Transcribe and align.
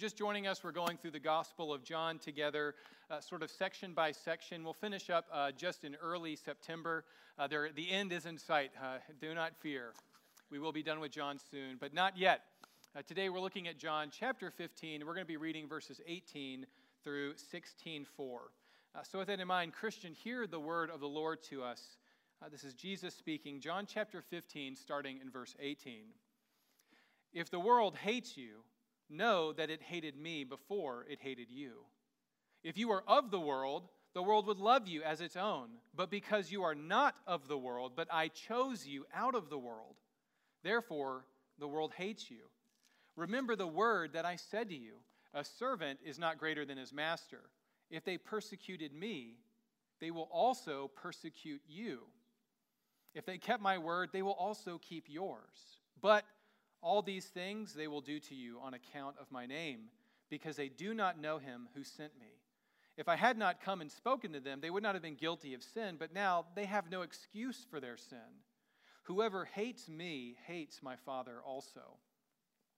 you're 0.00 0.08
just 0.08 0.16
joining 0.16 0.46
us, 0.46 0.64
we're 0.64 0.72
going 0.72 0.96
through 0.96 1.10
the 1.10 1.20
Gospel 1.20 1.74
of 1.74 1.84
John 1.84 2.18
together, 2.18 2.74
uh, 3.10 3.20
sort 3.20 3.42
of 3.42 3.50
section 3.50 3.92
by 3.92 4.12
section. 4.12 4.64
We'll 4.64 4.72
finish 4.72 5.10
up 5.10 5.26
uh, 5.30 5.52
just 5.52 5.84
in 5.84 5.94
early 5.96 6.36
September. 6.36 7.04
Uh, 7.38 7.46
there, 7.48 7.68
the 7.70 7.90
end 7.90 8.10
is 8.10 8.24
in 8.24 8.38
sight. 8.38 8.70
Uh, 8.82 8.96
do 9.20 9.34
not 9.34 9.52
fear. 9.60 9.92
We 10.50 10.58
will 10.58 10.72
be 10.72 10.82
done 10.82 11.00
with 11.00 11.10
John 11.10 11.38
soon, 11.50 11.76
but 11.78 11.92
not 11.92 12.16
yet. 12.16 12.44
Uh, 12.96 13.02
today 13.06 13.28
we're 13.28 13.40
looking 13.40 13.68
at 13.68 13.76
John 13.76 14.08
chapter 14.10 14.50
15. 14.50 15.04
We're 15.04 15.12
going 15.12 15.26
to 15.26 15.28
be 15.28 15.36
reading 15.36 15.68
verses 15.68 16.00
18 16.06 16.64
through 17.04 17.34
16:4. 17.34 18.06
Uh, 18.94 19.02
so, 19.02 19.18
with 19.18 19.28
that 19.28 19.38
in 19.38 19.48
mind, 19.48 19.74
Christian, 19.74 20.14
hear 20.14 20.46
the 20.46 20.60
word 20.60 20.88
of 20.88 21.00
the 21.00 21.08
Lord 21.08 21.42
to 21.50 21.62
us. 21.62 21.98
this 22.50 22.64
is 22.64 22.72
Jesus 22.72 23.14
speaking, 23.14 23.60
John 23.60 23.84
chapter 23.86 24.22
15, 24.22 24.76
starting 24.76 25.18
in 25.20 25.30
verse 25.30 25.54
18. 25.60 26.04
If 27.34 27.50
the 27.50 27.60
world 27.60 27.96
hates 27.96 28.38
you, 28.38 28.62
know 29.10 29.52
that 29.52 29.70
it 29.70 29.82
hated 29.82 30.16
me 30.16 30.44
before 30.44 31.06
it 31.08 31.18
hated 31.20 31.50
you. 31.50 31.84
If 32.62 32.76
you 32.76 32.88
were 32.88 33.04
of 33.06 33.30
the 33.30 33.40
world, 33.40 33.88
the 34.14 34.22
world 34.22 34.46
would 34.46 34.58
love 34.58 34.88
you 34.88 35.02
as 35.02 35.20
its 35.20 35.36
own. 35.36 35.68
But 35.94 36.10
because 36.10 36.50
you 36.50 36.62
are 36.62 36.74
not 36.74 37.14
of 37.26 37.48
the 37.48 37.58
world, 37.58 37.92
but 37.96 38.08
I 38.10 38.28
chose 38.28 38.86
you 38.86 39.06
out 39.14 39.34
of 39.34 39.50
the 39.50 39.58
world, 39.58 39.96
therefore 40.62 41.24
the 41.58 41.68
world 41.68 41.92
hates 41.96 42.30
you. 42.30 42.48
Remember 43.16 43.54
the 43.56 43.66
word 43.66 44.12
that 44.14 44.24
I 44.24 44.36
said 44.36 44.68
to 44.70 44.74
you 44.74 44.94
A 45.34 45.44
servant 45.44 46.00
is 46.04 46.18
not 46.18 46.38
greater 46.38 46.64
than 46.64 46.78
his 46.78 46.92
master. 46.92 47.40
If 47.90 48.04
they 48.04 48.18
persecuted 48.18 48.92
me, 48.92 49.34
they 50.00 50.10
will 50.10 50.28
also 50.32 50.90
persecute 50.96 51.62
you. 51.68 52.00
If 53.14 53.26
they 53.26 53.38
kept 53.38 53.62
my 53.62 53.78
word, 53.78 54.10
they 54.12 54.22
will 54.22 54.32
also 54.32 54.78
keep 54.78 55.04
yours. 55.08 55.80
But 56.00 56.24
all 56.82 57.02
these 57.02 57.26
things 57.26 57.72
they 57.72 57.88
will 57.88 58.00
do 58.00 58.18
to 58.20 58.34
you 58.34 58.58
on 58.62 58.74
account 58.74 59.16
of 59.20 59.30
my 59.30 59.46
name, 59.46 59.90
because 60.28 60.56
they 60.56 60.68
do 60.68 60.94
not 60.94 61.20
know 61.20 61.38
him 61.38 61.68
who 61.74 61.84
sent 61.84 62.18
me. 62.18 62.26
If 62.96 63.08
I 63.08 63.16
had 63.16 63.38
not 63.38 63.62
come 63.62 63.80
and 63.80 63.90
spoken 63.90 64.32
to 64.32 64.40
them, 64.40 64.60
they 64.60 64.70
would 64.70 64.82
not 64.82 64.94
have 64.94 65.02
been 65.02 65.14
guilty 65.14 65.54
of 65.54 65.62
sin, 65.62 65.96
but 65.98 66.12
now 66.12 66.46
they 66.54 66.66
have 66.66 66.90
no 66.90 67.02
excuse 67.02 67.66
for 67.70 67.80
their 67.80 67.96
sin. 67.96 68.18
Whoever 69.04 69.44
hates 69.44 69.88
me 69.88 70.36
hates 70.46 70.82
my 70.82 70.96
Father 70.96 71.38
also. 71.44 71.98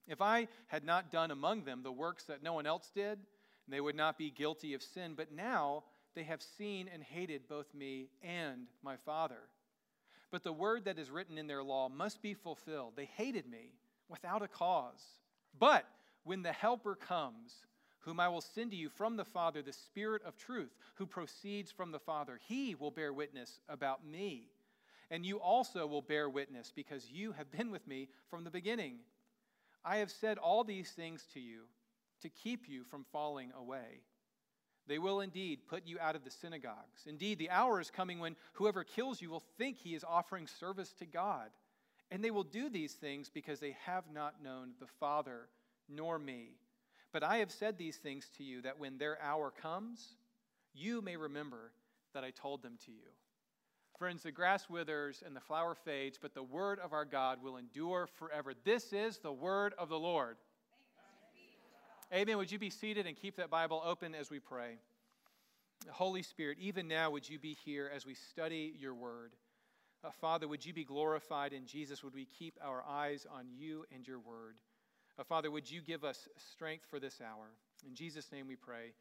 If 0.07 0.21
I 0.21 0.49
had 0.67 0.85
not 0.85 1.11
done 1.11 1.31
among 1.31 1.65
them 1.65 1.83
the 1.83 1.93
works 1.93 2.25
that 2.25 2.43
no 2.43 2.53
one 2.53 2.67
else 2.67 2.91
did, 2.95 3.19
they 3.69 3.81
would 3.81 3.97
not 3.97 4.19
be 4.19 4.31
guilty 4.31 4.75
of 4.75 4.83
sin, 4.83 5.15
but 5.17 5.33
now 5.33 5.85
they 6.15 6.25
have 6.25 6.43
seen 6.43 6.89
and 6.93 7.03
hated 7.03 7.49
both 7.49 7.73
me 7.75 8.09
and 8.23 8.69
my 8.83 8.97
Father. 8.97 9.49
But 10.31 10.43
the 10.43 10.53
word 10.53 10.85
that 10.87 10.99
is 10.99 11.11
written 11.11 11.39
in 11.39 11.47
their 11.47 11.63
law 11.63 11.89
must 11.89 12.23
be 12.23 12.35
fulfilled. 12.35 12.95
They 12.97 13.05
hated 13.17 13.47
me 13.47 13.75
without 14.09 14.43
a 14.43 14.49
cause. 14.49 15.03
But 15.59 15.87
when 16.25 16.43
the 16.43 16.53
Helper 16.53 16.95
comes, 16.95 17.55
whom 18.01 18.21
I 18.21 18.29
will 18.29 18.41
send 18.41 18.71
to 18.73 18.77
you 18.77 18.89
from 18.89 19.17
the 19.17 19.25
Father, 19.25 19.63
the 19.63 19.73
Spirit 19.73 20.23
of 20.25 20.37
truth, 20.37 20.77
who 20.95 21.07
proceeds 21.07 21.71
from 21.71 21.93
the 21.93 21.99
Father, 21.99 22.39
he 22.49 22.75
will 22.75 22.91
bear 22.91 23.13
witness 23.13 23.61
about 23.69 24.07
me. 24.07 24.49
And 25.11 25.27
you 25.27 25.39
also 25.39 25.87
will 25.87 26.03
bear 26.03 26.29
witness 26.29 26.73
because 26.75 27.11
you 27.11 27.33
have 27.33 27.51
been 27.51 27.71
with 27.71 27.87
me 27.87 28.09
from 28.31 28.45
the 28.45 28.51
beginning. 28.51 28.97
I 29.85 29.97
have 29.97 30.11
said 30.11 30.39
all 30.39 30.65
these 30.65 30.91
things 30.91 31.27
to 31.35 31.41
you 31.41 31.63
to 32.23 32.29
keep 32.29 32.69
you 32.69 32.85
from 32.85 33.05
falling 33.13 33.53
away. 33.59 34.01
They 34.87 34.99
will 34.99 35.21
indeed 35.21 35.61
put 35.69 35.87
you 35.87 35.99
out 36.01 36.17
of 36.17 36.25
the 36.25 36.31
synagogues. 36.31 37.07
Indeed, 37.07 37.39
the 37.39 37.51
hour 37.51 37.81
is 37.81 37.91
coming 37.91 38.19
when 38.19 38.37
whoever 38.55 38.85
kills 38.85 39.23
you 39.23 39.31
will 39.31 39.45
think 39.59 39.79
he 39.79 39.95
is 39.95 40.05
offering 40.05 40.47
service 40.47 40.93
to 40.99 41.07
God. 41.07 41.51
And 42.13 42.23
they 42.23 42.31
will 42.31 42.45
do 42.45 42.69
these 42.69 42.93
things 42.93 43.31
because 43.33 43.59
they 43.59 43.75
have 43.87 44.05
not 44.13 44.43
known 44.45 44.73
the 44.79 44.87
Father 44.87 45.49
nor 45.89 46.19
me. 46.19 46.51
But 47.11 47.23
I 47.23 47.39
have 47.39 47.51
said 47.51 47.79
these 47.79 47.97
things 47.97 48.31
to 48.37 48.45
you 48.45 48.61
that 48.63 48.79
when 48.79 48.99
their 48.99 49.21
hour 49.23 49.51
comes, 49.51 50.17
you 50.75 51.01
may 51.01 51.17
remember 51.17 51.73
that 52.13 52.23
I 52.23 52.31
told 52.31 52.63
them 52.63 52.77
to 52.85 52.93
you. 52.93 53.09
Friends, 53.99 54.25
the 54.25 54.31
grass 54.31 54.69
withers 54.69 55.23
and 55.25 55.35
the 55.35 55.41
flower 55.41 55.75
fades, 55.75 56.19
but 56.21 56.35
the 56.35 56.43
word 56.43 56.79
of 56.81 56.93
our 56.93 57.07
God 57.07 57.43
will 57.43 57.57
endure 57.57 58.07
forever. 58.07 58.53
This 58.63 58.93
is 58.93 59.19
the 59.19 59.33
word 59.33 59.73
of 59.79 59.89
the 59.89 59.99
Lord. 59.99 60.37
Amen. 62.13 62.37
Would 62.37 62.53
you 62.53 62.59
be 62.59 62.69
seated 62.69 63.07
and 63.07 63.17
keep 63.17 63.37
that 63.37 63.49
Bible 63.49 63.83
open 63.83 64.15
as 64.15 64.31
we 64.31 64.39
pray? 64.39 64.77
Holy 65.89 66.23
Spirit, 66.23 66.59
even 66.61 66.89
now, 66.89 67.11
would 67.11 67.27
you 67.27 67.39
be 67.39 67.57
here 67.65 67.91
as 67.95 68.05
we 68.05 68.13
study 68.15 68.75
your 68.79 68.95
word? 68.95 69.33
Uh, 70.05 70.11
Father, 70.11 70.49
would 70.49 70.67
you 70.67 70.73
be 70.73 70.85
glorified 70.85 71.53
in 71.53 71.65
Jesus? 71.65 72.03
Would 72.03 72.15
we 72.15 72.25
keep 72.25 72.59
our 72.61 72.83
eyes 72.89 73.25
on 73.31 73.47
you 73.57 73.85
and 73.95 74.07
your 74.07 74.19
word? 74.19 74.57
Uh, 75.17 75.23
Father, 75.23 75.51
would 75.51 75.71
you 75.71 75.81
give 75.81 76.03
us 76.03 76.29
strength 76.37 76.87
for 76.91 76.99
this 76.99 77.21
hour? 77.21 77.47
In 77.87 77.95
Jesus' 77.95 78.33
name 78.33 78.49
we 78.49 78.57
pray. 78.57 78.95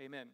Amen. 0.00 0.26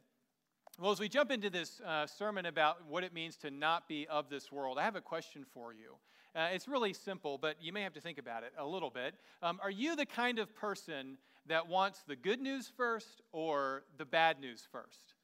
Well, 0.80 0.90
as 0.90 1.00
we 1.00 1.08
jump 1.08 1.30
into 1.30 1.50
this 1.50 1.80
uh, 1.80 2.06
sermon 2.06 2.46
about 2.46 2.86
what 2.88 3.04
it 3.04 3.12
means 3.12 3.36
to 3.38 3.50
not 3.50 3.88
be 3.88 4.06
of 4.08 4.30
this 4.30 4.50
world, 4.50 4.78
I 4.78 4.84
have 4.84 4.96
a 4.96 5.00
question 5.00 5.44
for 5.52 5.74
you. 5.74 5.96
Uh, 6.34 6.48
it's 6.52 6.68
really 6.68 6.92
simple, 6.92 7.38
but 7.38 7.56
you 7.60 7.72
may 7.72 7.82
have 7.82 7.94
to 7.94 8.00
think 8.00 8.18
about 8.18 8.42
it 8.42 8.52
a 8.58 8.66
little 8.66 8.90
bit. 8.90 9.14
Um, 9.42 9.58
are 9.62 9.70
you 9.70 9.96
the 9.96 10.06
kind 10.06 10.38
of 10.38 10.54
person 10.54 11.18
that 11.46 11.68
wants 11.68 12.04
the 12.06 12.16
good 12.16 12.40
news 12.40 12.70
first 12.74 13.22
or 13.32 13.84
the 13.98 14.04
bad 14.04 14.40
news 14.40 14.66
first? 14.70 15.15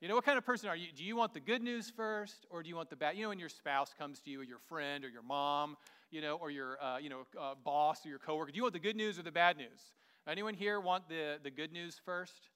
You 0.00 0.08
know, 0.08 0.16
what 0.16 0.24
kind 0.24 0.36
of 0.36 0.44
person 0.44 0.68
are 0.68 0.76
you? 0.76 0.88
Do 0.94 1.04
you 1.04 1.16
want 1.16 1.32
the 1.32 1.40
good 1.40 1.62
news 1.62 1.90
first, 1.90 2.46
or 2.50 2.62
do 2.62 2.68
you 2.68 2.76
want 2.76 2.90
the 2.90 2.96
bad? 2.96 3.16
You 3.16 3.22
know, 3.22 3.28
when 3.30 3.38
your 3.38 3.48
spouse 3.48 3.94
comes 3.96 4.20
to 4.20 4.30
you, 4.30 4.40
or 4.40 4.44
your 4.44 4.58
friend, 4.58 5.04
or 5.04 5.08
your 5.08 5.22
mom, 5.22 5.76
you 6.10 6.20
know, 6.20 6.36
or 6.36 6.50
your, 6.50 6.82
uh, 6.82 6.98
you 6.98 7.08
know, 7.08 7.26
uh, 7.40 7.54
boss 7.64 8.04
or 8.04 8.08
your 8.08 8.18
coworker, 8.18 8.50
do 8.50 8.56
you 8.56 8.62
want 8.62 8.74
the 8.74 8.80
good 8.80 8.96
news 8.96 9.18
or 9.18 9.22
the 9.22 9.32
bad 9.32 9.56
news? 9.56 9.94
Anyone 10.28 10.54
here 10.54 10.80
want 10.80 11.08
the, 11.08 11.38
the 11.42 11.50
good 11.50 11.72
news 11.72 12.00
first? 12.04 12.50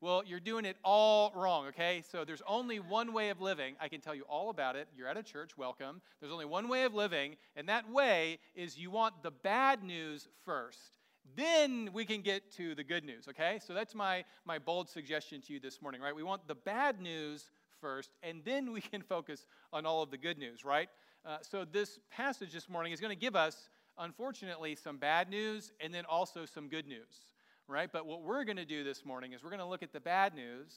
Well, 0.00 0.22
you're 0.26 0.40
doing 0.40 0.64
it 0.64 0.76
all 0.84 1.32
wrong, 1.34 1.66
okay? 1.68 2.02
So 2.10 2.24
there's 2.24 2.42
only 2.46 2.80
one 2.80 3.12
way 3.12 3.30
of 3.30 3.40
living. 3.40 3.76
I 3.80 3.88
can 3.88 4.00
tell 4.00 4.14
you 4.14 4.24
all 4.28 4.50
about 4.50 4.74
it. 4.74 4.88
You're 4.96 5.06
at 5.06 5.16
a 5.16 5.22
church, 5.22 5.56
welcome. 5.56 6.02
There's 6.20 6.32
only 6.32 6.44
one 6.44 6.68
way 6.68 6.82
of 6.82 6.92
living, 6.92 7.36
and 7.54 7.68
that 7.68 7.88
way 7.88 8.38
is 8.56 8.76
you 8.76 8.90
want 8.90 9.22
the 9.22 9.30
bad 9.30 9.84
news 9.84 10.28
first. 10.44 10.98
Then 11.36 11.90
we 11.92 12.04
can 12.04 12.20
get 12.20 12.52
to 12.56 12.74
the 12.74 12.84
good 12.84 13.04
news, 13.04 13.26
okay? 13.28 13.58
So 13.64 13.74
that's 13.74 13.94
my, 13.94 14.24
my 14.44 14.58
bold 14.58 14.88
suggestion 14.88 15.40
to 15.42 15.52
you 15.52 15.60
this 15.60 15.80
morning, 15.80 16.00
right? 16.00 16.14
We 16.14 16.22
want 16.22 16.46
the 16.46 16.54
bad 16.54 17.00
news 17.00 17.50
first, 17.80 18.10
and 18.22 18.42
then 18.44 18.72
we 18.72 18.80
can 18.80 19.02
focus 19.08 19.46
on 19.72 19.86
all 19.86 20.02
of 20.02 20.10
the 20.10 20.18
good 20.18 20.38
news, 20.38 20.64
right? 20.64 20.88
Uh, 21.24 21.38
so 21.42 21.64
this 21.64 21.98
passage 22.10 22.52
this 22.52 22.68
morning 22.68 22.92
is 22.92 23.00
going 23.00 23.14
to 23.14 23.20
give 23.20 23.36
us, 23.36 23.68
unfortunately, 23.98 24.74
some 24.74 24.98
bad 24.98 25.30
news 25.30 25.72
and 25.80 25.94
then 25.94 26.04
also 26.06 26.44
some 26.44 26.68
good 26.68 26.86
news, 26.86 27.26
right? 27.68 27.90
But 27.92 28.06
what 28.06 28.22
we're 28.22 28.44
going 28.44 28.56
to 28.56 28.64
do 28.64 28.84
this 28.84 29.04
morning 29.04 29.32
is 29.32 29.42
we're 29.42 29.50
going 29.50 29.60
to 29.60 29.66
look 29.66 29.82
at 29.82 29.92
the 29.92 30.00
bad 30.00 30.34
news 30.34 30.74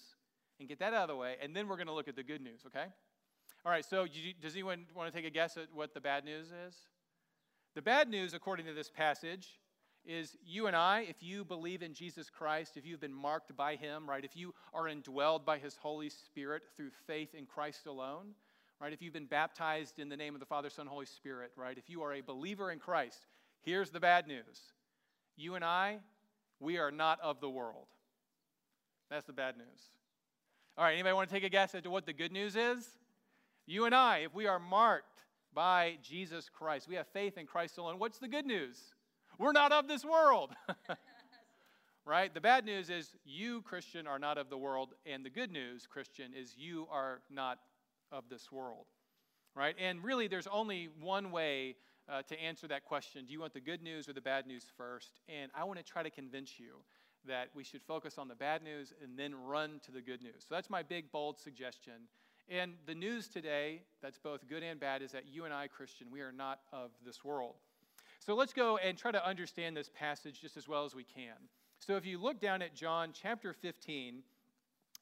and 0.59 0.69
get 0.69 0.79
that 0.79 0.93
out 0.93 1.03
of 1.03 1.09
the 1.09 1.15
way, 1.15 1.35
and 1.41 1.55
then 1.55 1.67
we're 1.67 1.77
going 1.77 1.87
to 1.87 1.93
look 1.93 2.07
at 2.07 2.15
the 2.15 2.23
good 2.23 2.41
news, 2.41 2.61
okay? 2.67 2.85
All 3.65 3.71
right, 3.71 3.83
so 3.83 4.05
does 4.41 4.53
anyone 4.53 4.85
want 4.95 5.11
to 5.11 5.17
take 5.17 5.25
a 5.25 5.31
guess 5.31 5.57
at 5.57 5.67
what 5.73 5.93
the 5.93 5.99
bad 5.99 6.23
news 6.23 6.47
is? 6.67 6.75
The 7.73 7.81
bad 7.81 8.09
news, 8.09 8.33
according 8.33 8.67
to 8.67 8.73
this 8.73 8.89
passage, 8.89 9.59
is 10.07 10.37
you 10.45 10.67
and 10.67 10.75
I, 10.75 11.05
if 11.09 11.17
you 11.21 11.43
believe 11.43 11.81
in 11.81 11.93
Jesus 11.93 12.29
Christ, 12.29 12.77
if 12.77 12.85
you've 12.85 12.99
been 12.99 13.13
marked 13.13 13.55
by 13.55 13.75
Him, 13.75 14.09
right, 14.09 14.23
if 14.23 14.35
you 14.35 14.53
are 14.73 14.83
indwelled 14.83 15.45
by 15.45 15.57
His 15.57 15.75
Holy 15.75 16.09
Spirit 16.09 16.63
through 16.75 16.91
faith 17.07 17.33
in 17.33 17.45
Christ 17.45 17.85
alone, 17.85 18.33
right, 18.79 18.93
if 18.93 19.01
you've 19.01 19.13
been 19.13 19.25
baptized 19.25 19.99
in 19.99 20.09
the 20.09 20.17
name 20.17 20.33
of 20.33 20.39
the 20.39 20.45
Father, 20.45 20.69
Son, 20.69 20.87
Holy 20.87 21.05
Spirit, 21.05 21.51
right, 21.55 21.77
if 21.77 21.89
you 21.89 22.03
are 22.03 22.13
a 22.13 22.21
believer 22.21 22.71
in 22.71 22.79
Christ, 22.79 23.25
here's 23.61 23.89
the 23.89 23.99
bad 23.99 24.27
news. 24.27 24.73
You 25.35 25.55
and 25.55 25.65
I, 25.65 25.99
we 26.59 26.77
are 26.77 26.91
not 26.91 27.19
of 27.21 27.41
the 27.41 27.49
world. 27.49 27.87
That's 29.09 29.25
the 29.25 29.33
bad 29.33 29.57
news. 29.57 29.67
All 30.77 30.83
right, 30.83 30.93
anybody 30.93 31.13
want 31.13 31.29
to 31.29 31.35
take 31.35 31.43
a 31.43 31.49
guess 31.49 31.73
as 31.73 31.83
to 31.83 31.89
what 31.89 32.05
the 32.05 32.13
good 32.13 32.31
news 32.31 32.55
is? 32.55 32.87
You 33.65 33.85
and 33.85 33.95
I, 33.95 34.19
if 34.19 34.33
we 34.33 34.45
are 34.45 34.59
marked 34.59 35.21
by 35.53 35.97
Jesus 36.03 36.49
Christ, 36.49 36.87
we 36.87 36.95
have 36.95 37.07
faith 37.07 37.37
in 37.37 37.45
Christ 37.45 37.77
alone, 37.77 37.97
what's 37.97 38.19
the 38.19 38.27
good 38.27 38.45
news? 38.45 38.77
We're 39.37 39.51
not 39.51 39.71
of 39.71 39.87
this 39.87 40.05
world. 40.05 40.55
right? 42.05 42.33
The 42.33 42.41
bad 42.41 42.65
news 42.65 42.89
is 42.89 43.13
you, 43.25 43.61
Christian, 43.61 44.07
are 44.07 44.19
not 44.19 44.37
of 44.37 44.49
the 44.49 44.57
world. 44.57 44.93
And 45.05 45.25
the 45.25 45.29
good 45.29 45.51
news, 45.51 45.87
Christian, 45.87 46.33
is 46.33 46.55
you 46.57 46.87
are 46.91 47.21
not 47.29 47.59
of 48.11 48.25
this 48.29 48.51
world. 48.51 48.85
Right? 49.55 49.75
And 49.79 50.03
really, 50.03 50.27
there's 50.27 50.47
only 50.47 50.89
one 50.99 51.31
way 51.31 51.75
uh, 52.07 52.21
to 52.23 52.39
answer 52.39 52.67
that 52.67 52.85
question. 52.85 53.25
Do 53.25 53.33
you 53.33 53.39
want 53.39 53.53
the 53.53 53.61
good 53.61 53.81
news 53.81 54.07
or 54.07 54.13
the 54.13 54.21
bad 54.21 54.45
news 54.45 54.65
first? 54.77 55.19
And 55.27 55.51
I 55.55 55.63
want 55.63 55.79
to 55.79 55.83
try 55.83 56.03
to 56.03 56.09
convince 56.09 56.59
you 56.59 56.81
that 57.27 57.49
we 57.55 57.63
should 57.63 57.81
focus 57.81 58.17
on 58.17 58.27
the 58.27 58.35
bad 58.35 58.61
news 58.61 58.93
and 59.01 59.17
then 59.17 59.33
run 59.33 59.79
to 59.85 59.91
the 59.91 60.01
good 60.01 60.21
news. 60.21 60.45
So 60.47 60.53
that's 60.53 60.69
my 60.69 60.83
big, 60.83 61.11
bold 61.11 61.39
suggestion. 61.39 61.93
And 62.47 62.73
the 62.85 62.93
news 62.93 63.27
today, 63.27 63.81
that's 64.03 64.19
both 64.19 64.47
good 64.47 64.61
and 64.61 64.79
bad, 64.79 65.01
is 65.01 65.11
that 65.13 65.23
you 65.27 65.45
and 65.45 65.53
I, 65.53 65.67
Christian, 65.67 66.07
we 66.11 66.21
are 66.21 66.31
not 66.31 66.59
of 66.71 66.91
this 67.03 67.23
world. 67.23 67.55
So 68.25 68.33
let's 68.33 68.53
go 68.53 68.77
and 68.77 68.97
try 68.97 69.11
to 69.11 69.23
understand 69.23 69.77
this 69.77 69.89
passage 69.93 70.41
just 70.41 70.57
as 70.57 70.67
well 70.67 70.83
as 70.83 70.95
we 70.95 71.03
can. 71.03 71.35
So 71.77 71.95
if 71.95 72.07
you 72.07 72.17
look 72.17 72.39
down 72.39 72.63
at 72.63 72.73
John 72.73 73.11
chapter 73.13 73.53
15, 73.53 74.23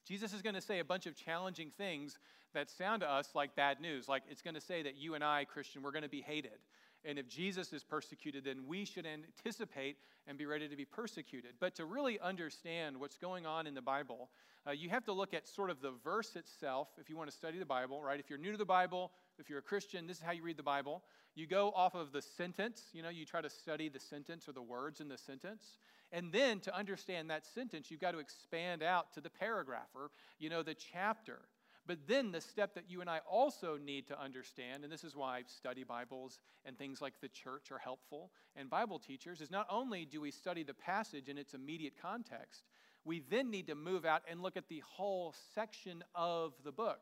Jesus 0.05 0.33
is 0.33 0.41
going 0.41 0.55
to 0.55 0.61
say 0.61 0.79
a 0.79 0.83
bunch 0.83 1.05
of 1.05 1.15
challenging 1.15 1.71
things 1.77 2.19
that 2.53 2.69
sound 2.69 2.99
to 3.01 3.09
us 3.09 3.29
like 3.33 3.55
bad 3.55 3.79
news. 3.79 4.09
Like 4.09 4.23
it's 4.29 4.41
going 4.41 4.55
to 4.55 4.61
say 4.61 4.83
that 4.83 4.97
you 4.97 5.15
and 5.15 5.23
I, 5.23 5.45
Christian, 5.45 5.81
we're 5.81 5.91
going 5.91 6.03
to 6.03 6.09
be 6.09 6.19
hated. 6.19 6.59
And 7.05 7.17
if 7.17 7.29
Jesus 7.29 7.71
is 7.71 7.81
persecuted, 7.81 8.43
then 8.43 8.65
we 8.67 8.83
should 8.83 9.05
anticipate 9.05 9.97
and 10.27 10.37
be 10.37 10.45
ready 10.45 10.67
to 10.67 10.75
be 10.75 10.85
persecuted. 10.85 11.53
But 11.61 11.75
to 11.75 11.85
really 11.85 12.19
understand 12.19 12.97
what's 12.97 13.17
going 13.17 13.45
on 13.45 13.67
in 13.67 13.73
the 13.73 13.81
Bible, 13.81 14.29
uh, 14.67 14.71
you 14.71 14.89
have 14.89 15.05
to 15.05 15.13
look 15.13 15.33
at 15.33 15.47
sort 15.47 15.69
of 15.69 15.81
the 15.81 15.91
verse 16.03 16.35
itself 16.35 16.89
if 16.99 17.09
you 17.09 17.15
want 17.15 17.29
to 17.29 17.35
study 17.35 17.57
the 17.57 17.65
Bible, 17.65 18.01
right? 18.01 18.19
If 18.19 18.29
you're 18.29 18.39
new 18.39 18.51
to 18.51 18.57
the 18.57 18.65
Bible, 18.65 19.11
if 19.39 19.49
you're 19.49 19.59
a 19.59 19.63
Christian, 19.63 20.07
this 20.07 20.17
is 20.17 20.23
how 20.23 20.31
you 20.31 20.43
read 20.43 20.57
the 20.57 20.63
Bible. 20.63 21.03
You 21.35 21.47
go 21.47 21.71
off 21.75 21.95
of 21.95 22.11
the 22.11 22.21
sentence, 22.21 22.83
you 22.93 23.01
know, 23.01 23.09
you 23.09 23.25
try 23.25 23.41
to 23.41 23.49
study 23.49 23.89
the 23.89 23.99
sentence 23.99 24.47
or 24.47 24.51
the 24.51 24.61
words 24.61 25.01
in 25.01 25.07
the 25.07 25.17
sentence. 25.17 25.77
And 26.11 26.31
then 26.31 26.59
to 26.61 26.75
understand 26.75 27.29
that 27.29 27.45
sentence, 27.45 27.89
you've 27.89 27.99
got 27.99 28.11
to 28.11 28.19
expand 28.19 28.83
out 28.83 29.13
to 29.13 29.21
the 29.21 29.31
paragraph 29.31 29.87
or, 29.95 30.11
you 30.37 30.49
know, 30.49 30.61
the 30.61 30.75
chapter. 30.75 31.39
But 31.85 32.07
then 32.07 32.31
the 32.31 32.39
step 32.39 32.75
that 32.75 32.89
you 32.89 33.01
and 33.01 33.09
I 33.09 33.19
also 33.29 33.77
need 33.83 34.07
to 34.07 34.21
understand, 34.21 34.83
and 34.83 34.93
this 34.93 35.03
is 35.03 35.15
why 35.15 35.41
study 35.47 35.83
Bibles 35.83 36.39
and 36.65 36.77
things 36.77 37.01
like 37.01 37.19
the 37.19 37.27
church 37.27 37.71
are 37.71 37.79
helpful 37.79 38.31
and 38.55 38.69
Bible 38.69 38.99
teachers, 38.99 39.41
is 39.41 39.51
not 39.51 39.67
only 39.69 40.05
do 40.05 40.21
we 40.21 40.31
study 40.31 40.63
the 40.63 40.73
passage 40.73 41.27
in 41.27 41.37
its 41.37 41.53
immediate 41.53 41.93
context, 42.01 42.63
we 43.03 43.21
then 43.29 43.51
need 43.51 43.67
to 43.67 43.75
move 43.75 44.05
out 44.05 44.21
and 44.29 44.41
look 44.41 44.55
at 44.55 44.69
the 44.69 44.81
whole 44.85 45.33
section 45.53 46.03
of 46.15 46.53
the 46.63 46.71
book. 46.71 47.01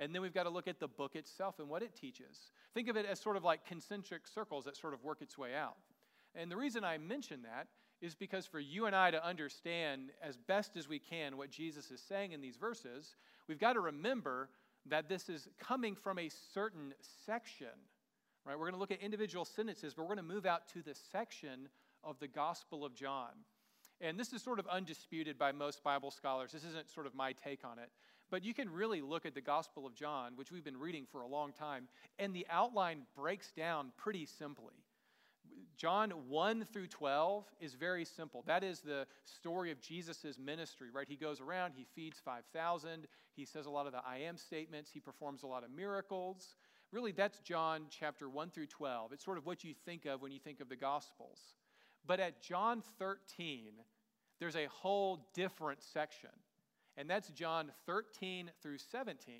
And 0.00 0.14
then 0.14 0.22
we've 0.22 0.34
got 0.34 0.44
to 0.44 0.50
look 0.50 0.68
at 0.68 0.78
the 0.78 0.88
book 0.88 1.16
itself 1.16 1.58
and 1.58 1.68
what 1.68 1.82
it 1.82 1.94
teaches. 1.94 2.52
Think 2.74 2.88
of 2.88 2.96
it 2.96 3.04
as 3.04 3.18
sort 3.20 3.36
of 3.36 3.44
like 3.44 3.66
concentric 3.66 4.26
circles 4.26 4.64
that 4.64 4.76
sort 4.76 4.94
of 4.94 5.02
work 5.02 5.22
its 5.22 5.36
way 5.36 5.54
out. 5.54 5.76
And 6.34 6.50
the 6.50 6.56
reason 6.56 6.84
I 6.84 6.98
mention 6.98 7.42
that 7.42 7.66
is 8.00 8.14
because 8.14 8.46
for 8.46 8.60
you 8.60 8.86
and 8.86 8.94
I 8.94 9.10
to 9.10 9.24
understand 9.24 10.10
as 10.22 10.36
best 10.36 10.76
as 10.76 10.88
we 10.88 11.00
can 11.00 11.36
what 11.36 11.50
Jesus 11.50 11.90
is 11.90 12.00
saying 12.00 12.32
in 12.32 12.40
these 12.40 12.56
verses, 12.56 13.16
we've 13.48 13.58
got 13.58 13.72
to 13.72 13.80
remember 13.80 14.50
that 14.86 15.08
this 15.08 15.28
is 15.28 15.48
coming 15.58 15.96
from 15.96 16.18
a 16.18 16.30
certain 16.54 16.94
section. 17.26 17.66
Right? 18.44 18.56
We're 18.56 18.66
going 18.66 18.74
to 18.74 18.78
look 18.78 18.92
at 18.92 19.02
individual 19.02 19.44
sentences, 19.44 19.94
but 19.94 20.02
we're 20.02 20.14
going 20.14 20.28
to 20.28 20.34
move 20.34 20.46
out 20.46 20.68
to 20.74 20.82
the 20.82 20.94
section 20.94 21.68
of 22.04 22.18
the 22.20 22.28
Gospel 22.28 22.84
of 22.84 22.94
John. 22.94 23.30
And 24.00 24.18
this 24.18 24.32
is 24.32 24.42
sort 24.42 24.60
of 24.60 24.66
undisputed 24.68 25.36
by 25.38 25.50
most 25.50 25.82
Bible 25.82 26.12
scholars. 26.12 26.52
This 26.52 26.64
isn't 26.64 26.88
sort 26.88 27.06
of 27.06 27.14
my 27.14 27.32
take 27.32 27.64
on 27.64 27.78
it. 27.80 27.90
But 28.30 28.44
you 28.44 28.52
can 28.52 28.70
really 28.70 29.00
look 29.00 29.24
at 29.24 29.34
the 29.34 29.40
Gospel 29.40 29.86
of 29.86 29.94
John, 29.94 30.32
which 30.36 30.52
we've 30.52 30.64
been 30.64 30.78
reading 30.78 31.06
for 31.10 31.22
a 31.22 31.26
long 31.26 31.52
time, 31.52 31.88
and 32.18 32.34
the 32.34 32.46
outline 32.50 33.02
breaks 33.16 33.52
down 33.52 33.92
pretty 33.96 34.26
simply. 34.26 34.74
John 35.76 36.10
1 36.28 36.64
through 36.72 36.88
12 36.88 37.44
is 37.60 37.74
very 37.74 38.04
simple. 38.04 38.42
That 38.46 38.64
is 38.64 38.80
the 38.80 39.06
story 39.24 39.70
of 39.70 39.80
Jesus' 39.80 40.36
ministry, 40.38 40.88
right? 40.92 41.06
He 41.08 41.16
goes 41.16 41.40
around, 41.40 41.72
he 41.76 41.86
feeds 41.94 42.18
5,000, 42.24 43.06
he 43.34 43.44
says 43.44 43.66
a 43.66 43.70
lot 43.70 43.86
of 43.86 43.92
the 43.92 44.00
I 44.06 44.18
am 44.18 44.36
statements, 44.36 44.90
he 44.92 45.00
performs 45.00 45.44
a 45.44 45.46
lot 45.46 45.64
of 45.64 45.70
miracles. 45.70 46.56
Really, 46.90 47.12
that's 47.12 47.38
John 47.40 47.86
chapter 47.90 48.28
1 48.28 48.50
through 48.50 48.66
12. 48.66 49.12
It's 49.12 49.24
sort 49.24 49.38
of 49.38 49.46
what 49.46 49.62
you 49.62 49.72
think 49.84 50.04
of 50.04 50.20
when 50.20 50.32
you 50.32 50.40
think 50.40 50.60
of 50.60 50.68
the 50.68 50.76
Gospels. 50.76 51.38
But 52.06 52.18
at 52.18 52.42
John 52.42 52.82
13, 52.98 53.72
there's 54.40 54.56
a 54.56 54.66
whole 54.66 55.28
different 55.34 55.82
section, 55.82 56.30
and 56.98 57.08
that's 57.08 57.28
John 57.28 57.70
13 57.86 58.50
through 58.60 58.78
17. 58.78 59.36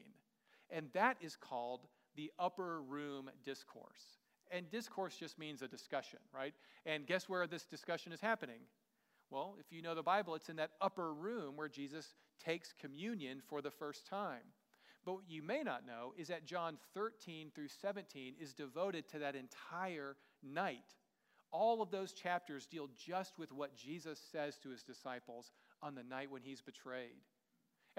And 0.70 0.86
that 0.94 1.16
is 1.20 1.34
called 1.34 1.80
the 2.14 2.30
upper 2.38 2.80
room 2.80 3.28
discourse. 3.44 4.20
And 4.50 4.70
discourse 4.70 5.16
just 5.16 5.38
means 5.38 5.60
a 5.60 5.68
discussion, 5.68 6.20
right? 6.32 6.54
And 6.86 7.04
guess 7.04 7.28
where 7.28 7.46
this 7.48 7.64
discussion 7.64 8.12
is 8.12 8.20
happening? 8.20 8.60
Well, 9.28 9.56
if 9.58 9.72
you 9.72 9.82
know 9.82 9.96
the 9.96 10.02
Bible, 10.02 10.36
it's 10.36 10.48
in 10.48 10.56
that 10.56 10.70
upper 10.80 11.12
room 11.12 11.56
where 11.56 11.68
Jesus 11.68 12.14
takes 12.42 12.72
communion 12.80 13.42
for 13.46 13.60
the 13.60 13.72
first 13.72 14.06
time. 14.06 14.54
But 15.04 15.14
what 15.14 15.24
you 15.28 15.42
may 15.42 15.62
not 15.62 15.86
know 15.86 16.14
is 16.16 16.28
that 16.28 16.46
John 16.46 16.78
13 16.94 17.50
through 17.54 17.68
17 17.68 18.34
is 18.40 18.54
devoted 18.54 19.08
to 19.08 19.18
that 19.18 19.34
entire 19.34 20.16
night. 20.42 20.94
All 21.50 21.82
of 21.82 21.90
those 21.90 22.12
chapters 22.12 22.66
deal 22.66 22.88
just 22.96 23.36
with 23.36 23.52
what 23.52 23.76
Jesus 23.76 24.20
says 24.30 24.58
to 24.58 24.70
his 24.70 24.82
disciples 24.82 25.50
on 25.82 25.94
the 25.94 26.02
night 26.04 26.30
when 26.30 26.42
he's 26.42 26.60
betrayed. 26.60 27.22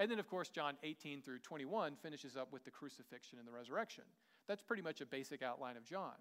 And 0.00 0.10
then, 0.10 0.18
of 0.18 0.26
course, 0.26 0.48
John 0.48 0.76
18 0.82 1.20
through 1.20 1.40
21 1.40 1.94
finishes 2.02 2.34
up 2.34 2.50
with 2.54 2.64
the 2.64 2.70
crucifixion 2.70 3.38
and 3.38 3.46
the 3.46 3.52
resurrection. 3.52 4.04
That's 4.48 4.62
pretty 4.62 4.82
much 4.82 5.02
a 5.02 5.06
basic 5.06 5.42
outline 5.42 5.76
of 5.76 5.84
John. 5.84 6.14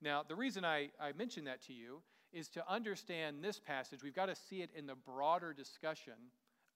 Now, 0.00 0.24
the 0.26 0.34
reason 0.34 0.64
I, 0.64 0.88
I 0.98 1.12
mention 1.12 1.44
that 1.44 1.60
to 1.66 1.74
you 1.74 2.00
is 2.32 2.48
to 2.48 2.64
understand 2.66 3.44
this 3.44 3.60
passage, 3.60 4.02
we've 4.02 4.14
got 4.14 4.26
to 4.26 4.34
see 4.34 4.62
it 4.62 4.70
in 4.74 4.86
the 4.86 4.94
broader 4.94 5.52
discussion 5.52 6.14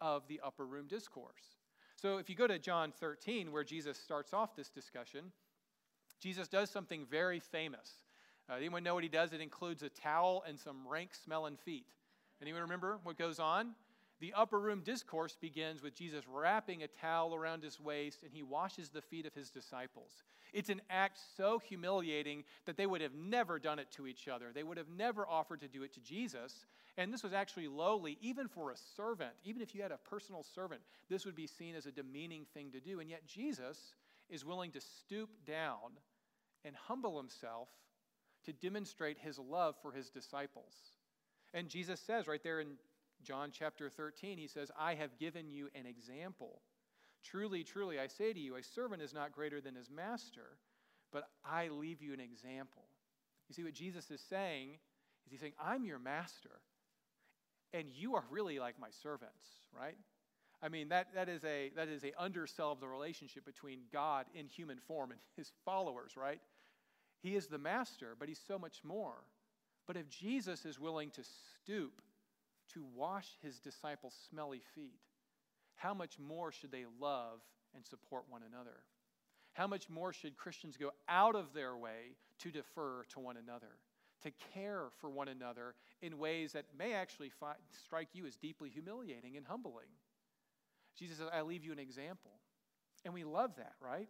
of 0.02 0.28
the 0.28 0.38
upper 0.44 0.66
room 0.66 0.86
discourse. 0.88 1.56
So 1.96 2.18
if 2.18 2.28
you 2.28 2.36
go 2.36 2.46
to 2.46 2.58
John 2.58 2.92
13, 3.00 3.50
where 3.50 3.64
Jesus 3.64 3.96
starts 3.96 4.34
off 4.34 4.54
this 4.54 4.68
discussion, 4.68 5.32
Jesus 6.20 6.48
does 6.48 6.68
something 6.68 7.06
very 7.10 7.40
famous. 7.40 7.90
Uh, 8.46 8.56
anyone 8.56 8.82
know 8.82 8.94
what 8.94 9.04
he 9.04 9.08
does? 9.08 9.32
It 9.32 9.40
includes 9.40 9.82
a 9.82 9.88
towel 9.88 10.44
and 10.46 10.60
some 10.60 10.86
rank 10.86 11.14
smelling 11.14 11.56
feet. 11.56 11.86
Anyone 12.42 12.60
remember 12.60 12.98
what 13.04 13.16
goes 13.16 13.40
on? 13.40 13.70
The 14.20 14.32
upper 14.34 14.58
room 14.58 14.80
discourse 14.82 15.36
begins 15.38 15.82
with 15.82 15.94
Jesus 15.94 16.24
wrapping 16.26 16.82
a 16.82 16.88
towel 16.88 17.34
around 17.34 17.62
his 17.62 17.78
waist 17.78 18.22
and 18.22 18.32
he 18.32 18.42
washes 18.42 18.88
the 18.88 19.02
feet 19.02 19.26
of 19.26 19.34
his 19.34 19.50
disciples. 19.50 20.22
It's 20.54 20.70
an 20.70 20.80
act 20.88 21.18
so 21.36 21.58
humiliating 21.58 22.44
that 22.64 22.78
they 22.78 22.86
would 22.86 23.02
have 23.02 23.14
never 23.14 23.58
done 23.58 23.78
it 23.78 23.90
to 23.92 24.06
each 24.06 24.26
other. 24.26 24.52
They 24.54 24.62
would 24.62 24.78
have 24.78 24.88
never 24.88 25.28
offered 25.28 25.60
to 25.60 25.68
do 25.68 25.82
it 25.82 25.92
to 25.94 26.00
Jesus. 26.00 26.64
And 26.96 27.12
this 27.12 27.22
was 27.22 27.34
actually 27.34 27.68
lowly, 27.68 28.16
even 28.22 28.48
for 28.48 28.70
a 28.70 28.76
servant. 28.96 29.32
Even 29.44 29.60
if 29.60 29.74
you 29.74 29.82
had 29.82 29.92
a 29.92 29.98
personal 29.98 30.42
servant, 30.42 30.80
this 31.10 31.26
would 31.26 31.36
be 31.36 31.46
seen 31.46 31.74
as 31.74 31.84
a 31.84 31.92
demeaning 31.92 32.46
thing 32.54 32.70
to 32.72 32.80
do. 32.80 33.00
And 33.00 33.10
yet 33.10 33.26
Jesus 33.26 33.92
is 34.30 34.46
willing 34.46 34.70
to 34.72 34.80
stoop 34.80 35.28
down 35.46 35.98
and 36.64 36.74
humble 36.74 37.18
himself 37.18 37.68
to 38.46 38.52
demonstrate 38.52 39.18
his 39.18 39.38
love 39.38 39.74
for 39.82 39.92
his 39.92 40.08
disciples. 40.08 40.72
And 41.52 41.68
Jesus 41.68 42.00
says 42.00 42.26
right 42.26 42.42
there 42.42 42.60
in 42.60 42.78
John 43.26 43.50
chapter 43.52 43.90
13, 43.90 44.38
he 44.38 44.46
says, 44.46 44.70
I 44.78 44.94
have 44.94 45.18
given 45.18 45.50
you 45.50 45.68
an 45.74 45.84
example. 45.84 46.60
Truly, 47.24 47.64
truly, 47.64 47.98
I 47.98 48.06
say 48.06 48.32
to 48.32 48.38
you, 48.38 48.54
a 48.54 48.62
servant 48.62 49.02
is 49.02 49.12
not 49.12 49.32
greater 49.32 49.60
than 49.60 49.74
his 49.74 49.90
master, 49.90 50.58
but 51.12 51.28
I 51.44 51.68
leave 51.68 52.00
you 52.00 52.12
an 52.12 52.20
example. 52.20 52.84
You 53.48 53.54
see, 53.54 53.64
what 53.64 53.74
Jesus 53.74 54.10
is 54.10 54.20
saying 54.20 54.70
is 55.24 55.32
he's 55.32 55.40
saying, 55.40 55.54
I'm 55.60 55.84
your 55.84 55.98
master, 55.98 56.60
and 57.72 57.88
you 57.92 58.14
are 58.14 58.24
really 58.30 58.60
like 58.60 58.78
my 58.80 58.90
servants, 59.02 59.46
right? 59.76 59.96
I 60.62 60.68
mean, 60.68 60.88
that, 60.88 61.08
that 61.14 61.28
is 61.28 61.44
a 61.44 61.70
that 61.76 61.88
is 61.88 62.04
a 62.04 62.12
undersell 62.18 62.72
of 62.72 62.80
the 62.80 62.88
relationship 62.88 63.44
between 63.44 63.80
God 63.92 64.26
in 64.34 64.46
human 64.46 64.78
form 64.78 65.10
and 65.10 65.20
his 65.36 65.52
followers, 65.64 66.16
right? 66.16 66.40
He 67.22 67.36
is 67.36 67.48
the 67.48 67.58
master, 67.58 68.14
but 68.18 68.28
he's 68.28 68.40
so 68.46 68.58
much 68.58 68.82
more. 68.84 69.24
But 69.86 69.96
if 69.96 70.08
Jesus 70.08 70.64
is 70.64 70.78
willing 70.78 71.10
to 71.10 71.22
stoop 71.24 72.00
to 72.74 72.84
wash 72.94 73.26
his 73.42 73.58
disciples' 73.58 74.14
smelly 74.30 74.62
feet, 74.74 75.00
how 75.76 75.94
much 75.94 76.18
more 76.18 76.52
should 76.52 76.72
they 76.72 76.84
love 77.00 77.40
and 77.74 77.84
support 77.86 78.24
one 78.28 78.42
another? 78.42 78.78
How 79.52 79.66
much 79.66 79.88
more 79.88 80.12
should 80.12 80.36
Christians 80.36 80.76
go 80.76 80.90
out 81.08 81.34
of 81.34 81.52
their 81.54 81.76
way 81.76 82.16
to 82.40 82.50
defer 82.50 83.04
to 83.10 83.20
one 83.20 83.36
another, 83.36 83.78
to 84.22 84.30
care 84.54 84.84
for 85.00 85.10
one 85.10 85.28
another 85.28 85.74
in 86.02 86.18
ways 86.18 86.52
that 86.52 86.66
may 86.78 86.92
actually 86.92 87.30
fi- 87.30 87.54
strike 87.70 88.08
you 88.12 88.26
as 88.26 88.36
deeply 88.36 88.68
humiliating 88.68 89.36
and 89.36 89.46
humbling? 89.46 89.86
Jesus 90.98 91.18
says, 91.18 91.28
I 91.32 91.42
leave 91.42 91.64
you 91.64 91.72
an 91.72 91.78
example. 91.78 92.32
And 93.04 93.14
we 93.14 93.24
love 93.24 93.56
that, 93.56 93.74
right? 93.80 94.08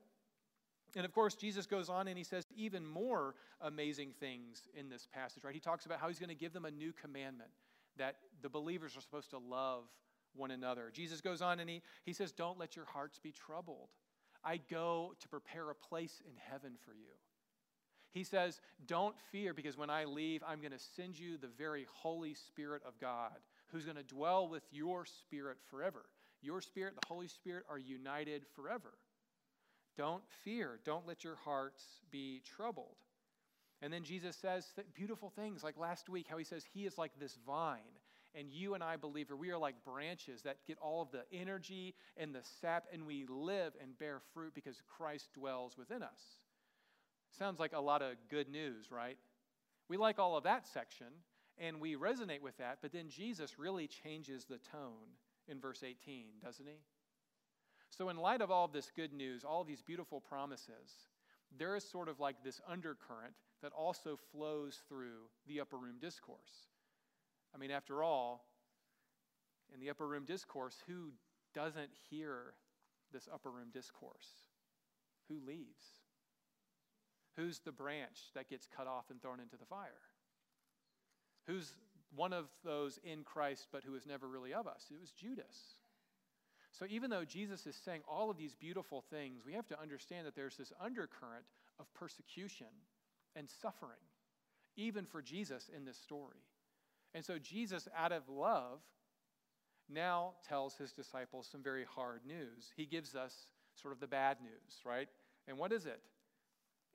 And 0.94 1.04
of 1.04 1.12
course, 1.12 1.34
Jesus 1.34 1.66
goes 1.66 1.88
on 1.88 2.08
and 2.08 2.16
he 2.16 2.24
says 2.24 2.46
even 2.56 2.86
more 2.86 3.34
amazing 3.60 4.12
things 4.18 4.62
in 4.74 4.88
this 4.88 5.06
passage, 5.12 5.44
right? 5.44 5.54
He 5.54 5.60
talks 5.60 5.84
about 5.84 6.00
how 6.00 6.08
he's 6.08 6.18
going 6.18 6.30
to 6.30 6.34
give 6.34 6.52
them 6.52 6.64
a 6.64 6.70
new 6.70 6.92
commandment 6.92 7.50
that 7.98 8.16
the 8.42 8.48
believers 8.48 8.96
are 8.96 9.00
supposed 9.00 9.30
to 9.30 9.38
love 9.38 9.84
one 10.34 10.50
another. 10.50 10.90
Jesus 10.92 11.20
goes 11.20 11.42
on 11.42 11.60
and 11.60 11.68
he, 11.68 11.82
he 12.04 12.12
says, 12.12 12.32
Don't 12.32 12.58
let 12.58 12.76
your 12.76 12.84
hearts 12.84 13.18
be 13.18 13.32
troubled. 13.32 13.88
I 14.44 14.58
go 14.70 15.14
to 15.20 15.28
prepare 15.28 15.70
a 15.70 15.74
place 15.74 16.22
in 16.24 16.36
heaven 16.36 16.74
for 16.84 16.92
you. 16.92 17.14
He 18.12 18.24
says, 18.24 18.60
Don't 18.86 19.16
fear, 19.30 19.52
because 19.52 19.76
when 19.76 19.90
I 19.90 20.04
leave, 20.04 20.42
I'm 20.46 20.60
going 20.60 20.72
to 20.72 20.78
send 20.78 21.18
you 21.18 21.36
the 21.36 21.48
very 21.48 21.86
Holy 21.92 22.34
Spirit 22.34 22.82
of 22.86 22.98
God, 23.00 23.36
who's 23.68 23.84
going 23.84 23.96
to 23.96 24.02
dwell 24.02 24.48
with 24.48 24.62
your 24.70 25.04
spirit 25.04 25.58
forever. 25.70 26.06
Your 26.42 26.60
spirit, 26.60 26.94
the 26.94 27.08
Holy 27.08 27.28
Spirit, 27.28 27.64
are 27.68 27.78
united 27.78 28.46
forever. 28.54 28.94
Don't 29.96 30.22
fear. 30.44 30.78
Don't 30.84 31.06
let 31.06 31.24
your 31.24 31.36
hearts 31.36 31.82
be 32.10 32.42
troubled. 32.44 32.96
And 33.82 33.92
then 33.92 34.04
Jesus 34.04 34.36
says 34.36 34.72
beautiful 34.94 35.30
things 35.30 35.62
like 35.62 35.76
last 35.76 36.08
week, 36.08 36.26
how 36.28 36.38
he 36.38 36.44
says 36.44 36.64
he 36.72 36.86
is 36.86 36.96
like 36.96 37.12
this 37.18 37.38
vine. 37.46 37.80
And 38.34 38.50
you 38.50 38.74
and 38.74 38.82
I, 38.82 38.96
believer, 38.96 39.36
we 39.36 39.50
are 39.50 39.58
like 39.58 39.84
branches 39.84 40.42
that 40.42 40.58
get 40.66 40.78
all 40.78 41.00
of 41.00 41.10
the 41.10 41.24
energy 41.32 41.94
and 42.16 42.34
the 42.34 42.42
sap, 42.60 42.84
and 42.92 43.06
we 43.06 43.26
live 43.28 43.72
and 43.80 43.98
bear 43.98 44.20
fruit 44.34 44.54
because 44.54 44.82
Christ 44.86 45.30
dwells 45.34 45.78
within 45.78 46.02
us. 46.02 46.20
Sounds 47.38 47.58
like 47.58 47.72
a 47.72 47.80
lot 47.80 48.02
of 48.02 48.16
good 48.30 48.48
news, 48.48 48.90
right? 48.90 49.16
We 49.88 49.96
like 49.96 50.18
all 50.18 50.36
of 50.36 50.44
that 50.44 50.66
section, 50.66 51.06
and 51.58 51.80
we 51.80 51.96
resonate 51.96 52.42
with 52.42 52.56
that, 52.58 52.78
but 52.82 52.92
then 52.92 53.08
Jesus 53.08 53.58
really 53.58 53.86
changes 53.86 54.44
the 54.44 54.58
tone 54.58 55.16
in 55.48 55.60
verse 55.60 55.82
18, 55.82 56.26
doesn't 56.44 56.66
he? 56.66 56.78
So, 57.90 58.08
in 58.08 58.16
light 58.16 58.42
of 58.42 58.50
all 58.50 58.64
of 58.64 58.72
this 58.72 58.90
good 58.94 59.12
news, 59.12 59.44
all 59.44 59.62
of 59.62 59.66
these 59.66 59.82
beautiful 59.82 60.20
promises, 60.20 61.06
there 61.56 61.76
is 61.76 61.88
sort 61.88 62.08
of 62.08 62.20
like 62.20 62.36
this 62.44 62.60
undercurrent 62.68 63.34
that 63.62 63.72
also 63.72 64.18
flows 64.32 64.80
through 64.88 65.28
the 65.46 65.60
upper 65.60 65.76
room 65.76 65.96
discourse. 66.00 66.68
I 67.54 67.58
mean, 67.58 67.70
after 67.70 68.02
all, 68.02 68.44
in 69.72 69.80
the 69.80 69.90
upper 69.90 70.06
room 70.06 70.24
discourse, 70.24 70.76
who 70.86 71.10
doesn't 71.54 71.90
hear 72.10 72.54
this 73.12 73.28
upper 73.32 73.50
room 73.50 73.68
discourse? 73.72 74.28
Who 75.28 75.40
leaves? 75.46 75.84
Who's 77.36 77.58
the 77.60 77.72
branch 77.72 78.30
that 78.34 78.48
gets 78.48 78.66
cut 78.76 78.86
off 78.86 79.10
and 79.10 79.20
thrown 79.20 79.40
into 79.40 79.56
the 79.56 79.66
fire? 79.66 80.02
Who's 81.46 81.74
one 82.14 82.32
of 82.32 82.46
those 82.64 82.98
in 83.04 83.24
Christ 83.24 83.68
but 83.72 83.84
who 83.84 83.94
is 83.94 84.06
never 84.06 84.26
really 84.28 84.54
of 84.54 84.66
us? 84.66 84.86
It 84.90 85.00
was 85.00 85.10
Judas. 85.10 85.76
So 86.72 86.86
even 86.90 87.10
though 87.10 87.24
Jesus 87.24 87.66
is 87.66 87.76
saying 87.76 88.02
all 88.06 88.30
of 88.30 88.36
these 88.36 88.54
beautiful 88.54 89.02
things, 89.10 89.40
we 89.46 89.54
have 89.54 89.66
to 89.68 89.80
understand 89.80 90.26
that 90.26 90.34
there's 90.34 90.56
this 90.56 90.72
undercurrent 90.80 91.44
of 91.78 91.92
persecution 91.94 92.66
and 93.36 93.48
suffering, 93.48 94.00
even 94.76 95.04
for 95.04 95.22
Jesus 95.22 95.70
in 95.74 95.84
this 95.84 95.98
story. 95.98 96.42
And 97.14 97.24
so 97.24 97.38
Jesus, 97.38 97.88
out 97.96 98.12
of 98.12 98.28
love, 98.28 98.80
now 99.88 100.32
tells 100.48 100.76
his 100.76 100.92
disciples 100.92 101.48
some 101.50 101.62
very 101.62 101.84
hard 101.84 102.22
news. 102.26 102.72
He 102.76 102.86
gives 102.86 103.14
us 103.14 103.46
sort 103.74 103.94
of 103.94 104.00
the 104.00 104.06
bad 104.06 104.38
news, 104.40 104.80
right? 104.84 105.08
And 105.46 105.58
what 105.58 105.72
is 105.72 105.86
it? 105.86 106.00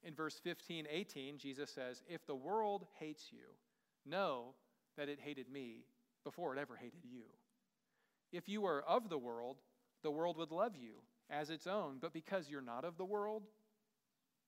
In 0.03 0.13
verse 0.13 0.39
15, 0.43 0.87
18, 0.89 1.37
Jesus 1.37 1.69
says, 1.69 2.03
If 2.09 2.25
the 2.25 2.35
world 2.35 2.85
hates 2.99 3.27
you, 3.31 3.55
know 4.05 4.55
that 4.97 5.09
it 5.09 5.19
hated 5.19 5.49
me 5.49 5.85
before 6.23 6.55
it 6.55 6.59
ever 6.59 6.75
hated 6.75 7.03
you. 7.03 7.23
If 8.31 8.49
you 8.49 8.61
were 8.61 8.83
of 8.87 9.09
the 9.09 9.17
world, 9.17 9.57
the 10.03 10.11
world 10.11 10.37
would 10.37 10.51
love 10.51 10.75
you 10.75 10.95
as 11.29 11.49
its 11.49 11.67
own. 11.67 11.97
But 12.01 12.13
because 12.13 12.49
you're 12.49 12.61
not 12.61 12.83
of 12.83 12.97
the 12.97 13.05
world, 13.05 13.43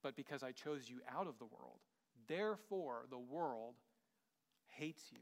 but 0.03 0.15
because 0.15 0.43
I 0.43 0.51
chose 0.51 0.89
you 0.89 0.99
out 1.09 1.27
of 1.27 1.39
the 1.39 1.45
world, 1.45 1.79
therefore 2.27 3.05
the 3.09 3.17
world 3.17 3.75
hates 4.67 5.05
you. 5.11 5.19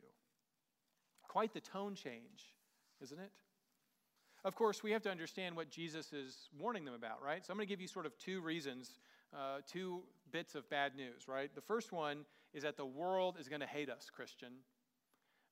Quite 1.27 1.53
the 1.53 1.61
tone 1.61 1.95
change, 1.95 2.55
isn't 3.01 3.19
it? 3.19 3.31
Of 4.43 4.55
course, 4.55 4.81
we 4.81 4.91
have 4.91 5.03
to 5.03 5.11
understand 5.11 5.55
what 5.55 5.69
Jesus 5.69 6.13
is 6.13 6.49
warning 6.59 6.83
them 6.83 6.95
about, 6.95 7.23
right? 7.23 7.45
So 7.45 7.51
I'm 7.51 7.57
going 7.57 7.67
to 7.67 7.71
give 7.71 7.79
you 7.79 7.87
sort 7.87 8.07
of 8.07 8.17
two 8.17 8.41
reasons, 8.41 8.99
uh, 9.33 9.59
two 9.71 10.01
bits 10.31 10.55
of 10.55 10.67
bad 10.69 10.95
news, 10.95 11.27
right? 11.27 11.53
The 11.53 11.61
first 11.61 11.91
one 11.91 12.25
is 12.53 12.63
that 12.63 12.75
the 12.75 12.85
world 12.85 13.37
is 13.39 13.47
going 13.47 13.61
to 13.61 13.67
hate 13.67 13.89
us, 13.89 14.09
Christian. 14.13 14.53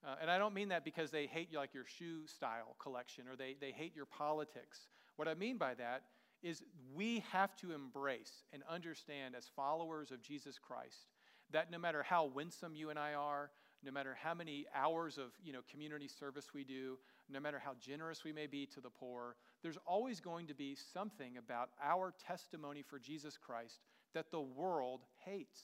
Uh, 0.06 0.16
and 0.22 0.32
I 0.32 0.38
don't 0.38 0.54
mean 0.54 0.70
that 0.70 0.84
because 0.84 1.12
they 1.12 1.28
hate 1.28 1.50
you 1.52 1.60
like 1.60 1.74
your 1.74 1.86
shoe 1.86 2.26
style 2.26 2.76
collection 2.80 3.26
or 3.28 3.36
they, 3.36 3.56
they 3.62 3.72
hate 3.72 3.96
your 3.96 4.06
politics. 4.06 4.88
What 5.18 5.28
I 5.28 5.36
mean 5.36 5.58
by 5.58 5.76
that 5.76 6.04
is 6.42 6.64
we 6.94 7.24
have 7.32 7.56
to 7.58 7.74
embrace 7.74 8.44
and 8.54 8.64
understand 8.70 9.36
as 9.36 9.50
followers 9.56 10.12
of 10.12 10.22
Jesus 10.22 10.58
Christ 10.58 11.08
that 11.52 11.72
no 11.72 11.78
matter 11.78 12.04
how 12.04 12.26
winsome 12.26 12.76
you 12.76 12.90
and 12.90 13.00
I 13.00 13.14
are, 13.14 13.52
no 13.84 13.92
matter 13.92 14.16
how 14.22 14.34
many 14.34 14.66
hours 14.76 15.18
of 15.18 15.32
you 15.44 15.54
know, 15.54 15.62
community 15.70 16.08
service 16.08 16.48
we 16.54 16.64
do, 16.64 16.98
no 17.30 17.40
matter 17.40 17.60
how 17.64 17.74
generous 17.80 18.24
we 18.24 18.34
may 18.34 18.48
be 18.48 18.66
to 18.68 18.82
the 18.82 18.90
poor, 18.90 19.36
there's 19.64 19.78
always 19.86 20.20
going 20.20 20.48
to 20.48 20.54
be 20.54 20.76
something 20.94 21.38
about 21.38 21.70
our 21.84 22.14
testimony 22.26 22.82
for 22.82 23.00
Jesus 23.00 23.38
Christ 23.38 23.80
that 24.14 24.32
the 24.32 24.42
world 24.42 25.02
hates. 25.26 25.62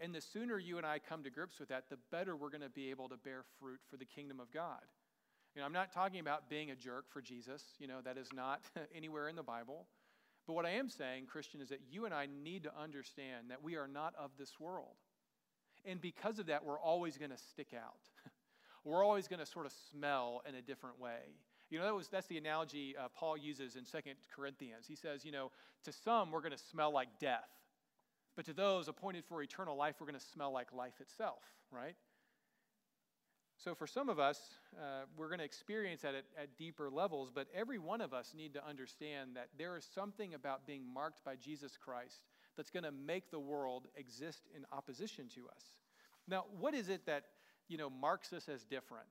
And 0.00 0.14
the 0.14 0.20
sooner 0.20 0.58
you 0.58 0.78
and 0.78 0.86
I 0.86 1.00
come 1.00 1.24
to 1.24 1.30
grips 1.30 1.58
with 1.58 1.70
that, 1.70 1.84
the 1.90 1.98
better 2.12 2.36
we're 2.36 2.50
going 2.50 2.60
to 2.60 2.68
be 2.68 2.90
able 2.90 3.08
to 3.08 3.16
bear 3.16 3.42
fruit 3.58 3.80
for 3.90 3.96
the 3.96 4.04
kingdom 4.04 4.38
of 4.38 4.52
God. 4.52 4.82
You 5.58 5.62
know, 5.62 5.66
I'm 5.66 5.72
not 5.72 5.92
talking 5.92 6.20
about 6.20 6.48
being 6.48 6.70
a 6.70 6.76
jerk 6.76 7.06
for 7.10 7.20
Jesus. 7.20 7.64
You 7.80 7.88
know, 7.88 7.98
that 8.04 8.16
is 8.16 8.28
not 8.32 8.60
anywhere 8.94 9.28
in 9.28 9.34
the 9.34 9.42
Bible. 9.42 9.88
But 10.46 10.52
what 10.52 10.64
I 10.64 10.70
am 10.70 10.88
saying, 10.88 11.26
Christian, 11.26 11.60
is 11.60 11.70
that 11.70 11.80
you 11.90 12.04
and 12.04 12.14
I 12.14 12.28
need 12.44 12.62
to 12.62 12.70
understand 12.80 13.50
that 13.50 13.60
we 13.60 13.74
are 13.74 13.88
not 13.88 14.14
of 14.16 14.30
this 14.38 14.60
world. 14.60 14.94
And 15.84 16.00
because 16.00 16.38
of 16.38 16.46
that, 16.46 16.64
we're 16.64 16.78
always 16.78 17.18
going 17.18 17.32
to 17.32 17.36
stick 17.36 17.74
out. 17.76 17.98
we're 18.84 19.04
always 19.04 19.26
going 19.26 19.40
to 19.40 19.46
sort 19.46 19.66
of 19.66 19.72
smell 19.90 20.42
in 20.48 20.54
a 20.54 20.62
different 20.62 21.00
way. 21.00 21.34
You 21.70 21.80
know, 21.80 21.86
that 21.86 21.94
was, 21.96 22.06
that's 22.06 22.28
the 22.28 22.38
analogy 22.38 22.94
uh, 22.96 23.08
Paul 23.12 23.36
uses 23.36 23.74
in 23.74 23.84
Second 23.84 24.14
Corinthians. 24.32 24.86
He 24.86 24.94
says, 24.94 25.24
you 25.24 25.32
know, 25.32 25.50
to 25.82 25.90
some, 25.90 26.30
we're 26.30 26.38
going 26.38 26.52
to 26.52 26.64
smell 26.70 26.92
like 26.92 27.08
death. 27.18 27.50
But 28.36 28.44
to 28.44 28.52
those 28.52 28.86
appointed 28.86 29.24
for 29.28 29.42
eternal 29.42 29.76
life, 29.76 29.96
we're 29.98 30.06
going 30.06 30.20
to 30.20 30.24
smell 30.24 30.52
like 30.52 30.72
life 30.72 31.00
itself, 31.00 31.42
right? 31.72 31.96
So 33.58 33.74
for 33.74 33.88
some 33.88 34.08
of 34.08 34.20
us, 34.20 34.40
uh, 34.76 35.02
we're 35.16 35.26
going 35.26 35.40
to 35.40 35.44
experience 35.44 36.02
that 36.02 36.14
at, 36.14 36.24
at 36.40 36.56
deeper 36.56 36.88
levels, 36.88 37.30
but 37.34 37.48
every 37.52 37.78
one 37.78 38.00
of 38.00 38.14
us 38.14 38.32
need 38.36 38.54
to 38.54 38.64
understand 38.64 39.30
that 39.34 39.48
there 39.58 39.76
is 39.76 39.84
something 39.94 40.34
about 40.34 40.64
being 40.64 40.82
marked 40.94 41.24
by 41.24 41.34
Jesus 41.34 41.76
Christ 41.76 42.22
that's 42.56 42.70
going 42.70 42.84
to 42.84 42.92
make 42.92 43.32
the 43.32 43.38
world 43.40 43.88
exist 43.96 44.42
in 44.56 44.64
opposition 44.70 45.28
to 45.34 45.48
us. 45.48 45.64
Now, 46.28 46.44
what 46.60 46.72
is 46.72 46.88
it 46.88 47.06
that, 47.06 47.24
you 47.66 47.78
know, 47.78 47.90
marks 47.90 48.32
us 48.32 48.48
as 48.48 48.64
different? 48.64 49.08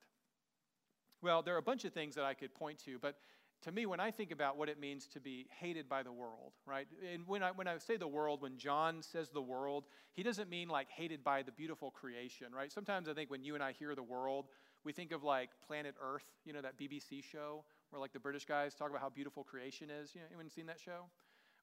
Well, 1.21 1.41
there 1.41 1.55
are 1.55 1.59
a 1.59 1.63
bunch 1.63 1.83
of 1.83 1.91
things 1.91 2.15
that 2.15 2.23
I 2.23 2.33
could 2.33 2.53
point 2.53 2.79
to, 2.85 2.99
but 2.99 3.17
to 3.63 3.71
me, 3.71 3.85
when 3.85 3.99
I 3.99 4.11
think 4.11 4.31
about 4.31 4.57
what 4.57 4.69
it 4.69 4.79
means 4.79 5.07
to 5.07 5.19
be 5.19 5.47
hated 5.59 5.89
by 5.89 6.03
the 6.03 6.11
world, 6.11 6.53
right? 6.65 6.87
And 7.13 7.27
when 7.27 7.41
I, 7.43 7.51
when 7.51 7.67
I 7.67 7.77
say 7.79 7.97
the 7.97 8.07
world, 8.07 8.41
when 8.41 8.57
John 8.57 9.01
says 9.01 9.29
the 9.29 9.41
world, 9.41 9.85
he 10.13 10.23
doesn't 10.23 10.49
mean 10.49 10.67
like 10.69 10.89
hated 10.89 11.23
by 11.23 11.41
the 11.41 11.51
beautiful 11.51 11.91
creation, 11.91 12.47
right? 12.55 12.71
Sometimes 12.71 13.09
I 13.09 13.13
think 13.13 13.31
when 13.31 13.43
you 13.43 13.55
and 13.55 13.63
I 13.63 13.71
hear 13.71 13.95
the 13.95 14.03
world, 14.03 14.45
we 14.83 14.93
think 14.93 15.11
of 15.11 15.23
like 15.23 15.49
Planet 15.65 15.95
Earth, 16.01 16.25
you 16.45 16.53
know, 16.53 16.61
that 16.61 16.77
BBC 16.77 17.23
show 17.23 17.63
where 17.89 17.99
like 17.99 18.13
the 18.13 18.19
British 18.19 18.45
guys 18.45 18.75
talk 18.75 18.89
about 18.89 19.01
how 19.01 19.09
beautiful 19.09 19.43
creation 19.43 19.89
is. 19.89 20.13
You 20.13 20.21
know, 20.21 20.27
anyone 20.27 20.49
seen 20.49 20.67
that 20.67 20.79
show? 20.79 21.05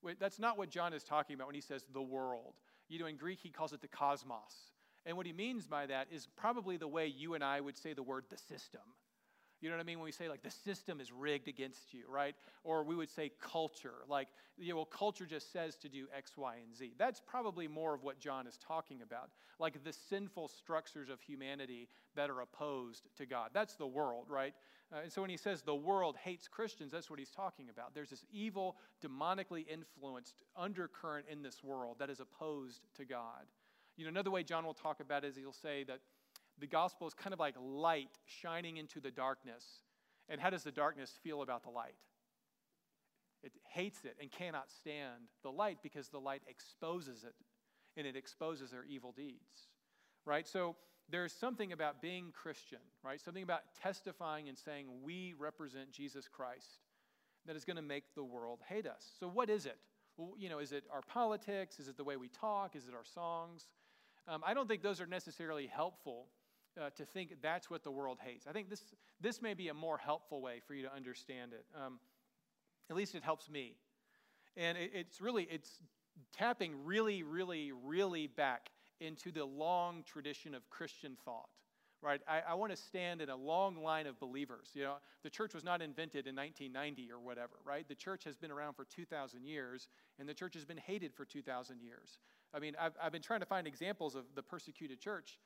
Wait, 0.02 0.18
that's 0.20 0.38
not 0.38 0.58
what 0.58 0.70
John 0.70 0.92
is 0.92 1.04
talking 1.04 1.34
about 1.34 1.46
when 1.46 1.54
he 1.54 1.60
says 1.60 1.86
the 1.92 2.02
world. 2.02 2.54
You 2.88 2.98
know, 2.98 3.06
in 3.06 3.16
Greek, 3.16 3.38
he 3.40 3.50
calls 3.50 3.72
it 3.72 3.80
the 3.80 3.88
cosmos. 3.88 4.72
And 5.06 5.16
what 5.16 5.26
he 5.26 5.32
means 5.32 5.66
by 5.66 5.86
that 5.86 6.08
is 6.10 6.28
probably 6.36 6.76
the 6.76 6.88
way 6.88 7.06
you 7.06 7.34
and 7.34 7.44
I 7.44 7.60
would 7.60 7.76
say 7.76 7.92
the 7.92 8.02
word 8.02 8.24
the 8.30 8.38
system 8.38 8.80
you 9.64 9.70
know 9.70 9.76
what 9.76 9.82
I 9.82 9.86
mean? 9.86 9.98
When 9.98 10.04
we 10.04 10.12
say 10.12 10.28
like 10.28 10.42
the 10.42 10.50
system 10.50 11.00
is 11.00 11.10
rigged 11.10 11.48
against 11.48 11.94
you, 11.94 12.02
right? 12.06 12.34
Or 12.64 12.84
we 12.84 12.94
would 12.94 13.08
say 13.08 13.32
culture, 13.40 13.94
like, 14.10 14.28
you 14.58 14.68
know, 14.68 14.76
well, 14.76 14.84
culture 14.84 15.24
just 15.24 15.50
says 15.54 15.76
to 15.76 15.88
do 15.88 16.06
X, 16.14 16.36
Y, 16.36 16.56
and 16.62 16.76
Z. 16.76 16.92
That's 16.98 17.22
probably 17.26 17.66
more 17.66 17.94
of 17.94 18.02
what 18.02 18.18
John 18.18 18.46
is 18.46 18.58
talking 18.58 19.00
about, 19.00 19.30
like 19.58 19.82
the 19.82 19.94
sinful 19.94 20.48
structures 20.48 21.08
of 21.08 21.18
humanity 21.22 21.88
that 22.14 22.28
are 22.28 22.42
opposed 22.42 23.08
to 23.16 23.24
God. 23.24 23.52
That's 23.54 23.76
the 23.76 23.86
world, 23.86 24.26
right? 24.28 24.52
Uh, 24.92 24.98
and 25.04 25.10
so 25.10 25.22
when 25.22 25.30
he 25.30 25.38
says 25.38 25.62
the 25.62 25.74
world 25.74 26.16
hates 26.22 26.46
Christians, 26.46 26.92
that's 26.92 27.08
what 27.08 27.18
he's 27.18 27.30
talking 27.30 27.70
about. 27.70 27.94
There's 27.94 28.10
this 28.10 28.26
evil, 28.30 28.76
demonically 29.02 29.66
influenced 29.66 30.42
undercurrent 30.54 31.24
in 31.30 31.42
this 31.42 31.64
world 31.64 31.96
that 32.00 32.10
is 32.10 32.20
opposed 32.20 32.82
to 32.96 33.06
God. 33.06 33.46
You 33.96 34.04
know, 34.04 34.10
another 34.10 34.30
way 34.30 34.42
John 34.42 34.66
will 34.66 34.74
talk 34.74 35.00
about 35.00 35.24
it 35.24 35.28
is 35.28 35.36
he'll 35.36 35.52
say 35.52 35.84
that 35.84 36.00
the 36.58 36.66
gospel 36.66 37.06
is 37.06 37.14
kind 37.14 37.32
of 37.32 37.40
like 37.40 37.54
light 37.60 38.18
shining 38.26 38.76
into 38.76 39.00
the 39.00 39.10
darkness. 39.10 39.64
And 40.28 40.40
how 40.40 40.50
does 40.50 40.62
the 40.62 40.72
darkness 40.72 41.18
feel 41.22 41.42
about 41.42 41.64
the 41.64 41.70
light? 41.70 41.96
It 43.42 43.52
hates 43.72 44.04
it 44.04 44.16
and 44.20 44.30
cannot 44.30 44.70
stand 44.70 45.28
the 45.42 45.50
light 45.50 45.78
because 45.82 46.08
the 46.08 46.20
light 46.20 46.42
exposes 46.48 47.24
it 47.24 47.34
and 47.96 48.06
it 48.06 48.16
exposes 48.16 48.70
their 48.70 48.84
evil 48.84 49.12
deeds. 49.12 49.68
Right? 50.24 50.46
So 50.48 50.76
there's 51.10 51.32
something 51.32 51.72
about 51.72 52.00
being 52.00 52.32
Christian, 52.32 52.78
right? 53.02 53.20
Something 53.20 53.42
about 53.42 53.60
testifying 53.82 54.48
and 54.48 54.56
saying 54.56 54.86
we 55.02 55.34
represent 55.38 55.92
Jesus 55.92 56.28
Christ 56.28 56.78
that 57.46 57.56
is 57.56 57.64
going 57.64 57.76
to 57.76 57.82
make 57.82 58.14
the 58.14 58.24
world 58.24 58.60
hate 58.66 58.86
us. 58.86 59.04
So 59.20 59.28
what 59.28 59.50
is 59.50 59.66
it? 59.66 59.76
Well, 60.16 60.34
you 60.38 60.48
know, 60.48 60.60
is 60.60 60.72
it 60.72 60.84
our 60.90 61.02
politics? 61.02 61.78
Is 61.78 61.88
it 61.88 61.96
the 61.96 62.04
way 62.04 62.16
we 62.16 62.28
talk? 62.28 62.74
Is 62.74 62.88
it 62.88 62.94
our 62.94 63.04
songs? 63.04 63.66
Um, 64.26 64.42
I 64.46 64.54
don't 64.54 64.66
think 64.66 64.82
those 64.82 65.00
are 65.00 65.06
necessarily 65.06 65.66
helpful 65.66 66.28
uh, 66.80 66.90
to 66.96 67.04
think 67.04 67.34
that's 67.42 67.70
what 67.70 67.82
the 67.82 67.90
world 67.90 68.18
hates. 68.22 68.46
I 68.46 68.52
think 68.52 68.70
this, 68.70 68.82
this 69.20 69.40
may 69.40 69.54
be 69.54 69.68
a 69.68 69.74
more 69.74 69.98
helpful 69.98 70.40
way 70.40 70.60
for 70.66 70.74
you 70.74 70.82
to 70.82 70.94
understand 70.94 71.52
it. 71.52 71.64
Um, 71.74 71.98
at 72.90 72.96
least 72.96 73.14
it 73.14 73.22
helps 73.22 73.50
me. 73.50 73.76
And 74.56 74.78
it, 74.78 74.90
it's 74.94 75.20
really, 75.20 75.48
it's 75.50 75.80
tapping 76.32 76.84
really, 76.84 77.22
really, 77.22 77.72
really 77.72 78.26
back 78.26 78.70
into 79.00 79.32
the 79.32 79.44
long 79.44 80.04
tradition 80.04 80.54
of 80.54 80.68
Christian 80.70 81.16
thought 81.24 81.48
right? 82.04 82.20
I, 82.28 82.42
I 82.50 82.54
want 82.54 82.70
to 82.70 82.76
stand 82.76 83.22
in 83.22 83.30
a 83.30 83.36
long 83.36 83.82
line 83.82 84.06
of 84.06 84.20
believers. 84.20 84.68
You 84.74 84.82
know, 84.82 84.94
the 85.22 85.30
church 85.30 85.54
was 85.54 85.64
not 85.64 85.80
invented 85.80 86.26
in 86.26 86.36
1990 86.36 87.10
or 87.10 87.18
whatever, 87.18 87.54
right? 87.64 87.88
The 87.88 87.94
church 87.94 88.24
has 88.24 88.36
been 88.36 88.50
around 88.50 88.74
for 88.74 88.84
2,000 88.84 89.42
years, 89.42 89.88
and 90.18 90.28
the 90.28 90.34
church 90.34 90.54
has 90.54 90.66
been 90.66 90.76
hated 90.76 91.14
for 91.14 91.24
2,000 91.24 91.80
years. 91.80 92.18
I 92.52 92.58
mean, 92.58 92.76
I've, 92.78 92.92
I've 93.02 93.12
been 93.12 93.22
trying 93.22 93.40
to 93.40 93.46
find 93.46 93.66
examples 93.66 94.14
of 94.14 94.24
the 94.34 94.42
persecuted 94.42 95.00
church, 95.00 95.38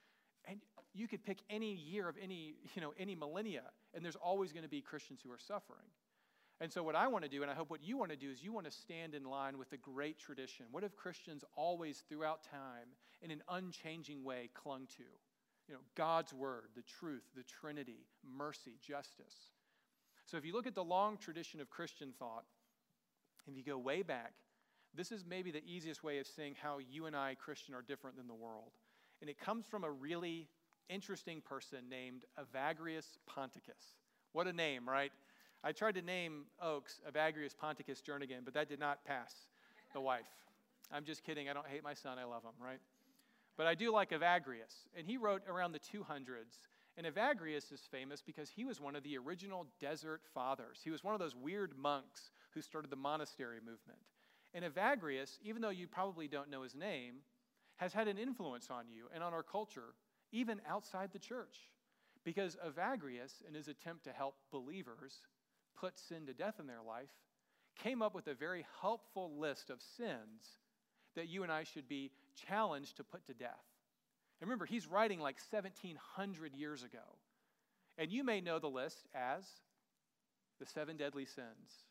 and 0.47 0.61
you 0.95 1.09
could 1.09 1.25
pick 1.25 1.39
any 1.49 1.75
year 1.75 2.09
of 2.09 2.17
any, 2.23 2.55
you 2.75 2.83
know, 2.83 2.93
any 2.99 3.15
millennia, 3.15 3.63
and 3.95 4.05
there's 4.05 4.17
always 4.17 4.53
going 4.53 4.65
to 4.65 4.69
be 4.69 4.81
Christians 4.81 5.21
who 5.25 5.31
are 5.31 5.39
suffering. 5.39 5.87
And 6.61 6.73
so, 6.73 6.83
what 6.83 6.97
I 6.97 7.07
want 7.07 7.25
to 7.25 7.31
do, 7.31 7.43
and 7.43 7.51
I 7.51 7.55
hope 7.55 7.71
what 7.71 7.85
you 7.85 7.97
want 7.97 8.11
to 8.11 8.17
do, 8.17 8.31
is 8.31 8.43
you 8.43 8.53
want 8.53 8.67
to 8.67 8.73
stand 8.73 9.15
in 9.15 9.25
line 9.25 9.59
with 9.59 9.71
the 9.71 9.77
great 9.77 10.19
tradition. 10.19 10.67
What 10.73 10.83
have 10.83 10.97
Christians 10.97 11.45
always, 11.57 12.03
throughout 12.09 12.43
time, 12.43 12.89
in 13.23 13.31
an 13.31 13.43
unchanging 13.49 14.25
way, 14.25 14.51
clung 14.55 14.87
to? 14.97 15.05
You 15.69 15.75
know, 15.75 15.81
God's 15.95 16.33
word, 16.33 16.71
the 16.75 16.83
truth, 16.83 17.23
the 17.37 17.45
Trinity, 17.45 18.07
mercy, 18.25 18.73
justice. 18.85 19.53
So, 20.27 20.37
if 20.37 20.45
you 20.45 20.53
look 20.53 20.67
at 20.67 20.75
the 20.75 20.83
long 20.83 21.17
tradition 21.17 21.61
of 21.61 21.71
Christian 21.71 22.13
thought, 22.19 22.45
if 23.47 23.57
you 23.57 23.63
go 23.63 23.79
way 23.79 24.03
back, 24.03 24.33
this 24.95 25.13
is 25.13 25.25
maybe 25.25 25.53
the 25.53 25.65
easiest 25.65 26.03
way 26.03 26.19
of 26.19 26.27
seeing 26.27 26.55
how 26.61 26.79
you 26.79 27.07
and 27.07 27.15
I, 27.15 27.37
Christian, 27.37 27.75
are 27.75 27.83
different 27.83 28.17
than 28.17 28.27
the 28.27 28.35
world. 28.35 28.73
And 29.21 29.29
it 29.29 29.39
comes 29.39 29.67
from 29.67 29.85
a 29.85 29.91
really 29.91 30.49
interesting 30.89 31.41
person 31.41 31.89
named 31.89 32.25
Evagrius 32.39 33.19
Ponticus. 33.27 33.97
What 34.33 34.47
a 34.47 34.53
name, 34.53 34.89
right? 34.89 35.13
I 35.65 35.73
tried 35.73 35.97
to 35.97 36.03
name 36.03 36.45
Oaks 36.63 37.01
Evagrius 37.09 37.57
Ponticus 37.57 38.01
Jernigan, 38.01 38.45
but 38.45 38.55
that 38.55 38.69
did 38.69 38.79
not 38.79 39.05
pass 39.05 39.35
the 39.93 40.01
wife. 40.01 40.29
I'm 40.93 41.05
just 41.05 41.25
kidding. 41.25 41.49
I 41.49 41.53
don't 41.53 41.67
hate 41.67 41.83
my 41.83 41.95
son. 41.95 42.19
I 42.19 42.25
love 42.25 42.45
him, 42.45 42.53
right? 42.65 42.81
But 43.57 43.67
I 43.67 43.75
do 43.75 43.93
like 43.93 44.11
Evagrius. 44.11 44.87
And 44.97 45.07
he 45.07 45.17
wrote 45.17 45.43
around 45.49 45.73
the 45.73 45.81
200s. 45.81 46.61
And 46.97 47.07
Evagrius 47.07 47.73
is 47.73 47.83
famous 47.91 48.23
because 48.23 48.49
he 48.49 48.65
was 48.65 48.81
one 48.81 48.97
of 48.97 49.03
the 49.03 49.19
original 49.19 49.67
desert 49.81 50.23
fathers. 50.33 50.81
He 50.83 50.91
was 50.91 51.05
one 51.05 51.15
of 51.15 51.21
those 51.21 51.37
weird 51.37 51.77
monks 51.77 52.31
who 52.55 52.63
started 52.63 52.91
the 52.91 52.97
monastery 52.97 53.59
movement. 53.59 53.99
And 54.55 54.65
Evagrius, 54.65 55.39
even 55.43 55.61
though 55.61 55.69
you 55.69 55.87
probably 55.87 56.29
don't 56.29 56.51
know 56.51 56.63
his 56.63 56.75
name, 56.75 57.17
has 57.79 57.93
had 57.93 58.09
an 58.09 58.19
influence 58.19 58.69
on 58.71 58.85
you 58.89 59.07
and 59.15 59.25
on 59.25 59.33
our 59.33 59.43
culture, 59.43 59.95
even 60.31 60.61
outside 60.69 61.11
the 61.13 61.19
church. 61.19 61.71
Because 62.25 62.57
Evagrius, 62.65 63.43
in 63.47 63.55
his 63.55 63.69
attempt 63.69 64.05
to 64.05 64.13
help 64.13 64.35
believers 64.53 65.21
put 65.77 65.99
sin 65.99 66.27
to 66.27 66.35
death 66.35 66.57
in 66.61 66.67
their 66.67 66.83
life, 66.87 67.11
came 67.83 68.03
up 68.03 68.15
with 68.15 68.27
a 68.27 68.35
very 68.35 68.67
helpful 68.81 69.39
list 69.39 69.71
of 69.71 69.81
sins 69.97 70.59
that 71.15 71.29
you 71.29 71.43
and 71.43 71.53
I 71.53 71.63
should 71.63 71.89
be 71.89 72.11
challenged 72.49 72.97
to 72.97 73.05
put 73.05 73.27
to 73.27 73.35
death. 73.35 73.65
And 74.41 74.49
remember, 74.49 74.67
he's 74.67 74.87
writing 74.87 75.21
like 75.21 75.37
1700 75.51 76.55
years 76.55 76.83
ago. 76.83 77.17
And 77.97 78.13
you 78.13 78.23
may 78.23 78.41
know 78.41 78.59
the 78.59 78.69
list 78.69 79.09
as 79.15 79.45
the 80.61 80.67
seven 80.67 80.97
deadly 80.97 81.25
sins. 81.25 81.87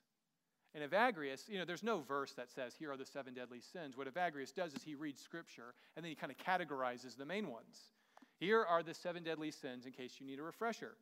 And 0.78 0.92
Evagrius, 0.92 1.50
you 1.50 1.58
know, 1.58 1.66
there's 1.66 1.82
no 1.82 2.02
verse 2.02 2.34
that 2.34 2.52
says, 2.52 2.76
here 2.78 2.92
are 2.92 2.98
the 2.98 3.06
seven 3.06 3.34
deadly 3.34 3.62
sins. 3.62 3.98
What 3.98 4.14
Evagrius 4.14 4.54
does 4.54 4.76
is 4.76 4.84
he 4.84 4.94
reads 4.94 5.20
scripture 5.20 5.74
and 5.96 6.06
then 6.06 6.12
he 6.12 6.16
kind 6.16 6.32
of 6.32 6.38
categorizes 6.38 7.18
the 7.18 7.26
main 7.26 7.48
ones. 7.48 7.80
Here 8.40 8.64
are 8.64 8.84
the 8.84 8.94
seven 8.94 9.24
deadly 9.24 9.50
sins 9.50 9.88
in 9.88 9.92
case 9.92 10.18
you 10.20 10.28
need 10.28 10.38
a 10.38 10.44
refresher. 10.44 10.96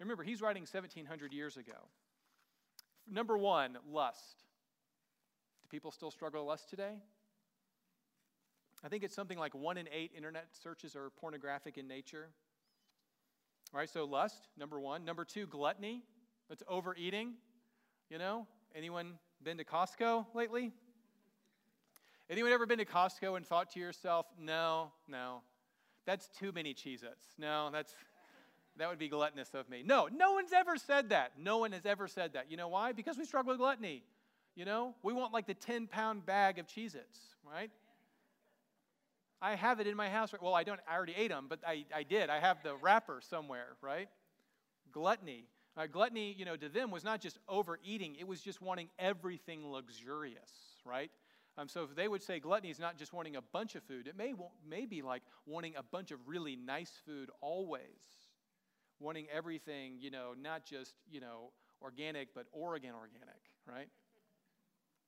And 0.00 0.08
remember, 0.08 0.22
he's 0.22 0.40
writing 0.40 0.62
1700 0.62 1.34
years 1.34 1.58
ago. 1.58 1.74
Number 3.06 3.36
one, 3.36 3.76
lust. 3.92 4.44
Do 5.62 5.68
people 5.68 5.90
still 5.90 6.10
struggle 6.10 6.40
with 6.40 6.48
lust 6.48 6.70
today? 6.70 6.94
I 8.82 8.88
think 8.88 9.04
it's 9.04 9.14
something 9.14 9.38
like 9.38 9.54
one 9.54 9.76
in 9.76 9.90
eight 9.92 10.12
internet 10.16 10.46
searches 10.62 10.96
are 10.96 11.10
pornographic 11.20 11.76
in 11.76 11.86
nature. 11.86 12.28
All 13.74 13.80
right, 13.80 13.90
so 13.90 14.06
lust, 14.06 14.48
number 14.56 14.80
one. 14.80 15.04
Number 15.04 15.26
two, 15.26 15.46
gluttony. 15.46 16.02
That's 16.48 16.62
overeating. 16.66 17.34
You 18.08 18.16
know, 18.16 18.46
anyone 18.74 19.14
been 19.42 19.58
to 19.58 19.64
Costco 19.64 20.26
lately? 20.34 20.72
Anyone 22.30 22.52
ever 22.52 22.66
been 22.66 22.78
to 22.78 22.84
Costco 22.84 23.36
and 23.36 23.46
thought 23.46 23.70
to 23.72 23.80
yourself, 23.80 24.26
no, 24.38 24.92
no, 25.08 25.40
that's 26.04 26.28
too 26.28 26.52
many 26.52 26.74
Cheez 26.74 27.02
Its. 27.02 27.26
No, 27.38 27.70
that's, 27.72 27.94
that 28.76 28.88
would 28.88 28.98
be 28.98 29.08
gluttonous 29.08 29.54
of 29.54 29.68
me. 29.70 29.82
No, 29.84 30.08
no 30.14 30.32
one's 30.32 30.52
ever 30.52 30.76
said 30.76 31.10
that. 31.10 31.32
No 31.38 31.58
one 31.58 31.72
has 31.72 31.86
ever 31.86 32.06
said 32.06 32.34
that. 32.34 32.50
You 32.50 32.56
know 32.56 32.68
why? 32.68 32.92
Because 32.92 33.16
we 33.16 33.24
struggle 33.24 33.52
with 33.52 33.58
gluttony. 33.58 34.02
You 34.54 34.64
know, 34.64 34.94
we 35.02 35.12
want 35.12 35.32
like 35.32 35.46
the 35.46 35.54
10 35.54 35.86
pound 35.86 36.26
bag 36.26 36.58
of 36.58 36.66
Cheez 36.66 36.94
Its, 36.94 37.18
right? 37.50 37.70
I 39.40 39.54
have 39.54 39.80
it 39.80 39.86
in 39.86 39.96
my 39.96 40.08
house. 40.08 40.32
Well, 40.40 40.54
I 40.54 40.64
don't, 40.64 40.80
I 40.88 40.96
already 40.96 41.14
ate 41.16 41.28
them, 41.28 41.46
but 41.48 41.60
I, 41.66 41.84
I 41.94 42.02
did. 42.02 42.28
I 42.28 42.40
have 42.40 42.62
the 42.62 42.74
wrapper 42.76 43.20
somewhere, 43.30 43.76
right? 43.80 44.08
Gluttony. 44.92 45.44
Uh, 45.78 45.86
gluttony, 45.86 46.34
you 46.36 46.44
know, 46.44 46.56
to 46.56 46.68
them 46.68 46.90
was 46.90 47.04
not 47.04 47.20
just 47.20 47.38
overeating, 47.48 48.16
it 48.18 48.26
was 48.26 48.40
just 48.40 48.60
wanting 48.60 48.88
everything 48.98 49.70
luxurious, 49.70 50.50
right? 50.84 51.10
Um, 51.56 51.68
so 51.68 51.84
if 51.84 51.94
they 51.94 52.08
would 52.08 52.22
say 52.22 52.40
gluttony 52.40 52.70
is 52.70 52.80
not 52.80 52.98
just 52.98 53.12
wanting 53.12 53.36
a 53.36 53.42
bunch 53.42 53.76
of 53.76 53.84
food, 53.84 54.08
it 54.08 54.16
may, 54.16 54.34
may 54.68 54.86
be 54.86 55.02
like 55.02 55.22
wanting 55.46 55.74
a 55.76 55.82
bunch 55.84 56.10
of 56.10 56.18
really 56.26 56.56
nice 56.56 56.90
food 57.06 57.30
always. 57.40 57.82
Wanting 58.98 59.26
everything, 59.32 59.98
you 60.00 60.10
know, 60.10 60.34
not 60.40 60.64
just, 60.64 60.94
you 61.08 61.20
know, 61.20 61.52
organic, 61.80 62.34
but 62.34 62.46
Oregon 62.50 62.90
organic, 62.98 63.40
right? 63.64 63.88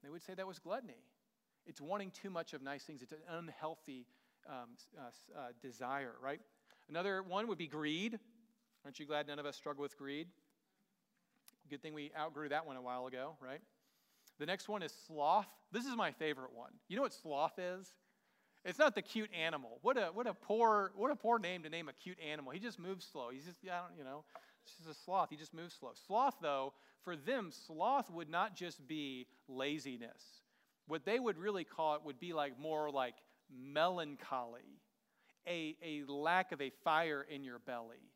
They 0.04 0.08
would 0.08 0.22
say 0.22 0.34
that 0.34 0.46
was 0.46 0.60
gluttony. 0.60 1.02
It's 1.66 1.80
wanting 1.80 2.12
too 2.12 2.30
much 2.30 2.52
of 2.52 2.62
nice 2.62 2.84
things. 2.84 3.02
It's 3.02 3.10
an 3.10 3.18
unhealthy 3.28 4.06
um, 4.48 4.70
uh, 4.96 5.02
uh, 5.36 5.40
desire, 5.60 6.14
right? 6.22 6.40
Another 6.88 7.24
one 7.24 7.48
would 7.48 7.58
be 7.58 7.66
greed. 7.66 8.20
Aren't 8.84 9.00
you 9.00 9.06
glad 9.06 9.26
none 9.26 9.40
of 9.40 9.46
us 9.46 9.56
struggle 9.56 9.82
with 9.82 9.98
greed? 9.98 10.28
Good 11.70 11.82
thing 11.82 11.94
we 11.94 12.10
outgrew 12.18 12.48
that 12.48 12.66
one 12.66 12.76
a 12.76 12.82
while 12.82 13.06
ago, 13.06 13.36
right? 13.40 13.60
The 14.38 14.46
next 14.46 14.68
one 14.68 14.82
is 14.82 14.92
sloth. 15.06 15.46
This 15.70 15.86
is 15.86 15.94
my 15.96 16.10
favorite 16.10 16.52
one. 16.52 16.72
You 16.88 16.96
know 16.96 17.02
what 17.02 17.12
sloth 17.12 17.58
is? 17.58 17.86
It's 18.64 18.78
not 18.78 18.94
the 18.94 19.02
cute 19.02 19.30
animal. 19.32 19.78
What 19.82 19.96
a 19.96 20.06
what 20.12 20.26
a 20.26 20.34
poor 20.34 20.92
what 20.96 21.10
a 21.10 21.16
poor 21.16 21.38
name 21.38 21.62
to 21.62 21.70
name 21.70 21.88
a 21.88 21.92
cute 21.92 22.18
animal. 22.20 22.52
He 22.52 22.58
just 22.58 22.78
moves 22.78 23.06
slow. 23.10 23.30
He's 23.32 23.44
just 23.44 23.58
I 23.64 23.80
don't 23.86 23.96
you 23.96 24.04
know, 24.04 24.24
it's 24.64 24.74
just 24.74 24.90
a 24.90 25.04
sloth. 25.04 25.30
He 25.30 25.36
just 25.36 25.54
moves 25.54 25.74
slow. 25.78 25.92
Sloth 26.06 26.34
though, 26.42 26.74
for 27.02 27.16
them, 27.16 27.50
sloth 27.66 28.10
would 28.10 28.28
not 28.28 28.54
just 28.56 28.86
be 28.86 29.26
laziness. 29.48 30.22
What 30.86 31.04
they 31.04 31.18
would 31.18 31.38
really 31.38 31.64
call 31.64 31.94
it 31.94 32.02
would 32.04 32.18
be 32.18 32.32
like 32.32 32.58
more 32.58 32.90
like 32.90 33.14
melancholy, 33.50 34.80
a, 35.46 35.76
a 35.82 36.02
lack 36.10 36.52
of 36.52 36.60
a 36.60 36.70
fire 36.84 37.26
in 37.28 37.44
your 37.44 37.58
belly. 37.60 38.09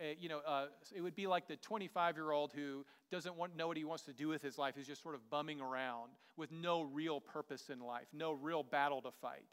Uh, 0.00 0.14
you 0.18 0.28
know, 0.28 0.40
uh, 0.46 0.66
it 0.94 1.00
would 1.00 1.16
be 1.16 1.26
like 1.26 1.48
the 1.48 1.56
25 1.56 2.16
year 2.16 2.30
old 2.30 2.52
who 2.52 2.84
doesn't 3.10 3.36
want, 3.36 3.56
know 3.56 3.66
what 3.66 3.76
he 3.76 3.84
wants 3.84 4.04
to 4.04 4.12
do 4.12 4.28
with 4.28 4.42
his 4.42 4.58
life, 4.58 4.74
who's 4.76 4.86
just 4.86 5.02
sort 5.02 5.14
of 5.14 5.28
bumming 5.30 5.60
around 5.60 6.10
with 6.36 6.52
no 6.52 6.82
real 6.82 7.20
purpose 7.20 7.68
in 7.70 7.80
life, 7.80 8.06
no 8.12 8.32
real 8.32 8.62
battle 8.62 9.02
to 9.02 9.10
fight. 9.20 9.44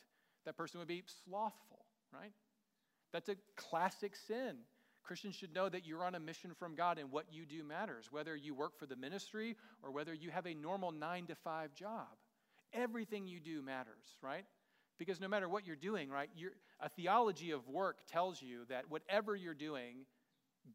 That 0.45 0.55
person 0.55 0.79
would 0.79 0.88
be 0.88 1.03
slothful, 1.25 1.86
right? 2.13 2.31
That's 3.12 3.29
a 3.29 3.36
classic 3.55 4.15
sin. 4.15 4.58
Christians 5.03 5.36
should 5.36 5.53
know 5.53 5.69
that 5.69 5.86
you're 5.86 6.03
on 6.03 6.15
a 6.15 6.19
mission 6.19 6.51
from 6.58 6.75
God 6.75 6.97
and 6.97 7.12
what 7.12 7.25
you 7.31 7.45
do 7.45 7.63
matters, 7.63 8.08
whether 8.12 8.36
you 8.36 8.53
work 8.53 8.77
for 8.77 8.86
the 8.86 8.95
ministry 8.95 9.55
or 9.84 9.91
whether 9.91 10.13
you 10.13 10.31
have 10.31 10.47
a 10.47 10.53
normal 10.53 10.91
nine 10.91 11.27
to 11.27 11.36
five 11.36 11.73
job. 11.73 12.08
Everything 12.73 13.27
you 13.27 13.39
do 13.39 13.62
matters, 13.62 14.17
right? 14.21 14.45
Because 14.97 15.21
no 15.21 15.27
matter 15.27 15.47
what 15.47 15.65
you're 15.65 15.75
doing, 15.75 16.10
right, 16.10 16.29
you're, 16.36 16.53
a 16.79 16.89
theology 16.89 17.51
of 17.51 17.67
work 17.67 17.97
tells 18.08 18.41
you 18.41 18.65
that 18.69 18.89
whatever 18.89 19.36
you're 19.36 19.53
doing, 19.53 20.05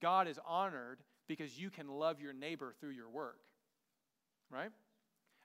God 0.00 0.28
is 0.28 0.38
honored 0.46 1.00
because 1.28 1.58
you 1.58 1.70
can 1.70 1.88
love 1.88 2.20
your 2.20 2.32
neighbor 2.32 2.74
through 2.80 2.90
your 2.90 3.08
work, 3.08 3.38
right? 4.50 4.70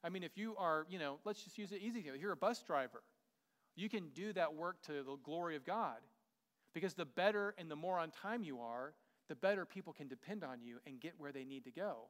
I 0.04 0.10
mean, 0.10 0.24
if 0.24 0.38
you 0.38 0.56
are, 0.58 0.86
you 0.90 1.00
know, 1.00 1.20
let's 1.26 1.44
just 1.44 1.58
use 1.58 1.72
it 1.72 1.82
easy. 1.82 2.00
If 2.00 2.22
you're 2.22 2.32
a 2.32 2.38
bus 2.38 2.62
driver, 2.62 3.04
you 3.76 3.90
can 3.90 4.10
do 4.10 4.34
that 4.34 4.54
work 4.54 4.82
to 4.84 5.04
the 5.04 5.18
glory 5.24 5.56
of 5.56 5.66
God 5.66 5.98
because 6.74 6.94
the 6.94 7.06
better 7.06 7.56
and 7.58 7.70
the 7.70 7.76
more 7.76 7.98
on 7.98 8.12
time 8.12 8.44
you 8.44 8.60
are, 8.60 8.94
the 9.30 9.36
better 9.36 9.66
people 9.66 9.94
can 9.94 10.08
depend 10.08 10.44
on 10.44 10.62
you 10.62 10.78
and 10.86 11.00
get 11.00 11.14
where 11.18 11.32
they 11.32 11.44
need 11.44 11.64
to 11.66 11.72
go, 11.72 12.10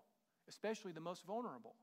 especially 0.50 0.92
the 0.92 1.00
most 1.00 1.26
vulnerable. 1.26 1.76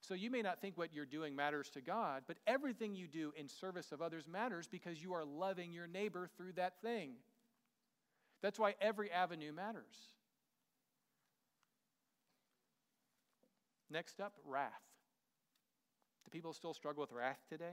So 0.00 0.14
you 0.14 0.30
may 0.30 0.42
not 0.42 0.60
think 0.60 0.76
what 0.76 0.92
you're 0.92 1.06
doing 1.06 1.34
matters 1.34 1.70
to 1.70 1.80
God, 1.80 2.24
but 2.26 2.36
everything 2.46 2.94
you 2.94 3.06
do 3.08 3.32
in 3.36 3.48
service 3.48 3.92
of 3.92 4.02
others 4.02 4.28
matters 4.28 4.68
because 4.68 5.02
you 5.02 5.14
are 5.14 5.24
loving 5.24 5.72
your 5.72 5.86
neighbor 5.86 6.28
through 6.36 6.52
that 6.52 6.80
thing. 6.82 7.12
That's 8.44 8.58
why 8.58 8.74
every 8.78 9.10
avenue 9.10 9.54
matters. 9.54 9.96
Next 13.90 14.20
up, 14.20 14.34
wrath. 14.44 14.70
Do 16.26 16.30
people 16.30 16.52
still 16.52 16.74
struggle 16.74 17.00
with 17.00 17.10
wrath 17.10 17.38
today? 17.48 17.72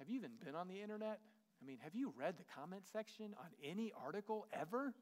Have 0.00 0.08
you 0.08 0.16
even 0.16 0.32
been 0.44 0.56
on 0.56 0.66
the 0.66 0.82
internet? 0.82 1.20
I 1.62 1.64
mean, 1.64 1.78
have 1.84 1.94
you 1.94 2.12
read 2.18 2.34
the 2.36 2.44
comment 2.52 2.82
section 2.92 3.26
on 3.38 3.46
any 3.62 3.92
article 4.04 4.48
ever? 4.52 4.92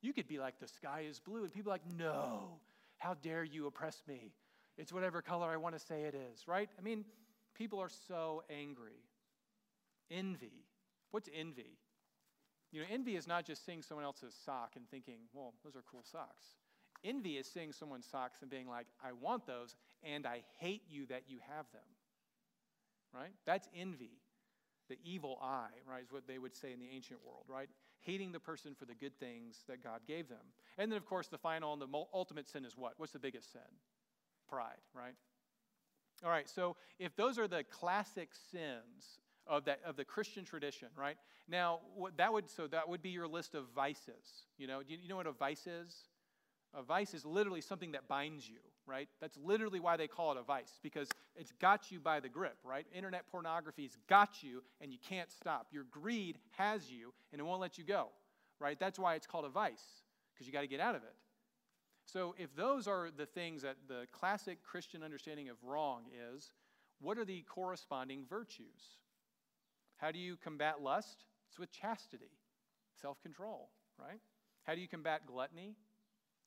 You 0.00 0.12
could 0.12 0.28
be 0.28 0.38
like, 0.38 0.60
the 0.60 0.68
sky 0.68 1.06
is 1.10 1.18
blue, 1.18 1.42
and 1.42 1.52
people 1.52 1.72
are 1.72 1.74
like, 1.74 1.92
no, 1.98 2.60
how 2.98 3.14
dare 3.14 3.42
you 3.42 3.66
oppress 3.66 4.00
me? 4.06 4.30
It's 4.76 4.92
whatever 4.92 5.20
color 5.20 5.48
I 5.48 5.56
want 5.56 5.76
to 5.76 5.84
say 5.84 6.02
it 6.02 6.14
is, 6.14 6.46
right? 6.46 6.70
I 6.78 6.82
mean, 6.82 7.04
people 7.56 7.80
are 7.80 7.90
so 8.06 8.44
angry. 8.48 9.02
Envy. 10.12 10.67
What's 11.10 11.28
envy? 11.34 11.78
You 12.70 12.80
know, 12.80 12.86
envy 12.90 13.16
is 13.16 13.26
not 13.26 13.46
just 13.46 13.64
seeing 13.64 13.82
someone 13.82 14.04
else's 14.04 14.34
sock 14.44 14.72
and 14.76 14.88
thinking, 14.90 15.20
well, 15.32 15.54
those 15.64 15.74
are 15.74 15.84
cool 15.90 16.04
socks. 16.04 16.44
Envy 17.04 17.38
is 17.38 17.46
seeing 17.46 17.72
someone's 17.72 18.06
socks 18.06 18.38
and 18.42 18.50
being 18.50 18.68
like, 18.68 18.86
I 19.02 19.12
want 19.12 19.46
those, 19.46 19.76
and 20.02 20.26
I 20.26 20.42
hate 20.58 20.82
you 20.88 21.06
that 21.06 21.22
you 21.28 21.38
have 21.48 21.66
them. 21.72 21.80
Right? 23.14 23.32
That's 23.46 23.68
envy. 23.74 24.20
The 24.88 24.98
evil 25.04 25.38
eye, 25.42 25.68
right, 25.90 26.02
is 26.02 26.12
what 26.12 26.26
they 26.26 26.38
would 26.38 26.56
say 26.56 26.72
in 26.72 26.80
the 26.80 26.88
ancient 26.94 27.20
world, 27.24 27.44
right? 27.48 27.68
hating 28.00 28.32
the 28.32 28.40
person 28.40 28.74
for 28.74 28.84
the 28.84 28.94
good 28.94 29.18
things 29.18 29.64
that 29.68 29.82
God 29.82 30.00
gave 30.06 30.28
them. 30.28 30.38
And 30.76 30.90
then, 30.90 30.96
of 30.96 31.06
course, 31.06 31.28
the 31.28 31.38
final 31.38 31.72
and 31.72 31.82
the 31.82 31.88
ultimate 32.12 32.48
sin 32.48 32.64
is 32.64 32.76
what? 32.76 32.94
What's 32.96 33.12
the 33.12 33.18
biggest 33.18 33.52
sin? 33.52 33.60
Pride, 34.48 34.80
right? 34.94 35.14
All 36.24 36.30
right, 36.30 36.48
so 36.48 36.76
if 36.98 37.14
those 37.16 37.38
are 37.38 37.46
the 37.46 37.64
classic 37.64 38.30
sins 38.50 39.20
of, 39.48 39.64
that, 39.64 39.80
of 39.84 39.96
the 39.96 40.04
Christian 40.04 40.44
tradition, 40.44 40.88
right? 40.96 41.16
Now, 41.48 41.80
that 42.16 42.32
would, 42.32 42.50
so 42.50 42.66
that 42.66 42.88
would 42.88 43.02
be 43.02 43.10
your 43.10 43.26
list 43.26 43.54
of 43.54 43.64
vices. 43.74 44.46
You 44.58 44.66
know, 44.66 44.82
do 44.82 44.94
you 44.94 45.08
know 45.08 45.16
what 45.16 45.26
a 45.26 45.32
vice 45.32 45.66
is? 45.66 46.08
A 46.74 46.82
vice 46.82 47.14
is 47.14 47.24
literally 47.24 47.62
something 47.62 47.92
that 47.92 48.08
binds 48.08 48.48
you, 48.48 48.58
right? 48.86 49.08
That's 49.20 49.38
literally 49.42 49.80
why 49.80 49.96
they 49.96 50.06
call 50.06 50.32
it 50.32 50.38
a 50.38 50.42
vice, 50.42 50.78
because 50.82 51.08
it's 51.34 51.52
got 51.60 51.90
you 51.90 51.98
by 51.98 52.20
the 52.20 52.28
grip, 52.28 52.58
right? 52.62 52.86
Internet 52.94 53.24
pornography's 53.30 53.96
got 54.06 54.42
you, 54.42 54.62
and 54.80 54.92
you 54.92 54.98
can't 55.08 55.32
stop. 55.32 55.68
Your 55.72 55.84
greed 55.90 56.38
has 56.58 56.90
you, 56.90 57.14
and 57.32 57.40
it 57.40 57.44
won't 57.44 57.60
let 57.60 57.78
you 57.78 57.84
go, 57.84 58.08
right? 58.60 58.78
That's 58.78 58.98
why 58.98 59.14
it's 59.14 59.26
called 59.26 59.46
a 59.46 59.50
vice, 59.50 60.02
because 60.34 60.46
you 60.46 60.52
got 60.52 60.60
to 60.60 60.66
get 60.66 60.80
out 60.80 60.94
of 60.94 61.02
it. 61.02 61.14
So, 62.04 62.34
if 62.38 62.54
those 62.56 62.86
are 62.86 63.10
the 63.14 63.26
things 63.26 63.62
that 63.62 63.76
the 63.86 64.06
classic 64.12 64.62
Christian 64.62 65.02
understanding 65.02 65.50
of 65.50 65.56
wrong 65.62 66.04
is, 66.34 66.52
what 67.00 67.18
are 67.18 67.24
the 67.24 67.42
corresponding 67.42 68.24
virtues? 68.28 68.98
How 69.98 70.10
do 70.10 70.18
you 70.18 70.36
combat 70.42 70.80
lust? 70.80 71.24
It's 71.50 71.58
with 71.58 71.70
chastity, 71.72 72.30
self 73.00 73.20
control, 73.22 73.68
right? 73.98 74.20
How 74.62 74.74
do 74.74 74.80
you 74.80 74.88
combat 74.88 75.22
gluttony? 75.26 75.74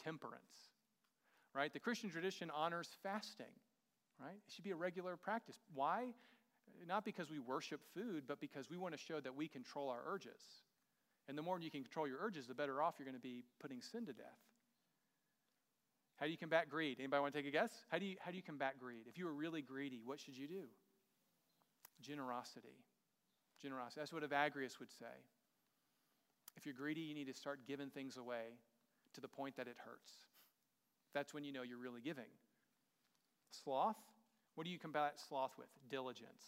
Temperance, 0.03 0.71
right? 1.53 1.71
The 1.71 1.79
Christian 1.79 2.09
tradition 2.09 2.49
honors 2.55 2.89
fasting, 3.03 3.53
right? 4.19 4.35
It 4.35 4.53
should 4.53 4.63
be 4.63 4.71
a 4.71 4.75
regular 4.75 5.15
practice. 5.15 5.57
Why? 5.73 6.07
Not 6.87 7.05
because 7.05 7.29
we 7.29 7.39
worship 7.39 7.81
food, 7.93 8.23
but 8.27 8.39
because 8.39 8.69
we 8.69 8.77
want 8.77 8.93
to 8.93 8.99
show 8.99 9.19
that 9.19 9.35
we 9.35 9.47
control 9.47 9.89
our 9.89 10.01
urges. 10.07 10.41
And 11.27 11.37
the 11.37 11.41
more 11.41 11.59
you 11.59 11.69
can 11.69 11.83
control 11.83 12.07
your 12.07 12.17
urges, 12.21 12.47
the 12.47 12.55
better 12.55 12.81
off 12.81 12.95
you're 12.97 13.05
going 13.05 13.15
to 13.15 13.21
be 13.21 13.43
putting 13.59 13.81
sin 13.81 14.05
to 14.07 14.13
death. 14.13 14.25
How 16.15 16.25
do 16.25 16.31
you 16.31 16.37
combat 16.37 16.69
greed? 16.69 16.97
Anybody 16.99 17.21
want 17.21 17.33
to 17.33 17.39
take 17.39 17.47
a 17.47 17.51
guess? 17.51 17.71
How 17.89 17.97
do 17.97 18.05
you, 18.05 18.15
how 18.19 18.31
do 18.31 18.37
you 18.37 18.43
combat 18.43 18.79
greed? 18.79 19.05
If 19.07 19.17
you 19.17 19.25
were 19.25 19.33
really 19.33 19.61
greedy, 19.61 20.01
what 20.05 20.19
should 20.19 20.37
you 20.37 20.47
do? 20.47 20.63
Generosity. 22.01 22.77
Generosity. 23.61 24.01
That's 24.01 24.13
what 24.13 24.23
Evagrius 24.23 24.79
would 24.79 24.91
say. 24.91 25.05
If 26.57 26.65
you're 26.65 26.75
greedy, 26.75 27.01
you 27.01 27.13
need 27.13 27.27
to 27.27 27.33
start 27.33 27.59
giving 27.67 27.89
things 27.89 28.17
away 28.17 28.57
to 29.13 29.21
the 29.21 29.27
point 29.27 29.55
that 29.57 29.67
it 29.67 29.77
hurts. 29.85 30.11
That's 31.13 31.33
when 31.33 31.43
you 31.43 31.51
know 31.51 31.63
you're 31.63 31.77
really 31.77 32.01
giving. 32.01 32.31
Sloth. 33.63 33.97
What 34.55 34.65
do 34.65 34.69
you 34.69 34.79
combat 34.79 35.19
sloth 35.27 35.51
with? 35.57 35.67
Diligence. 35.89 36.43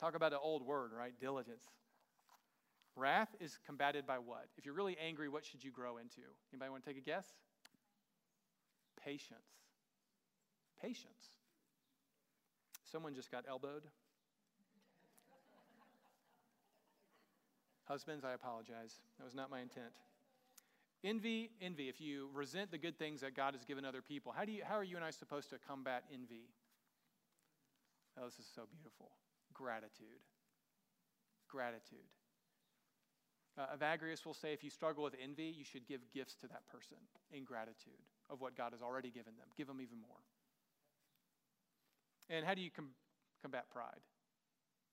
Talk 0.00 0.14
about 0.14 0.32
an 0.32 0.38
old 0.42 0.66
word, 0.66 0.90
right? 0.96 1.12
Diligence. 1.20 1.64
Wrath 2.96 3.34
is 3.40 3.58
combated 3.66 4.06
by 4.06 4.18
what? 4.18 4.46
If 4.56 4.64
you're 4.64 4.74
really 4.74 4.96
angry, 5.04 5.28
what 5.28 5.44
should 5.44 5.62
you 5.62 5.70
grow 5.70 5.98
into? 5.98 6.22
Anybody 6.52 6.70
want 6.70 6.84
to 6.84 6.90
take 6.90 6.98
a 6.98 7.04
guess? 7.04 7.26
Patience. 9.02 9.38
Patience. 10.80 11.32
Someone 12.90 13.14
just 13.14 13.30
got 13.30 13.44
elbowed. 13.48 13.82
Husbands, 17.86 18.24
I 18.24 18.32
apologize. 18.32 19.00
That 19.18 19.24
was 19.24 19.34
not 19.34 19.50
my 19.50 19.60
intent. 19.60 19.94
Envy, 21.04 21.50
envy. 21.60 21.88
If 21.88 22.00
you 22.00 22.28
resent 22.34 22.70
the 22.70 22.78
good 22.78 22.98
things 22.98 23.20
that 23.20 23.36
God 23.36 23.54
has 23.54 23.64
given 23.64 23.84
other 23.84 24.02
people, 24.02 24.32
how, 24.36 24.44
do 24.44 24.52
you, 24.52 24.62
how 24.64 24.74
are 24.74 24.84
you 24.84 24.96
and 24.96 25.04
I 25.04 25.10
supposed 25.10 25.50
to 25.50 25.56
combat 25.58 26.04
envy? 26.12 26.50
Oh, 28.20 28.24
this 28.24 28.38
is 28.38 28.46
so 28.54 28.62
beautiful. 28.70 29.10
Gratitude. 29.54 30.20
Gratitude. 31.48 32.10
Uh, 33.58 33.66
Evagrius 33.76 34.26
will 34.26 34.34
say 34.34 34.52
if 34.52 34.64
you 34.64 34.70
struggle 34.70 35.04
with 35.04 35.14
envy, 35.22 35.54
you 35.56 35.64
should 35.64 35.86
give 35.86 36.00
gifts 36.12 36.34
to 36.36 36.48
that 36.48 36.66
person 36.66 36.98
in 37.32 37.44
gratitude 37.44 38.02
of 38.28 38.40
what 38.40 38.56
God 38.56 38.72
has 38.72 38.82
already 38.82 39.10
given 39.10 39.32
them. 39.38 39.46
Give 39.56 39.66
them 39.66 39.80
even 39.80 39.98
more. 40.00 40.18
And 42.28 42.44
how 42.44 42.54
do 42.54 42.60
you 42.60 42.70
com- 42.70 42.90
combat 43.42 43.70
pride? 43.70 44.02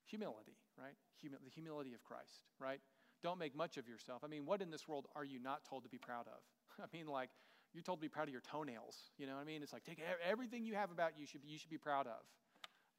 Humility, 0.06 0.58
right? 0.78 0.96
Humi- 1.22 1.38
the 1.44 1.50
humility 1.50 1.94
of 1.94 2.04
Christ, 2.04 2.46
right? 2.60 2.80
Don't 3.24 3.40
make 3.40 3.56
much 3.56 3.78
of 3.78 3.88
yourself. 3.88 4.24
I 4.24 4.28
mean, 4.28 4.46
what 4.46 4.62
in 4.62 4.70
this 4.70 4.88
world 4.88 5.08
are 5.16 5.24
you 5.24 5.40
not 5.40 5.64
told 5.64 5.84
to 5.84 5.90
be 5.90 5.98
proud 5.98 6.28
of? 6.28 6.42
I 6.84 6.96
mean, 6.96 7.08
like, 7.08 7.30
you're 7.74 7.84
told 7.84 8.00
to 8.00 8.02
be 8.02 8.10
proud 8.10 8.28
of 8.28 8.32
your 8.32 8.42
toenails. 8.42 8.98
You 9.18 9.26
know 9.26 9.34
what 9.34 9.42
I 9.42 9.46
mean? 9.46 9.64
It's 9.64 9.74
like, 9.74 9.84
take 9.84 10.00
everything 10.28 10.66
you 10.66 10.76
have 10.76 10.92
about 10.92 11.18
you, 11.18 11.26
should 11.26 11.42
be, 11.42 11.50
you 11.50 11.58
should 11.58 11.72
be 11.72 11.78
proud 11.78 12.06
of. 12.06 12.22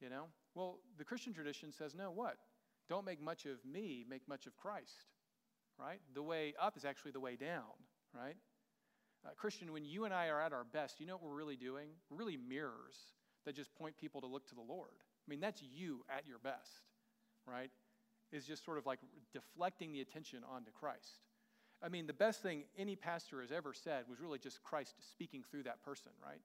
You 0.00 0.10
know? 0.10 0.24
Well, 0.54 0.78
the 0.98 1.04
Christian 1.04 1.32
tradition 1.32 1.72
says, 1.72 1.94
no, 1.94 2.10
what? 2.10 2.36
Don't 2.88 3.06
make 3.06 3.22
much 3.22 3.46
of 3.46 3.64
me, 3.64 4.04
make 4.08 4.26
much 4.28 4.46
of 4.46 4.56
Christ, 4.56 5.06
right? 5.78 6.00
The 6.14 6.22
way 6.22 6.54
up 6.60 6.76
is 6.76 6.84
actually 6.84 7.12
the 7.12 7.20
way 7.20 7.36
down, 7.36 7.72
right? 8.14 8.36
Uh, 9.24 9.30
Christian, 9.36 9.72
when 9.72 9.84
you 9.84 10.04
and 10.04 10.12
I 10.12 10.28
are 10.28 10.40
at 10.40 10.52
our 10.52 10.64
best, 10.64 11.00
you 11.00 11.06
know 11.06 11.14
what 11.14 11.22
we're 11.22 11.36
really 11.36 11.56
doing? 11.56 11.88
We're 12.10 12.18
really 12.18 12.36
mirrors 12.36 12.96
that 13.46 13.54
just 13.54 13.74
point 13.74 13.96
people 13.96 14.20
to 14.20 14.26
look 14.26 14.46
to 14.48 14.54
the 14.54 14.60
Lord. 14.60 14.90
I 15.26 15.26
mean, 15.30 15.40
that's 15.40 15.62
you 15.62 16.04
at 16.14 16.26
your 16.26 16.38
best, 16.38 16.82
right? 17.46 17.70
Is 18.32 18.46
just 18.46 18.64
sort 18.64 18.78
of 18.78 18.86
like 18.86 18.98
deflecting 19.32 19.92
the 19.92 20.00
attention 20.00 20.40
onto 20.50 20.70
Christ. 20.70 21.20
I 21.82 21.88
mean, 21.88 22.06
the 22.06 22.14
best 22.14 22.42
thing 22.42 22.64
any 22.78 22.96
pastor 22.96 23.40
has 23.42 23.52
ever 23.52 23.72
said 23.74 24.04
was 24.08 24.20
really 24.20 24.38
just 24.38 24.62
Christ 24.62 24.94
speaking 25.10 25.42
through 25.42 25.64
that 25.64 25.82
person, 25.82 26.12
right? 26.24 26.40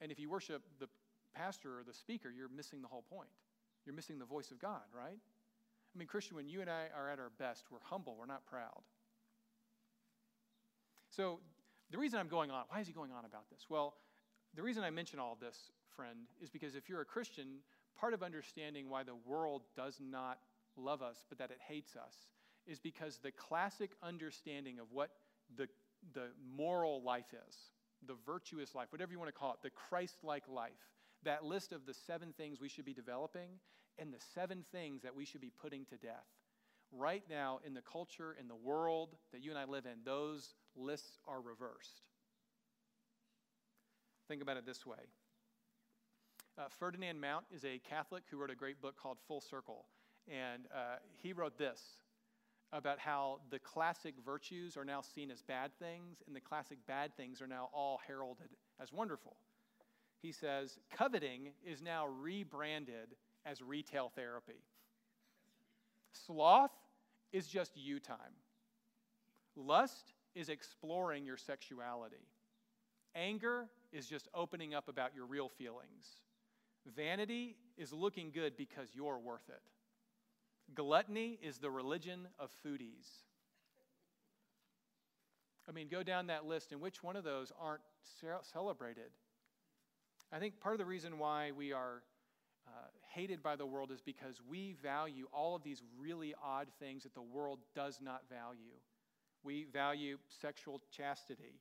And 0.00 0.12
if 0.12 0.18
you 0.18 0.30
worship 0.30 0.62
the 0.78 0.88
pastor 1.34 1.78
or 1.78 1.82
the 1.84 1.92
speaker, 1.92 2.30
you're 2.30 2.48
missing 2.48 2.80
the 2.80 2.88
whole 2.88 3.04
point. 3.10 3.28
You're 3.84 3.94
missing 3.94 4.18
the 4.18 4.24
voice 4.24 4.50
of 4.50 4.58
God, 4.60 4.82
right? 4.96 5.18
I 5.94 5.98
mean, 5.98 6.06
Christian, 6.06 6.36
when 6.36 6.48
you 6.48 6.60
and 6.60 6.70
I 6.70 6.86
are 6.96 7.08
at 7.10 7.18
our 7.18 7.30
best, 7.38 7.64
we're 7.70 7.78
humble, 7.82 8.16
we're 8.18 8.26
not 8.26 8.46
proud. 8.46 8.82
So 11.10 11.40
the 11.90 11.98
reason 11.98 12.20
I'm 12.20 12.28
going 12.28 12.50
on, 12.50 12.64
why 12.68 12.80
is 12.80 12.86
he 12.86 12.92
going 12.92 13.10
on 13.10 13.24
about 13.24 13.50
this? 13.50 13.66
Well, 13.68 13.94
the 14.54 14.62
reason 14.62 14.84
I 14.84 14.90
mention 14.90 15.18
all 15.18 15.36
this, 15.40 15.72
friend, 15.96 16.28
is 16.40 16.50
because 16.50 16.76
if 16.76 16.88
you're 16.88 17.00
a 17.00 17.04
Christian, 17.04 17.58
part 17.98 18.14
of 18.14 18.22
understanding 18.22 18.88
why 18.88 19.02
the 19.02 19.14
world 19.14 19.62
does 19.76 19.98
not 20.00 20.38
love 20.76 21.02
us, 21.02 21.24
but 21.28 21.38
that 21.38 21.50
it 21.50 21.58
hates 21.66 21.96
us, 21.96 22.14
is 22.66 22.78
because 22.78 23.18
the 23.18 23.32
classic 23.32 23.90
understanding 24.02 24.78
of 24.78 24.86
what 24.92 25.10
the, 25.56 25.68
the 26.14 26.28
moral 26.56 27.02
life 27.02 27.34
is, 27.48 27.56
the 28.06 28.16
virtuous 28.24 28.74
life, 28.74 28.88
whatever 28.90 29.12
you 29.12 29.18
want 29.18 29.28
to 29.28 29.38
call 29.38 29.52
it, 29.52 29.58
the 29.62 29.70
Christ 29.70 30.18
like 30.22 30.44
life, 30.48 30.70
that 31.24 31.44
list 31.44 31.72
of 31.72 31.86
the 31.86 31.94
seven 31.94 32.32
things 32.36 32.60
we 32.60 32.68
should 32.68 32.84
be 32.84 32.94
developing 32.94 33.50
and 33.98 34.12
the 34.12 34.20
seven 34.34 34.64
things 34.72 35.02
that 35.02 35.14
we 35.14 35.24
should 35.24 35.40
be 35.40 35.52
putting 35.60 35.84
to 35.86 35.96
death. 35.96 36.26
Right 36.92 37.22
now, 37.28 37.60
in 37.64 37.74
the 37.74 37.82
culture, 37.82 38.34
in 38.40 38.48
the 38.48 38.56
world 38.56 39.14
that 39.32 39.44
you 39.44 39.50
and 39.50 39.58
I 39.58 39.64
live 39.64 39.86
in, 39.86 39.98
those 40.04 40.54
lists 40.74 41.18
are 41.28 41.40
reversed. 41.40 42.02
Think 44.26 44.42
about 44.42 44.56
it 44.56 44.66
this 44.66 44.86
way 44.86 44.96
uh, 46.58 46.64
Ferdinand 46.78 47.20
Mount 47.20 47.44
is 47.54 47.64
a 47.64 47.78
Catholic 47.78 48.24
who 48.30 48.36
wrote 48.36 48.50
a 48.50 48.54
great 48.54 48.80
book 48.80 48.96
called 48.96 49.18
Full 49.26 49.40
Circle. 49.40 49.84
And 50.28 50.66
uh, 50.74 50.96
he 51.16 51.32
wrote 51.32 51.58
this 51.58 51.82
about 52.72 52.98
how 52.98 53.40
the 53.50 53.58
classic 53.58 54.14
virtues 54.24 54.76
are 54.76 54.84
now 54.84 55.00
seen 55.00 55.30
as 55.30 55.42
bad 55.42 55.72
things, 55.78 56.22
and 56.26 56.36
the 56.36 56.40
classic 56.40 56.78
bad 56.86 57.16
things 57.16 57.42
are 57.42 57.46
now 57.46 57.68
all 57.72 58.00
heralded 58.06 58.50
as 58.80 58.92
wonderful. 58.92 59.36
He 60.22 60.32
says, 60.32 60.78
coveting 60.92 61.50
is 61.64 61.82
now 61.82 62.06
rebranded 62.06 63.16
as 63.44 63.62
retail 63.62 64.12
therapy. 64.14 64.62
Sloth 66.12 66.70
is 67.32 67.48
just 67.48 67.76
you 67.76 67.98
time. 67.98 68.36
Lust 69.56 70.12
is 70.34 70.48
exploring 70.48 71.24
your 71.24 71.36
sexuality. 71.36 72.28
Anger 73.14 73.66
is 73.92 74.06
just 74.06 74.28
opening 74.34 74.74
up 74.74 74.88
about 74.88 75.14
your 75.14 75.26
real 75.26 75.48
feelings. 75.48 76.20
Vanity 76.86 77.56
is 77.76 77.92
looking 77.92 78.30
good 78.30 78.56
because 78.56 78.88
you're 78.94 79.18
worth 79.18 79.48
it. 79.48 79.62
Gluttony 80.74 81.38
is 81.42 81.58
the 81.58 81.70
religion 81.70 82.28
of 82.38 82.50
foodies. 82.64 83.06
I 85.68 85.72
mean, 85.72 85.88
go 85.88 86.02
down 86.02 86.28
that 86.28 86.46
list, 86.46 86.72
and 86.72 86.80
which 86.80 87.02
one 87.02 87.16
of 87.16 87.24
those 87.24 87.52
aren't 87.60 87.82
celebrated? 88.42 89.10
I 90.32 90.38
think 90.38 90.60
part 90.60 90.74
of 90.74 90.78
the 90.78 90.84
reason 90.84 91.18
why 91.18 91.52
we 91.52 91.72
are 91.72 92.02
uh, 92.66 92.86
hated 93.14 93.42
by 93.42 93.56
the 93.56 93.66
world 93.66 93.90
is 93.90 94.00
because 94.00 94.40
we 94.48 94.76
value 94.82 95.26
all 95.32 95.54
of 95.56 95.62
these 95.62 95.82
really 95.98 96.34
odd 96.42 96.68
things 96.78 97.02
that 97.02 97.14
the 97.14 97.22
world 97.22 97.58
does 97.74 98.00
not 98.00 98.22
value. 98.28 98.78
We 99.42 99.64
value 99.64 100.18
sexual 100.40 100.80
chastity. 100.90 101.60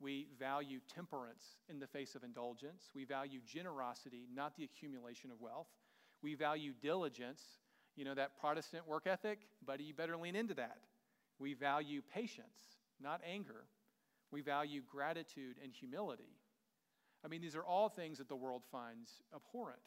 We 0.00 0.28
value 0.38 0.80
temperance 0.94 1.42
in 1.68 1.80
the 1.80 1.86
face 1.86 2.14
of 2.14 2.22
indulgence. 2.22 2.90
We 2.94 3.04
value 3.04 3.40
generosity, 3.44 4.26
not 4.32 4.56
the 4.56 4.64
accumulation 4.64 5.30
of 5.30 5.40
wealth. 5.40 5.68
We 6.22 6.34
value 6.34 6.72
diligence, 6.80 7.42
you 7.96 8.04
know, 8.04 8.14
that 8.14 8.38
Protestant 8.40 8.86
work 8.86 9.06
ethic, 9.06 9.40
buddy, 9.64 9.84
you 9.84 9.94
better 9.94 10.16
lean 10.16 10.36
into 10.36 10.54
that. 10.54 10.78
We 11.38 11.54
value 11.54 12.02
patience, 12.14 12.46
not 13.00 13.20
anger. 13.28 13.64
We 14.30 14.40
value 14.40 14.82
gratitude 14.88 15.56
and 15.62 15.72
humility. 15.72 16.36
I 17.24 17.28
mean, 17.28 17.40
these 17.40 17.56
are 17.56 17.64
all 17.64 17.88
things 17.88 18.18
that 18.18 18.28
the 18.28 18.36
world 18.36 18.62
finds 18.70 19.10
abhorrent. 19.34 19.80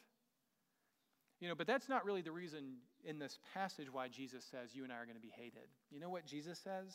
You 1.40 1.48
know, 1.48 1.54
but 1.54 1.66
that's 1.66 1.88
not 1.88 2.04
really 2.04 2.22
the 2.22 2.30
reason 2.32 2.76
in 3.04 3.18
this 3.18 3.38
passage 3.52 3.92
why 3.92 4.08
Jesus 4.08 4.44
says 4.44 4.74
you 4.74 4.84
and 4.84 4.92
I 4.92 4.96
are 4.96 5.04
going 5.04 5.16
to 5.16 5.22
be 5.22 5.32
hated. 5.34 5.68
You 5.90 5.98
know 5.98 6.10
what 6.10 6.24
Jesus 6.24 6.58
says? 6.58 6.94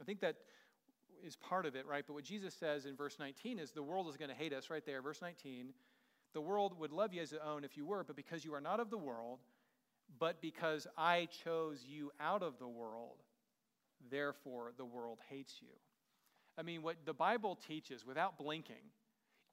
I 0.00 0.04
think 0.04 0.20
that 0.20 0.36
is 1.26 1.36
part 1.36 1.66
of 1.66 1.76
it, 1.76 1.86
right? 1.86 2.04
But 2.06 2.14
what 2.14 2.24
Jesus 2.24 2.54
says 2.54 2.86
in 2.86 2.96
verse 2.96 3.18
19 3.18 3.58
is 3.58 3.72
the 3.72 3.82
world 3.82 4.08
is 4.08 4.16
going 4.16 4.30
to 4.30 4.36
hate 4.36 4.52
us 4.52 4.70
right 4.70 4.84
there. 4.84 5.02
Verse 5.02 5.20
19 5.22 5.72
the 6.34 6.40
world 6.40 6.78
would 6.78 6.92
love 6.92 7.14
you 7.14 7.22
as 7.22 7.32
its 7.32 7.42
own 7.44 7.64
if 7.64 7.76
you 7.76 7.86
were, 7.86 8.04
but 8.04 8.16
because 8.16 8.44
you 8.44 8.54
are 8.54 8.60
not 8.60 8.80
of 8.80 8.90
the 8.90 8.98
world, 8.98 9.40
but 10.18 10.40
because 10.40 10.86
I 10.96 11.28
chose 11.44 11.84
you 11.86 12.10
out 12.20 12.42
of 12.42 12.58
the 12.58 12.68
world, 12.68 13.16
therefore 14.10 14.72
the 14.76 14.84
world 14.84 15.18
hates 15.28 15.56
you. 15.60 15.74
I 16.58 16.62
mean, 16.62 16.82
what 16.82 16.96
the 17.06 17.14
Bible 17.14 17.58
teaches 17.66 18.04
without 18.04 18.38
blinking 18.38 18.92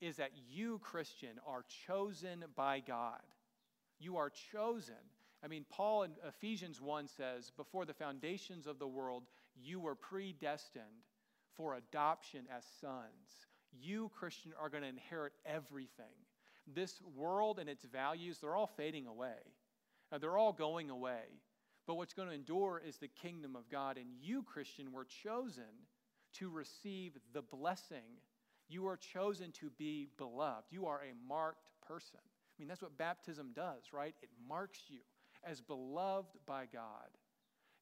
is 0.01 0.17
that 0.17 0.31
you, 0.49 0.79
Christian, 0.79 1.39
are 1.47 1.63
chosen 1.87 2.43
by 2.55 2.81
God. 2.81 3.21
You 3.99 4.17
are 4.17 4.31
chosen. 4.51 4.95
I 5.43 5.47
mean, 5.47 5.65
Paul 5.69 6.03
in 6.03 6.11
Ephesians 6.27 6.81
1 6.81 7.07
says, 7.07 7.51
Before 7.55 7.85
the 7.85 7.93
foundations 7.93 8.67
of 8.67 8.79
the 8.79 8.87
world, 8.87 9.23
you 9.55 9.79
were 9.79 9.95
predestined 9.95 10.83
for 11.57 11.75
adoption 11.75 12.41
as 12.55 12.63
sons. 12.81 13.47
You, 13.71 14.11
Christian, 14.17 14.53
are 14.59 14.69
going 14.69 14.83
to 14.83 14.89
inherit 14.89 15.33
everything. 15.45 16.05
This 16.73 17.01
world 17.15 17.59
and 17.59 17.69
its 17.69 17.85
values, 17.85 18.39
they're 18.39 18.55
all 18.55 18.71
fading 18.77 19.07
away. 19.07 19.37
They're 20.19 20.37
all 20.37 20.53
going 20.53 20.89
away. 20.89 21.23
But 21.87 21.95
what's 21.95 22.13
going 22.13 22.29
to 22.29 22.33
endure 22.33 22.81
is 22.85 22.97
the 22.97 23.07
kingdom 23.07 23.55
of 23.55 23.69
God. 23.69 23.97
And 23.97 24.07
you, 24.19 24.43
Christian, 24.43 24.91
were 24.91 25.05
chosen 25.23 25.63
to 26.33 26.49
receive 26.49 27.17
the 27.33 27.41
blessing. 27.41 28.19
You 28.67 28.87
are 28.87 28.97
chosen 28.97 29.51
to 29.53 29.69
be 29.77 30.09
beloved. 30.17 30.65
You 30.71 30.87
are 30.87 31.01
a 31.01 31.27
marked 31.27 31.69
person. 31.87 32.19
I 32.23 32.55
mean, 32.57 32.67
that's 32.67 32.81
what 32.81 32.97
baptism 32.97 33.51
does, 33.55 33.93
right? 33.93 34.15
It 34.23 34.29
marks 34.47 34.79
you 34.87 35.01
as 35.43 35.61
beloved 35.61 36.37
by 36.45 36.65
God. 36.71 37.09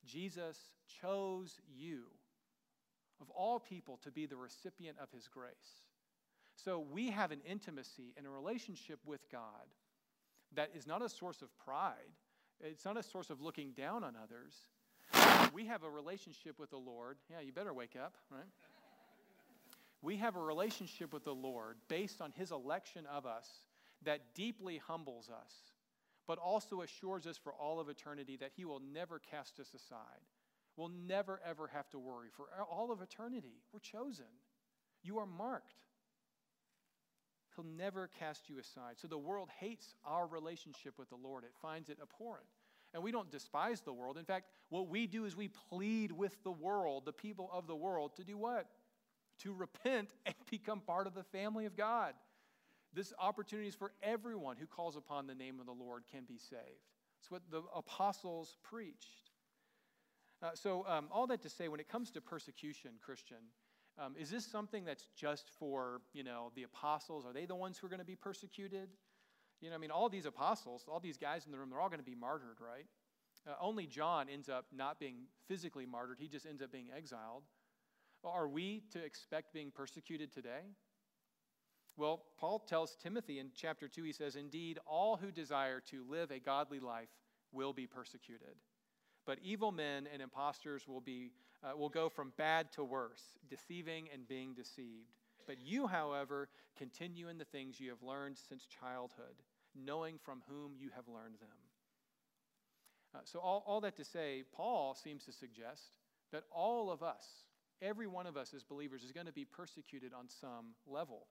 Jesus 0.06 0.58
chose 1.02 1.60
you, 1.74 2.04
of 3.24 3.30
all 3.30 3.60
people, 3.60 3.98
to 4.04 4.12
be 4.12 4.26
the 4.26 4.36
recipient 4.36 4.98
of 5.02 5.10
his 5.12 5.28
grace. 5.28 5.82
So 6.56 6.86
we 6.92 7.10
have 7.10 7.32
an 7.32 7.40
intimacy 7.50 8.14
and 8.18 8.28
a 8.28 8.30
relationship 8.30 9.00
with 9.06 9.32
God 9.32 9.42
that 10.56 10.72
is 10.76 10.86
not 10.86 11.02
a 11.02 11.10
source 11.10 11.42
of 11.42 11.50
pride, 11.58 12.12
it's 12.60 12.86
not 12.86 12.98
a 12.98 13.04
source 13.04 13.30
of 13.30 13.42
looking 13.42 13.72
down 13.72 14.04
on 14.04 14.14
others. 14.22 14.54
We 15.54 15.68
have 15.68 15.84
a 15.84 15.90
relationship 15.90 16.60
with 16.60 16.70
the 16.72 16.78
Lord. 16.78 17.18
Yeah, 17.30 17.40
you 17.42 17.52
better 17.52 17.74
wake 17.74 17.96
up, 17.96 18.16
right? 18.30 18.48
We 20.02 20.18
have 20.18 20.36
a 20.36 20.42
relationship 20.42 21.14
with 21.14 21.24
the 21.24 21.34
Lord 21.34 21.78
based 21.88 22.22
on 22.22 22.32
his 22.36 22.52
election 22.52 23.06
of 23.06 23.26
us 23.26 23.48
that 24.04 24.34
deeply 24.36 24.82
humbles 24.86 25.30
us, 25.30 25.54
but 26.28 26.38
also 26.40 26.82
assures 26.82 27.26
us 27.26 27.38
for 27.38 27.54
all 27.54 27.80
of 27.80 27.90
eternity 27.90 28.38
that 28.38 28.52
he 28.56 28.66
will 28.66 28.82
never 28.94 29.20
cast 29.20 29.60
us 29.60 29.72
aside. 29.74 30.22
We'll 30.76 30.92
never, 31.08 31.40
ever 31.48 31.68
have 31.68 31.90
to 31.92 32.00
worry. 32.00 32.30
For 32.36 32.46
all 32.70 32.92
of 32.92 33.02
eternity, 33.02 33.62
we're 33.72 33.80
chosen. 33.80 34.26
You 35.04 35.20
are 35.20 35.26
marked. 35.26 35.76
He'll 37.56 37.66
never 37.66 38.10
cast 38.20 38.50
you 38.50 38.58
aside. 38.58 38.96
So 38.98 39.08
the 39.08 39.18
world 39.18 39.50
hates 39.60 39.96
our 40.06 40.26
relationship 40.26 40.98
with 40.98 41.10
the 41.10 41.16
Lord, 41.16 41.44
it 41.44 41.54
finds 41.62 41.90
it 41.90 42.00
abhorrent. 42.02 42.48
And 42.94 43.02
we 43.02 43.12
don't 43.12 43.32
despise 43.32 43.82
the 43.82 43.94
world. 43.94 44.18
In 44.18 44.26
fact, 44.26 44.48
what 44.70 44.88
we 44.88 45.08
do 45.08 45.26
is 45.26 45.36
we 45.36 45.48
plead 45.48 46.12
with 46.12 46.44
the 46.44 46.52
world, 46.52 47.06
the 47.06 47.14
people 47.14 47.50
of 47.52 47.66
the 47.66 47.76
world, 47.76 48.16
to 48.18 48.24
do 48.24 48.38
what? 48.38 48.68
To 49.40 49.54
repent 49.54 50.10
and 50.26 50.36
become 50.52 50.80
part 50.80 51.08
of 51.08 51.16
the 51.16 51.24
family 51.24 51.66
of 51.66 51.76
God. 51.76 52.14
This 52.94 53.12
opportunity 53.20 53.68
is 53.68 53.76
for 53.76 53.94
everyone 54.04 54.58
who 54.58 54.68
calls 54.68 54.96
upon 54.96 55.26
the 55.26 55.34
name 55.34 55.60
of 55.60 55.66
the 55.66 55.72
Lord 55.72 56.04
can 56.12 56.26
be 56.26 56.38
saved. 56.38 56.62
It's 57.20 57.32
what 57.32 57.42
the 57.50 57.64
apostles 57.76 58.58
preached. 58.62 59.23
Uh, 60.44 60.50
so, 60.56 60.86
um, 60.90 61.08
all 61.10 61.26
that 61.28 61.42
to 61.42 61.50
say, 61.50 61.70
when 61.70 61.80
it 61.80 61.88
comes 61.88 62.12
to 62.12 62.20
persecution, 62.20 62.92
Christian, 63.02 63.38
um, 63.98 64.14
is 64.20 64.30
this 64.30 64.46
something 64.46 64.84
that's 64.84 65.08
just 65.16 65.50
for, 65.58 66.02
you 66.12 66.24
know, 66.24 66.52
the 66.56 66.64
apostles? 66.64 67.26
Are 67.26 67.32
they 67.32 67.46
the 67.46 67.56
ones 67.56 67.78
who 67.78 67.88
are 67.88 67.90
going 67.90 68.02
to 68.02 68.06
be 68.06 68.16
persecuted? 68.16 68.90
You 69.62 69.70
know, 69.70 69.76
I 69.76 69.80
mean, 69.80 69.92
all 69.92 70.10
these 70.10 70.26
apostles, 70.26 70.84
all 70.90 71.00
these 71.00 71.16
guys 71.16 71.46
in 71.46 71.54
the 71.54 71.58
room, 71.58 71.70
they're 71.70 71.80
all 71.80 71.88
going 71.88 72.00
to 72.00 72.06
be 72.06 72.16
martyred, 72.16 72.58
right? 72.60 72.88
Uh, 73.48 73.54
only 73.62 73.88
John 73.88 74.28
ends 74.28 74.50
up 74.50 74.66
not 74.76 75.00
being 75.00 75.28
physically 75.48 75.86
martyred, 75.86 76.18
he 76.20 76.28
just 76.28 76.46
ends 76.46 76.62
up 76.62 76.74
being 76.74 76.88
exiled. 76.96 77.44
Are 78.26 78.48
we 78.48 78.84
to 78.92 79.04
expect 79.04 79.54
being 79.54 79.72
persecuted 79.72 80.34
today? 80.34 80.72
Well, 81.96 82.24
Paul 82.38 82.60
tells 82.60 82.98
Timothy 83.02 83.40
in 83.40 83.52
chapter 83.56 83.88
2, 83.88 84.04
he 84.04 84.12
says, 84.12 84.36
Indeed, 84.36 84.80
all 84.86 85.16
who 85.16 85.32
desire 85.32 85.80
to 85.92 86.04
live 86.10 86.32
a 86.32 86.40
godly 86.40 86.80
life 86.80 87.10
will 87.54 87.72
be 87.72 87.86
persecuted. 87.86 88.56
But 89.26 89.40
evil 89.42 89.72
men 89.72 90.08
and 90.12 90.22
impostors 90.22 90.88
will, 90.88 91.02
be, 91.02 91.32
uh, 91.64 91.78
will 91.78 91.90
go 91.90 92.10
from 92.10 92.34
bad 92.38 92.72
to 92.74 92.84
worse, 92.84 93.22
deceiving 93.50 94.10
and 94.14 94.28
being 94.28 94.54
deceived. 94.54 95.14
But 95.48 95.58
you, 95.62 95.88
however, 95.88 96.50
continue 96.78 97.30
in 97.30 97.38
the 97.38 97.46
things 97.46 97.80
you 97.80 97.90
have 97.90 98.04
learned 98.04 98.38
since 98.38 98.66
childhood, 98.66 99.42
knowing 99.76 100.18
from 100.18 100.42
whom 100.48 100.74
you 100.78 100.90
have 100.96 101.08
learned 101.08 101.36
them. 101.40 101.50
Uh, 103.16 103.20
so, 103.24 103.40
all, 103.40 103.64
all 103.68 103.82
that 103.82 103.96
to 103.98 104.04
say, 104.04 104.44
Paul 104.56 104.96
seems 104.96 105.24
to 105.26 105.32
suggest 105.32 105.92
that 106.32 106.44
all 106.52 106.90
of 106.90 107.04
us, 107.04 107.26
every 107.82 108.08
one 108.08 108.26
of 108.26 108.38
us 108.38 108.54
as 108.54 108.64
believers, 108.64 109.04
is 109.04 109.12
going 109.12 109.28
to 109.28 109.34
be 109.34 109.46
persecuted 109.46 110.14
on 110.14 110.28
some 110.28 110.74
level. 110.88 111.28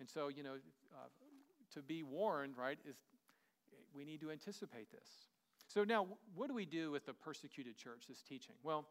And 0.00 0.08
so, 0.08 0.28
you 0.28 0.42
know, 0.42 0.54
uh, 0.94 1.08
to 1.74 1.82
be 1.82 2.02
warned, 2.02 2.56
right, 2.56 2.78
is 2.88 2.96
we 3.94 4.04
need 4.04 4.20
to 4.22 4.30
anticipate 4.30 4.90
this. 4.90 5.08
So 5.72 5.84
now, 5.84 6.06
what 6.34 6.48
do 6.48 6.54
we 6.54 6.66
do 6.66 6.90
with 6.90 7.06
the 7.06 7.14
persecuted 7.14 7.78
church, 7.78 8.04
this 8.06 8.20
teaching? 8.20 8.56
Well, 8.62 8.84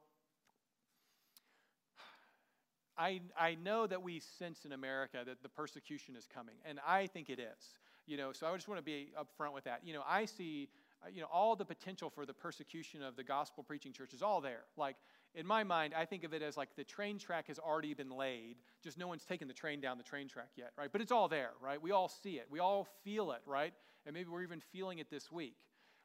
I, 2.97 3.21
I 3.39 3.55
know 3.55 3.85
that 3.85 4.01
we 4.01 4.19
sense 4.19 4.65
in 4.65 4.71
America 4.71 5.19
that 5.23 5.43
the 5.43 5.49
persecution 5.49 6.15
is 6.15 6.27
coming, 6.33 6.55
and 6.65 6.79
I 6.87 7.05
think 7.05 7.29
it 7.29 7.39
is. 7.39 7.75
You 8.07 8.17
know, 8.17 8.31
so 8.31 8.47
I 8.47 8.55
just 8.55 8.67
want 8.67 8.79
to 8.79 8.83
be 8.83 9.11
upfront 9.15 9.53
with 9.53 9.65
that. 9.65 9.81
You 9.83 9.93
know, 9.93 10.01
I 10.07 10.25
see, 10.25 10.69
uh, 11.05 11.09
you 11.13 11.21
know, 11.21 11.27
all 11.31 11.55
the 11.55 11.65
potential 11.65 12.09
for 12.09 12.25
the 12.25 12.33
persecution 12.33 13.03
of 13.03 13.15
the 13.15 13.23
gospel 13.23 13.63
preaching 13.63 13.93
church 13.93 14.15
is 14.15 14.23
all 14.23 14.41
there. 14.41 14.63
Like, 14.75 14.95
in 15.35 15.45
my 15.45 15.63
mind, 15.63 15.93
I 15.95 16.05
think 16.05 16.23
of 16.23 16.33
it 16.33 16.41
as 16.41 16.57
like 16.57 16.75
the 16.75 16.83
train 16.83 17.19
track 17.19 17.47
has 17.47 17.59
already 17.59 17.93
been 17.93 18.09
laid, 18.09 18.55
just 18.83 18.97
no 18.97 19.07
one's 19.07 19.23
taken 19.23 19.47
the 19.47 19.53
train 19.53 19.81
down 19.81 19.99
the 19.99 20.03
train 20.03 20.27
track 20.27 20.49
yet, 20.55 20.71
right? 20.79 20.91
But 20.91 21.01
it's 21.01 21.11
all 21.11 21.27
there, 21.27 21.51
right? 21.61 21.79
We 21.79 21.91
all 21.91 22.09
see 22.09 22.37
it, 22.37 22.47
we 22.49 22.57
all 22.57 22.87
feel 23.03 23.33
it, 23.33 23.41
right? 23.45 23.73
And 24.07 24.15
maybe 24.15 24.29
we're 24.29 24.41
even 24.41 24.61
feeling 24.71 24.97
it 24.97 25.11
this 25.11 25.31
week. 25.31 25.57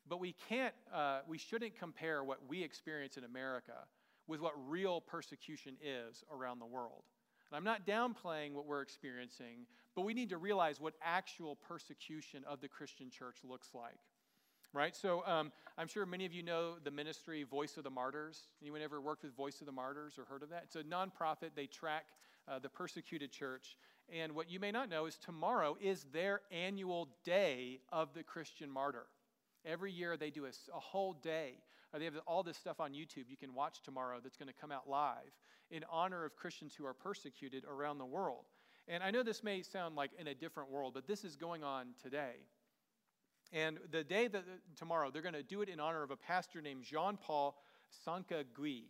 But 0.08 0.20
we 0.20 0.34
can't, 0.48 0.74
uh, 0.94 1.20
we 1.26 1.38
shouldn't 1.38 1.78
compare 1.78 2.22
what 2.22 2.38
we 2.48 2.62
experience 2.62 3.16
in 3.16 3.24
America 3.24 3.86
with 4.26 4.40
what 4.40 4.52
real 4.68 5.00
persecution 5.00 5.76
is 5.82 6.24
around 6.32 6.58
the 6.58 6.66
world. 6.66 7.02
And 7.50 7.56
I'm 7.56 7.64
not 7.64 7.86
downplaying 7.86 8.52
what 8.52 8.66
we're 8.66 8.82
experiencing, 8.82 9.66
but 9.94 10.02
we 10.02 10.14
need 10.14 10.30
to 10.30 10.38
realize 10.38 10.80
what 10.80 10.94
actual 11.02 11.56
persecution 11.56 12.44
of 12.48 12.60
the 12.60 12.68
Christian 12.68 13.10
church 13.10 13.38
looks 13.48 13.68
like. 13.74 13.98
Right? 14.72 14.94
So 14.94 15.24
um, 15.26 15.52
I'm 15.78 15.86
sure 15.86 16.04
many 16.04 16.26
of 16.26 16.32
you 16.32 16.42
know 16.42 16.74
the 16.82 16.90
ministry 16.90 17.44
Voice 17.44 17.76
of 17.76 17.84
the 17.84 17.90
Martyrs. 17.90 18.48
Anyone 18.60 18.82
ever 18.82 19.00
worked 19.00 19.22
with 19.22 19.34
Voice 19.34 19.60
of 19.60 19.66
the 19.66 19.72
Martyrs 19.72 20.18
or 20.18 20.24
heard 20.24 20.42
of 20.42 20.50
that? 20.50 20.64
It's 20.64 20.76
a 20.76 20.82
nonprofit. 20.82 21.50
They 21.54 21.66
track 21.66 22.06
uh, 22.48 22.58
the 22.58 22.68
persecuted 22.68 23.30
church. 23.32 23.76
And 24.12 24.34
what 24.34 24.50
you 24.50 24.60
may 24.60 24.70
not 24.70 24.88
know 24.88 25.06
is 25.06 25.16
tomorrow 25.16 25.76
is 25.80 26.04
their 26.12 26.42
annual 26.52 27.08
day 27.24 27.80
of 27.90 28.12
the 28.14 28.22
Christian 28.22 28.70
martyr. 28.70 29.06
Every 29.66 29.92
year 29.92 30.16
they 30.16 30.30
do 30.30 30.46
a, 30.46 30.50
a 30.74 30.80
whole 30.80 31.12
day. 31.12 31.54
Uh, 31.92 31.98
they 31.98 32.04
have 32.04 32.14
all 32.26 32.42
this 32.42 32.56
stuff 32.56 32.80
on 32.80 32.92
YouTube 32.92 33.28
you 33.28 33.36
can 33.36 33.54
watch 33.54 33.82
tomorrow 33.82 34.18
that's 34.22 34.36
going 34.36 34.48
to 34.48 34.54
come 34.54 34.72
out 34.72 34.88
live 34.88 35.32
in 35.70 35.84
honor 35.90 36.24
of 36.24 36.36
Christians 36.36 36.74
who 36.74 36.86
are 36.86 36.94
persecuted 36.94 37.64
around 37.64 37.98
the 37.98 38.06
world. 38.06 38.44
And 38.88 39.02
I 39.02 39.10
know 39.10 39.22
this 39.22 39.42
may 39.42 39.62
sound 39.62 39.96
like 39.96 40.12
in 40.18 40.28
a 40.28 40.34
different 40.34 40.70
world, 40.70 40.94
but 40.94 41.06
this 41.06 41.24
is 41.24 41.34
going 41.34 41.64
on 41.64 41.88
today. 42.00 42.36
And 43.52 43.78
the 43.90 44.04
day 44.04 44.28
that 44.28 44.44
tomorrow, 44.76 45.10
they're 45.10 45.22
going 45.22 45.34
to 45.34 45.42
do 45.42 45.62
it 45.62 45.68
in 45.68 45.80
honor 45.80 46.02
of 46.02 46.10
a 46.10 46.16
pastor 46.16 46.60
named 46.60 46.84
Jean 46.84 47.16
Paul 47.16 47.56
Sankagui. 48.06 48.84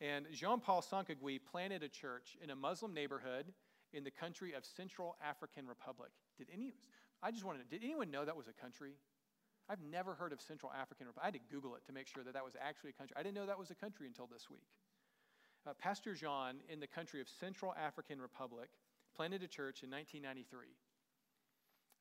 And 0.00 0.26
Jean 0.32 0.60
Paul 0.60 0.82
Sankagui 0.82 1.40
planted 1.50 1.82
a 1.82 1.88
church 1.88 2.36
in 2.42 2.50
a 2.50 2.56
Muslim 2.56 2.92
neighborhood 2.92 3.46
in 3.92 4.04
the 4.04 4.10
country 4.10 4.52
of 4.54 4.64
Central 4.64 5.16
African 5.24 5.66
Republic. 5.66 6.10
Did 6.36 6.48
any, 6.52 6.74
I 7.22 7.30
just 7.30 7.44
wanted 7.44 7.68
to, 7.68 7.78
did 7.78 7.84
anyone 7.84 8.10
know 8.10 8.24
that 8.24 8.36
was 8.36 8.48
a 8.48 8.52
country? 8.52 8.94
I've 9.68 9.82
never 9.82 10.14
heard 10.14 10.32
of 10.32 10.40
Central 10.40 10.72
African 10.72 11.06
Republic. 11.06 11.22
I 11.22 11.26
had 11.28 11.34
to 11.34 11.54
Google 11.54 11.74
it 11.74 11.84
to 11.86 11.92
make 11.92 12.06
sure 12.06 12.22
that 12.22 12.34
that 12.34 12.44
was 12.44 12.54
actually 12.60 12.90
a 12.90 12.92
country. 12.92 13.16
I 13.18 13.22
didn't 13.22 13.34
know 13.34 13.46
that 13.46 13.58
was 13.58 13.70
a 13.70 13.74
country 13.74 14.06
until 14.06 14.26
this 14.26 14.50
week. 14.50 14.68
Uh, 15.66 15.72
Pastor 15.78 16.14
Jean, 16.14 16.60
in 16.68 16.80
the 16.80 16.86
country 16.86 17.20
of 17.20 17.28
Central 17.28 17.74
African 17.74 18.20
Republic, 18.20 18.68
planted 19.16 19.42
a 19.42 19.48
church 19.48 19.82
in 19.82 19.90
1993. 19.90 20.68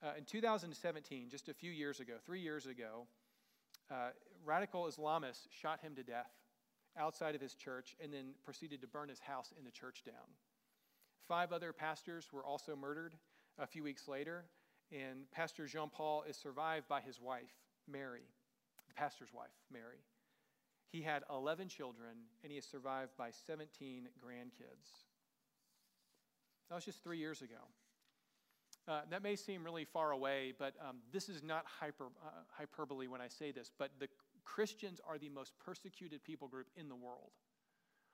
Uh, 0.03 0.17
in 0.17 0.25
2017, 0.25 1.29
just 1.29 1.47
a 1.47 1.53
few 1.53 1.71
years 1.71 2.01
ago, 2.01 2.13
three 2.25 2.41
years 2.41 2.65
ago, 2.65 3.07
uh, 3.89 4.09
radical 4.43 4.85
Islamists 4.85 5.47
shot 5.49 5.79
him 5.79 5.95
to 5.95 6.03
death 6.03 6.31
outside 6.97 7.35
of 7.35 7.41
his 7.41 7.55
church 7.55 7.95
and 8.03 8.13
then 8.13 8.33
proceeded 8.43 8.81
to 8.81 8.87
burn 8.87 9.07
his 9.07 9.19
house 9.19 9.53
in 9.57 9.63
the 9.63 9.71
church 9.71 10.03
down. 10.05 10.35
Five 11.21 11.53
other 11.53 11.71
pastors 11.71 12.27
were 12.33 12.45
also 12.45 12.75
murdered 12.75 13.15
a 13.57 13.65
few 13.65 13.83
weeks 13.83 14.07
later, 14.07 14.45
and 14.93 15.29
Pastor 15.31 15.65
Jean 15.65 15.89
Paul 15.89 16.23
is 16.27 16.37
survived 16.37 16.87
by 16.87 17.01
his 17.01 17.19
wife, 17.19 17.53
Mary, 17.91 18.27
the 18.87 18.93
pastor's 18.93 19.33
wife, 19.33 19.49
Mary. 19.71 20.03
He 20.91 21.01
had 21.01 21.23
11 21.29 21.67
children, 21.69 22.11
and 22.43 22.51
he 22.51 22.57
is 22.57 22.65
survived 22.65 23.11
by 23.17 23.31
17 23.31 24.07
grandkids. 24.23 25.05
That 26.69 26.75
was 26.75 26.85
just 26.85 27.03
three 27.03 27.17
years 27.17 27.41
ago. 27.41 27.55
Uh, 28.87 29.01
that 29.09 29.23
may 29.23 29.35
seem 29.35 29.63
really 29.63 29.85
far 29.85 30.11
away, 30.11 30.53
but 30.59 30.75
um, 30.87 30.97
this 31.11 31.29
is 31.29 31.41
not 31.41 31.65
hyper, 31.65 32.07
uh, 32.23 32.29
hyperbole 32.51 33.07
when 33.07 33.21
I 33.21 33.29
say 33.29 33.51
this, 33.51 33.71
but 33.77 33.91
the 33.99 34.09
Christians 34.43 34.99
are 35.07 35.17
the 35.17 35.29
most 35.29 35.53
persecuted 35.63 36.23
people 36.23 36.47
group 36.47 36.67
in 36.75 36.89
the 36.89 36.95
world. 36.95 37.31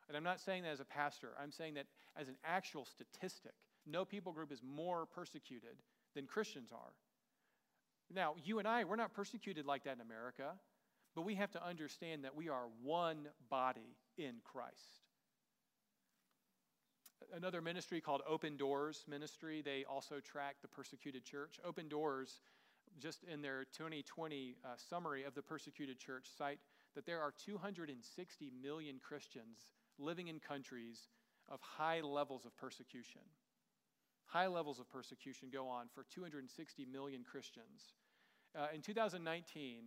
And 0.07 0.15
I'm 0.15 0.23
not 0.23 0.39
saying 0.39 0.63
that 0.63 0.69
as 0.69 0.79
a 0.79 0.85
pastor, 0.85 1.29
I'm 1.41 1.51
saying 1.51 1.73
that 1.73 1.87
as 2.15 2.27
an 2.27 2.35
actual 2.45 2.85
statistic. 2.85 3.53
No 3.85 4.05
people 4.05 4.31
group 4.31 4.51
is 4.51 4.61
more 4.63 5.05
persecuted 5.05 5.77
than 6.15 6.25
Christians 6.25 6.71
are. 6.71 6.93
Now, 8.13 8.35
you 8.43 8.59
and 8.59 8.67
I, 8.67 8.83
we're 8.83 8.95
not 8.95 9.13
persecuted 9.13 9.65
like 9.65 9.83
that 9.83 9.95
in 9.95 10.01
America, 10.01 10.53
but 11.15 11.23
we 11.23 11.35
have 11.35 11.51
to 11.51 11.65
understand 11.65 12.23
that 12.23 12.35
we 12.35 12.49
are 12.49 12.65
one 12.83 13.27
body 13.49 13.97
in 14.17 14.35
Christ. 14.43 15.03
Another 17.35 17.61
ministry 17.61 18.01
called 18.01 18.21
Open 18.27 18.57
Doors 18.57 19.03
Ministry, 19.07 19.61
they 19.61 19.85
also 19.87 20.19
track 20.19 20.55
the 20.61 20.67
persecuted 20.67 21.23
church. 21.23 21.59
Open 21.63 21.87
Doors, 21.87 22.41
just 22.99 23.23
in 23.25 23.41
their 23.41 23.65
2020 23.77 24.55
uh, 24.63 24.69
summary 24.77 25.23
of 25.23 25.35
the 25.35 25.41
persecuted 25.41 25.99
church, 25.99 26.27
cite 26.35 26.59
that 26.95 27.05
there 27.05 27.21
are 27.21 27.33
260 27.45 28.51
million 28.61 28.99
Christians 29.01 29.73
living 29.99 30.27
in 30.29 30.39
countries 30.39 31.09
of 31.47 31.59
high 31.61 32.01
levels 32.01 32.45
of 32.45 32.55
persecution. 32.57 33.21
High 34.29 34.47
levels 34.47 34.79
of 34.79 34.89
persecution 34.89 35.49
go 35.51 35.67
on 35.67 35.87
for 35.93 36.05
260 36.13 36.85
million 36.85 37.23
Christians. 37.29 37.93
Uh, 38.55 38.67
in 38.73 38.81
2019, 38.81 39.85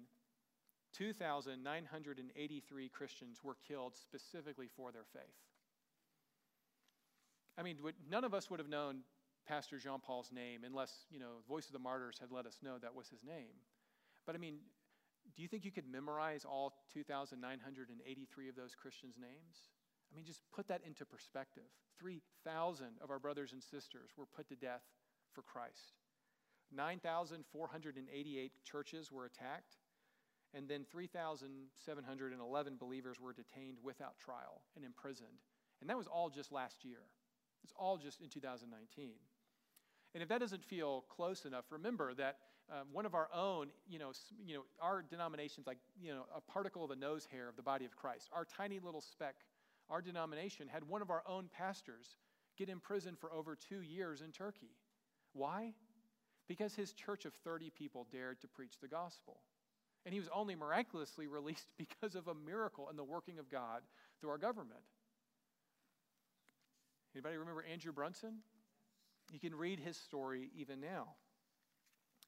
2,983 0.92 2.88
Christians 2.88 3.38
were 3.42 3.56
killed 3.66 3.94
specifically 3.96 4.68
for 4.76 4.92
their 4.92 5.04
faith. 5.12 5.22
I 7.56 7.62
mean, 7.62 7.76
none 8.10 8.24
of 8.24 8.34
us 8.34 8.50
would 8.50 8.58
have 8.58 8.68
known 8.68 9.04
Pastor 9.46 9.78
Jean 9.78 10.00
Paul's 10.00 10.32
name 10.32 10.62
unless, 10.64 11.06
you 11.10 11.20
know, 11.20 11.42
Voice 11.48 11.66
of 11.66 11.72
the 11.72 11.78
Martyrs 11.78 12.18
had 12.18 12.32
let 12.32 12.44
us 12.46 12.58
know 12.62 12.78
that 12.78 12.94
was 12.94 13.08
his 13.08 13.22
name. 13.24 13.54
But 14.26 14.34
I 14.34 14.38
mean, 14.38 14.56
do 15.36 15.42
you 15.42 15.48
think 15.48 15.64
you 15.64 15.70
could 15.70 15.90
memorize 15.90 16.44
all 16.44 16.74
2,983 16.92 18.48
of 18.48 18.56
those 18.56 18.74
Christians' 18.74 19.16
names? 19.20 19.68
I 20.12 20.16
mean, 20.16 20.24
just 20.24 20.42
put 20.54 20.68
that 20.68 20.82
into 20.86 21.06
perspective. 21.06 21.64
3,000 21.98 22.86
of 23.02 23.10
our 23.10 23.18
brothers 23.18 23.52
and 23.52 23.62
sisters 23.62 24.10
were 24.16 24.26
put 24.26 24.48
to 24.48 24.56
death 24.56 24.82
for 25.32 25.42
Christ. 25.42 25.94
9,488 26.74 28.52
churches 28.64 29.12
were 29.12 29.24
attacked, 29.24 29.76
and 30.54 30.68
then 30.68 30.84
3,711 30.90 32.76
believers 32.76 33.20
were 33.20 33.32
detained 33.32 33.78
without 33.82 34.18
trial 34.18 34.62
and 34.76 34.84
imprisoned. 34.84 35.40
And 35.80 35.88
that 35.88 35.96
was 35.96 36.06
all 36.06 36.30
just 36.30 36.52
last 36.52 36.84
year. 36.84 37.04
It's 37.64 37.72
all 37.76 37.96
just 37.96 38.20
in 38.20 38.28
2019. 38.28 39.12
And 40.14 40.22
if 40.22 40.28
that 40.28 40.40
doesn't 40.40 40.64
feel 40.64 41.04
close 41.08 41.44
enough, 41.44 41.64
remember 41.70 42.12
that 42.14 42.36
um, 42.70 42.88
one 42.92 43.06
of 43.06 43.14
our 43.14 43.28
own, 43.34 43.68
you 43.88 43.98
know, 43.98 44.12
you 44.44 44.54
know, 44.54 44.62
our 44.80 45.02
denomination's 45.02 45.66
like, 45.66 45.78
you 46.00 46.12
know, 46.12 46.24
a 46.34 46.40
particle 46.40 46.84
of 46.84 46.90
a 46.90 46.96
nose 46.96 47.26
hair 47.30 47.48
of 47.48 47.56
the 47.56 47.62
body 47.62 47.84
of 47.84 47.96
Christ. 47.96 48.28
Our 48.32 48.44
tiny 48.44 48.78
little 48.78 49.00
speck, 49.00 49.34
our 49.92 50.00
denomination 50.00 50.68
had 50.68 50.88
one 50.88 51.02
of 51.02 51.10
our 51.10 51.22
own 51.28 51.50
pastors 51.54 52.16
get 52.56 52.70
imprisoned 52.70 53.18
for 53.18 53.30
over 53.30 53.56
two 53.56 53.82
years 53.82 54.22
in 54.22 54.32
Turkey. 54.32 54.70
Why? 55.34 55.74
Because 56.48 56.74
his 56.74 56.94
church 56.94 57.26
of 57.26 57.34
30 57.44 57.70
people 57.70 58.06
dared 58.10 58.40
to 58.40 58.48
preach 58.48 58.80
the 58.80 58.88
gospel. 58.88 59.40
And 60.04 60.14
he 60.14 60.18
was 60.18 60.30
only 60.34 60.54
miraculously 60.54 61.26
released 61.28 61.68
because 61.76 62.14
of 62.14 62.26
a 62.26 62.34
miracle 62.34 62.88
in 62.88 62.96
the 62.96 63.04
working 63.04 63.38
of 63.38 63.50
God 63.50 63.82
through 64.20 64.30
our 64.30 64.38
government. 64.38 64.80
Anybody 67.14 67.36
remember 67.36 67.62
Andrew 67.70 67.92
Brunson? 67.92 68.38
You 69.30 69.38
can 69.38 69.54
read 69.54 69.78
his 69.78 69.98
story 69.98 70.50
even 70.56 70.80
now. 70.80 71.08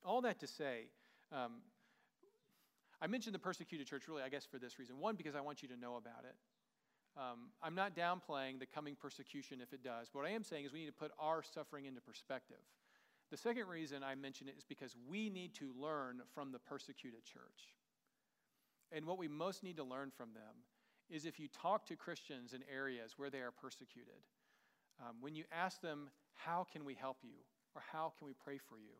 All 0.04 0.20
that 0.20 0.40
to 0.40 0.46
say, 0.46 0.90
um, 1.32 1.62
I 3.00 3.06
mentioned 3.06 3.34
the 3.34 3.38
persecuted 3.38 3.86
church 3.86 4.06
really, 4.06 4.22
I 4.22 4.28
guess, 4.28 4.44
for 4.44 4.58
this 4.58 4.78
reason. 4.78 4.98
One, 4.98 5.16
because 5.16 5.34
I 5.34 5.40
want 5.40 5.62
you 5.62 5.68
to 5.68 5.76
know 5.76 5.96
about 5.96 6.24
it. 6.24 6.34
Um, 7.16 7.50
I'm 7.62 7.74
not 7.74 7.94
downplaying 7.94 8.58
the 8.58 8.66
coming 8.66 8.96
persecution 9.00 9.60
if 9.62 9.72
it 9.72 9.84
does. 9.84 10.08
What 10.12 10.26
I 10.26 10.30
am 10.30 10.42
saying 10.42 10.64
is 10.64 10.72
we 10.72 10.80
need 10.80 10.86
to 10.86 10.92
put 10.92 11.12
our 11.18 11.42
suffering 11.42 11.84
into 11.84 12.00
perspective. 12.00 12.56
The 13.30 13.36
second 13.36 13.68
reason 13.68 14.02
I 14.02 14.14
mention 14.14 14.48
it 14.48 14.56
is 14.58 14.64
because 14.64 14.96
we 15.08 15.30
need 15.30 15.54
to 15.54 15.72
learn 15.80 16.22
from 16.34 16.50
the 16.52 16.58
persecuted 16.58 17.24
church. 17.24 17.74
And 18.92 19.06
what 19.06 19.18
we 19.18 19.28
most 19.28 19.62
need 19.62 19.76
to 19.76 19.84
learn 19.84 20.10
from 20.16 20.34
them 20.34 20.66
is 21.10 21.24
if 21.24 21.38
you 21.38 21.48
talk 21.48 21.86
to 21.86 21.96
Christians 21.96 22.52
in 22.52 22.60
areas 22.72 23.14
where 23.16 23.30
they 23.30 23.40
are 23.40 23.50
persecuted, 23.50 24.22
um, 25.00 25.16
when 25.20 25.34
you 25.34 25.44
ask 25.52 25.80
them, 25.80 26.10
How 26.34 26.66
can 26.70 26.84
we 26.84 26.94
help 26.94 27.18
you? 27.22 27.38
or 27.74 27.82
How 27.92 28.12
can 28.18 28.26
we 28.26 28.34
pray 28.34 28.58
for 28.58 28.78
you? 28.78 28.94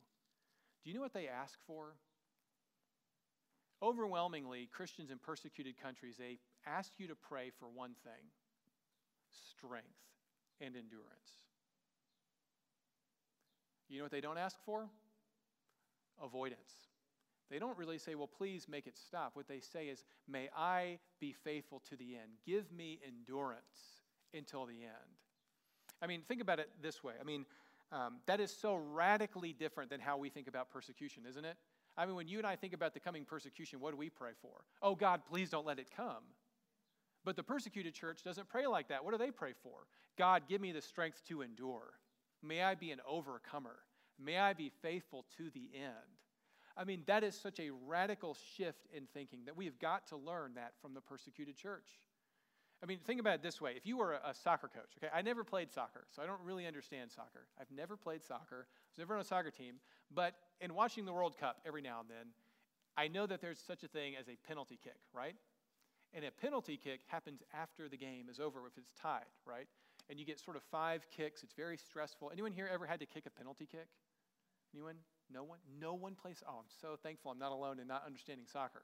Do 0.83 0.90
you 0.90 0.96
know 0.96 1.03
what 1.03 1.14
they 1.14 1.29
ask 1.29 1.59
for? 1.66 1.94
Overwhelmingly, 3.83 4.68
Christians 4.72 5.11
in 5.11 5.18
persecuted 5.18 5.81
countries, 5.81 6.16
they 6.18 6.38
ask 6.66 6.92
you 6.98 7.07
to 7.09 7.14
pray 7.14 7.50
for 7.59 7.68
one 7.68 7.94
thing 8.05 8.31
strength 9.57 9.87
and 10.61 10.77
endurance. 10.77 11.44
You 13.88 13.98
know 13.98 14.05
what 14.05 14.12
they 14.12 14.20
don't 14.20 14.38
ask 14.38 14.57
for? 14.64 14.88
Avoidance. 16.22 16.72
They 17.50 17.59
don't 17.59 17.77
really 17.77 17.98
say, 17.98 18.14
well, 18.14 18.27
please 18.27 18.66
make 18.68 18.87
it 18.87 18.96
stop. 18.96 19.33
What 19.35 19.48
they 19.48 19.61
say 19.61 19.87
is, 19.87 20.05
may 20.27 20.48
I 20.57 20.98
be 21.20 21.33
faithful 21.33 21.83
to 21.90 21.96
the 21.96 22.14
end. 22.14 22.33
Give 22.46 22.70
me 22.72 23.00
endurance 23.07 24.03
until 24.33 24.66
the 24.66 24.83
end. 24.83 25.18
I 26.03 26.07
mean, 26.07 26.22
think 26.27 26.40
about 26.40 26.59
it 26.59 26.70
this 26.83 27.05
way. 27.05 27.14
I 27.20 27.24
mean, 27.24 27.44
um, 27.92 28.16
that 28.27 28.40
is 28.40 28.50
so 28.50 28.77
radically 28.77 29.53
different 29.53 29.90
than 29.90 30.00
how 30.00 30.16
we 30.16 30.31
think 30.31 30.48
about 30.48 30.70
persecution, 30.70 31.24
isn't 31.29 31.44
it? 31.44 31.57
I 31.96 32.07
mean, 32.07 32.16
when 32.16 32.27
you 32.27 32.38
and 32.38 32.46
I 32.46 32.57
think 32.57 32.72
about 32.72 32.94
the 32.94 33.00
coming 33.00 33.24
persecution, 33.24 33.79
what 33.79 33.92
do 33.92 33.96
we 33.96 34.11
pray 34.11 34.33
for? 34.42 34.64
Oh, 34.83 34.94
God, 34.94 35.20
please 35.29 35.50
don't 35.50 35.66
let 35.66 35.79
it 35.79 35.88
come. 35.96 36.24
But 37.24 37.37
the 37.37 37.42
persecuted 37.42 37.94
church 37.94 38.22
doesn't 38.22 38.48
pray 38.48 38.66
like 38.66 38.88
that. 38.88 39.04
What 39.04 39.12
do 39.12 39.18
they 39.18 39.30
pray 39.30 39.52
for? 39.62 39.87
God, 40.18 40.42
give 40.48 40.60
me 40.60 40.72
the 40.72 40.82
strength 40.82 41.22
to 41.28 41.42
endure. 41.42 41.94
May 42.42 42.62
I 42.62 42.74
be 42.74 42.90
an 42.90 43.00
overcomer. 43.08 43.76
May 44.22 44.38
I 44.38 44.52
be 44.52 44.70
faithful 44.82 45.24
to 45.38 45.50
the 45.50 45.70
end. 45.74 46.18
I 46.76 46.84
mean, 46.84 47.02
that 47.06 47.24
is 47.24 47.34
such 47.34 47.60
a 47.60 47.70
radical 47.70 48.37
shift 48.56 48.87
in 48.92 49.06
thinking 49.14 49.40
that 49.46 49.56
we 49.56 49.64
have 49.64 49.78
got 49.78 50.08
to 50.08 50.16
learn 50.16 50.54
that 50.54 50.72
from 50.82 50.92
the 50.92 51.00
persecuted 51.00 51.56
church. 51.56 52.00
I 52.82 52.87
mean, 52.87 52.98
think 52.98 53.20
about 53.20 53.37
it 53.37 53.42
this 53.42 53.60
way. 53.60 53.72
If 53.76 53.87
you 53.87 53.96
were 53.96 54.12
a 54.12 54.34
soccer 54.34 54.68
coach, 54.68 54.90
okay, 54.98 55.10
I 55.14 55.22
never 55.22 55.42
played 55.44 55.72
soccer, 55.72 56.04
so 56.14 56.22
I 56.22 56.26
don't 56.26 56.40
really 56.44 56.66
understand 56.66 57.10
soccer. 57.10 57.46
I've 57.58 57.70
never 57.74 57.96
played 57.96 58.22
soccer, 58.22 58.66
I 58.68 58.90
was 58.90 58.98
never 58.98 59.14
on 59.14 59.20
a 59.20 59.24
soccer 59.24 59.50
team, 59.50 59.76
but 60.12 60.34
in 60.60 60.74
watching 60.74 61.06
the 61.06 61.12
World 61.12 61.38
Cup 61.38 61.60
every 61.64 61.80
now 61.80 62.00
and 62.00 62.10
then, 62.10 62.26
I 62.96 63.08
know 63.08 63.26
that 63.26 63.40
there's 63.40 63.58
such 63.58 63.84
a 63.84 63.88
thing 63.88 64.16
as 64.16 64.28
a 64.28 64.37
penalty 64.46 64.78
kick, 64.82 64.98
right? 65.14 65.37
And 66.14 66.24
a 66.24 66.31
penalty 66.31 66.77
kick 66.77 67.00
happens 67.09 67.42
after 67.53 67.88
the 67.88 67.96
game 67.96 68.29
is 68.31 68.38
over 68.38 68.61
if 68.66 68.79
it's 68.79 68.92
tied, 69.00 69.27
right? 69.44 69.66
And 70.09 70.18
you 70.18 70.24
get 70.24 70.38
sort 70.38 70.57
of 70.57 70.62
five 70.70 71.07
kicks. 71.11 71.42
It's 71.42 71.55
very 71.55 71.77
stressful. 71.77 72.31
Anyone 72.33 72.53
here 72.53 72.70
ever 72.72 72.87
had 72.87 73.00
to 73.00 73.07
kick 73.07 73.24
a 73.27 73.31
penalty 73.31 73.66
kick? 73.66 73.88
Anyone? 74.72 74.96
No 75.33 75.42
one? 75.42 75.59
No 75.81 75.94
one 75.94 76.14
plays? 76.14 76.42
Oh, 76.46 76.59
I'm 76.59 76.70
so 76.81 76.96
thankful 77.03 77.31
I'm 77.31 77.38
not 77.38 77.53
alone 77.53 77.81
in 77.81 77.88
not 77.88 78.05
understanding 78.07 78.46
soccer. 78.50 78.83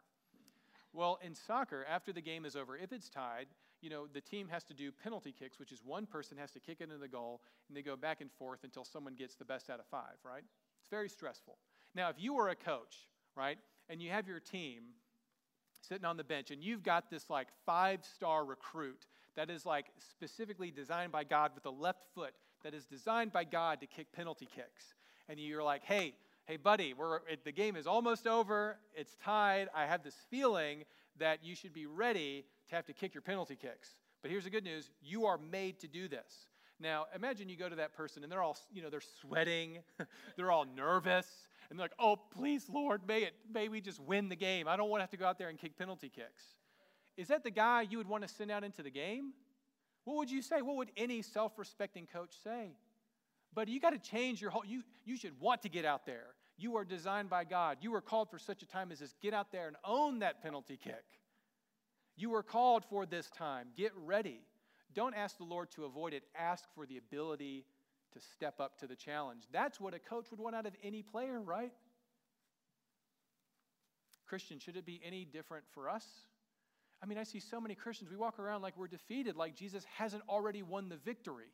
Well, 0.92 1.20
in 1.24 1.34
soccer, 1.34 1.86
after 1.88 2.12
the 2.12 2.20
game 2.20 2.44
is 2.44 2.56
over, 2.56 2.76
if 2.76 2.92
it's 2.92 3.08
tied, 3.08 3.46
you 3.80 3.90
know, 3.90 4.06
the 4.12 4.20
team 4.20 4.48
has 4.48 4.64
to 4.64 4.74
do 4.74 4.90
penalty 4.90 5.32
kicks, 5.32 5.58
which 5.58 5.72
is 5.72 5.80
one 5.84 6.04
person 6.06 6.36
has 6.36 6.50
to 6.52 6.60
kick 6.60 6.78
it 6.80 6.84
into 6.84 6.98
the 6.98 7.08
goal, 7.08 7.42
and 7.68 7.76
they 7.76 7.82
go 7.82 7.96
back 7.96 8.20
and 8.20 8.30
forth 8.32 8.64
until 8.64 8.84
someone 8.84 9.14
gets 9.14 9.36
the 9.36 9.44
best 9.44 9.70
out 9.70 9.78
of 9.78 9.86
five, 9.86 10.16
right? 10.24 10.42
It's 10.80 10.88
very 10.90 11.08
stressful. 11.08 11.58
Now, 11.94 12.08
if 12.08 12.16
you 12.18 12.34
were 12.34 12.48
a 12.48 12.56
coach, 12.56 13.08
right, 13.36 13.58
and 13.88 14.02
you 14.02 14.10
have 14.10 14.26
your 14.26 14.40
team 14.40 14.82
sitting 15.80 16.04
on 16.04 16.16
the 16.16 16.24
bench, 16.24 16.50
and 16.50 16.62
you've 16.62 16.82
got 16.82 17.10
this 17.10 17.30
like 17.30 17.48
five 17.66 18.04
star 18.04 18.44
recruit 18.44 19.06
that 19.36 19.50
is 19.50 19.64
like 19.64 19.86
specifically 19.98 20.70
designed 20.70 21.12
by 21.12 21.24
God 21.24 21.52
with 21.54 21.66
a 21.66 21.70
left 21.70 22.04
foot 22.14 22.34
that 22.62 22.74
is 22.74 22.84
designed 22.84 23.32
by 23.32 23.44
God 23.44 23.80
to 23.80 23.86
kick 23.86 24.12
penalty 24.12 24.48
kicks, 24.54 24.94
and 25.28 25.38
you're 25.38 25.62
like, 25.62 25.82
hey, 25.84 26.14
hey, 26.46 26.56
buddy, 26.56 26.94
we're, 26.94 27.20
the 27.44 27.52
game 27.52 27.76
is 27.76 27.86
almost 27.86 28.26
over. 28.26 28.76
It's 28.94 29.16
tied. 29.22 29.68
I 29.74 29.86
have 29.86 30.02
this 30.02 30.16
feeling 30.30 30.84
that 31.18 31.44
you 31.44 31.54
should 31.54 31.72
be 31.72 31.86
ready 31.86 32.44
to 32.68 32.74
have 32.74 32.86
to 32.86 32.92
kick 32.92 33.14
your 33.14 33.22
penalty 33.22 33.56
kicks. 33.56 33.94
But 34.22 34.30
here's 34.30 34.44
the 34.44 34.50
good 34.50 34.64
news 34.64 34.90
you 35.00 35.26
are 35.26 35.38
made 35.38 35.78
to 35.80 35.88
do 35.88 36.08
this. 36.08 36.48
Now, 36.80 37.06
imagine 37.14 37.48
you 37.48 37.56
go 37.56 37.68
to 37.68 37.76
that 37.76 37.94
person 37.94 38.22
and 38.22 38.32
they're 38.32 38.42
all, 38.42 38.56
you 38.72 38.82
know, 38.82 38.90
they're 38.90 39.02
sweating, 39.20 39.78
they're 40.36 40.50
all 40.50 40.64
nervous, 40.64 41.26
and 41.70 41.78
they're 41.78 41.84
like, 41.84 41.92
oh, 41.98 42.16
please, 42.16 42.68
Lord, 42.68 43.02
may, 43.06 43.22
it, 43.22 43.34
may 43.52 43.68
we 43.68 43.80
just 43.80 44.00
win 44.00 44.28
the 44.28 44.36
game. 44.36 44.66
I 44.66 44.76
don't 44.76 44.90
want 44.90 45.00
to 45.00 45.02
have 45.04 45.10
to 45.10 45.16
go 45.16 45.24
out 45.24 45.38
there 45.38 45.48
and 45.48 45.58
kick 45.58 45.78
penalty 45.78 46.08
kicks. 46.08 46.42
Is 47.16 47.28
that 47.28 47.44
the 47.44 47.50
guy 47.50 47.82
you 47.82 47.98
would 47.98 48.08
want 48.08 48.26
to 48.26 48.28
send 48.28 48.50
out 48.50 48.64
into 48.64 48.82
the 48.82 48.90
game? 48.90 49.32
What 50.04 50.16
would 50.16 50.30
you 50.30 50.42
say? 50.42 50.62
What 50.62 50.76
would 50.76 50.90
any 50.96 51.22
self 51.22 51.58
respecting 51.58 52.06
coach 52.12 52.34
say? 52.42 52.72
But 53.54 53.68
you 53.68 53.80
got 53.80 53.90
to 53.90 53.98
change 53.98 54.40
your 54.40 54.50
whole, 54.50 54.64
you, 54.64 54.82
you 55.04 55.16
should 55.16 55.38
want 55.40 55.62
to 55.62 55.68
get 55.68 55.84
out 55.84 56.06
there. 56.06 56.34
You 56.56 56.76
are 56.76 56.84
designed 56.84 57.30
by 57.30 57.44
God. 57.44 57.78
You 57.80 57.92
were 57.92 58.00
called 58.00 58.30
for 58.30 58.38
such 58.38 58.62
a 58.62 58.66
time 58.66 58.92
as 58.92 58.98
this. 58.98 59.14
Get 59.20 59.32
out 59.32 59.50
there 59.50 59.66
and 59.66 59.76
own 59.84 60.18
that 60.20 60.42
penalty 60.42 60.76
kick. 60.76 61.04
You 62.16 62.30
were 62.30 62.42
called 62.42 62.84
for 62.84 63.06
this 63.06 63.30
time. 63.30 63.68
Get 63.76 63.92
ready. 63.96 64.40
Don't 64.94 65.14
ask 65.14 65.38
the 65.38 65.44
Lord 65.44 65.70
to 65.72 65.84
avoid 65.84 66.12
it, 66.12 66.24
ask 66.34 66.64
for 66.74 66.84
the 66.84 66.98
ability 66.98 67.64
to 68.12 68.20
step 68.20 68.60
up 68.60 68.78
to 68.78 68.86
the 68.86 68.96
challenge. 68.96 69.44
That's 69.52 69.80
what 69.80 69.94
a 69.94 69.98
coach 69.98 70.30
would 70.30 70.40
want 70.40 70.56
out 70.56 70.66
of 70.66 70.74
any 70.82 71.02
player, 71.02 71.40
right? 71.40 71.72
Christian, 74.26 74.58
should 74.58 74.76
it 74.76 74.86
be 74.86 75.00
any 75.04 75.24
different 75.24 75.64
for 75.74 75.88
us? 75.88 76.06
I 77.02 77.06
mean, 77.06 77.18
I 77.18 77.24
see 77.24 77.40
so 77.40 77.60
many 77.60 77.74
Christians, 77.74 78.10
we 78.10 78.16
walk 78.16 78.38
around 78.38 78.62
like 78.62 78.76
we're 78.76 78.86
defeated, 78.86 79.36
like 79.36 79.56
Jesus 79.56 79.84
hasn't 79.96 80.22
already 80.28 80.62
won 80.62 80.88
the 80.88 80.96
victory. 80.96 81.52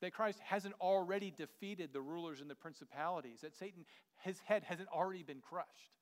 That 0.00 0.12
Christ 0.12 0.38
hasn't 0.44 0.74
already 0.80 1.32
defeated 1.36 1.92
the 1.92 2.00
rulers 2.00 2.40
and 2.40 2.50
the 2.50 2.54
principalities, 2.54 3.40
that 3.42 3.56
Satan, 3.56 3.84
his 4.20 4.38
head 4.40 4.64
hasn't 4.64 4.88
already 4.88 5.22
been 5.22 5.40
crushed. 5.40 5.96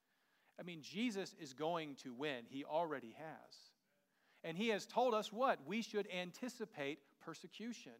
I 0.59 0.63
mean, 0.63 0.81
Jesus 0.83 1.35
is 1.41 1.53
going 1.53 1.97
to 2.03 2.13
win. 2.13 2.45
He 2.49 2.65
already 2.65 3.15
has. 3.17 3.57
And 4.43 4.57
he 4.57 4.69
has 4.69 4.87
told 4.87 5.15
us 5.15 5.33
what? 5.33 5.59
We 5.67 5.83
should 5.83 6.09
anticipate 6.11 6.99
persecution. 7.25 7.93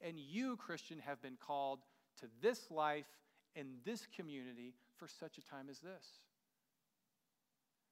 And 0.00 0.18
you, 0.18 0.56
Christian, 0.56 0.98
have 1.00 1.22
been 1.22 1.36
called 1.44 1.80
to 2.20 2.26
this 2.40 2.70
life 2.70 3.06
and 3.54 3.68
this 3.84 4.06
community 4.14 4.74
for 4.96 5.08
such 5.08 5.38
a 5.38 5.42
time 5.42 5.68
as 5.70 5.80
this. 5.80 6.20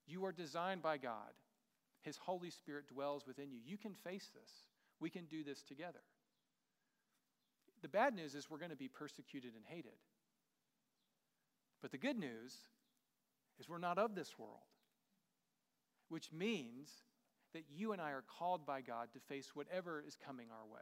You 0.06 0.24
are 0.24 0.32
designed 0.32 0.82
by 0.82 0.98
God. 0.98 1.32
His 2.02 2.18
Holy 2.18 2.50
Spirit 2.50 2.88
dwells 2.88 3.26
within 3.26 3.50
you. 3.50 3.58
You 3.64 3.78
can 3.78 3.94
face 3.94 4.30
this. 4.34 4.50
We 5.00 5.08
can 5.08 5.24
do 5.24 5.42
this 5.42 5.62
together. 5.62 6.02
The 7.82 7.88
bad 7.88 8.14
news 8.14 8.34
is 8.34 8.50
we're 8.50 8.58
going 8.58 8.70
to 8.70 8.76
be 8.76 8.88
persecuted 8.88 9.52
and 9.54 9.64
hated. 9.66 9.98
But 11.80 11.90
the 11.90 11.98
good 11.98 12.18
news 12.18 12.54
is 13.58 13.68
we're 13.68 13.78
not 13.78 13.98
of 13.98 14.14
this 14.14 14.38
world, 14.38 14.64
which 16.08 16.32
means 16.32 16.90
that 17.52 17.64
you 17.70 17.92
and 17.92 18.00
I 18.00 18.10
are 18.10 18.24
called 18.38 18.66
by 18.66 18.80
God 18.80 19.08
to 19.12 19.20
face 19.20 19.50
whatever 19.54 20.02
is 20.06 20.16
coming 20.16 20.46
our 20.50 20.66
way. 20.66 20.80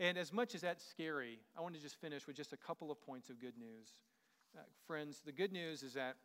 And 0.00 0.18
as 0.18 0.32
much 0.32 0.54
as 0.54 0.62
that's 0.62 0.84
scary, 0.84 1.38
I 1.56 1.60
want 1.60 1.74
to 1.74 1.80
just 1.80 2.00
finish 2.00 2.26
with 2.26 2.36
just 2.36 2.52
a 2.52 2.56
couple 2.56 2.90
of 2.90 3.00
points 3.00 3.30
of 3.30 3.40
good 3.40 3.56
news. 3.56 3.90
Uh, 4.56 4.62
friends, 4.86 5.20
the 5.24 5.32
good 5.32 5.52
news 5.52 5.82
is 5.82 5.94
that 5.94 6.16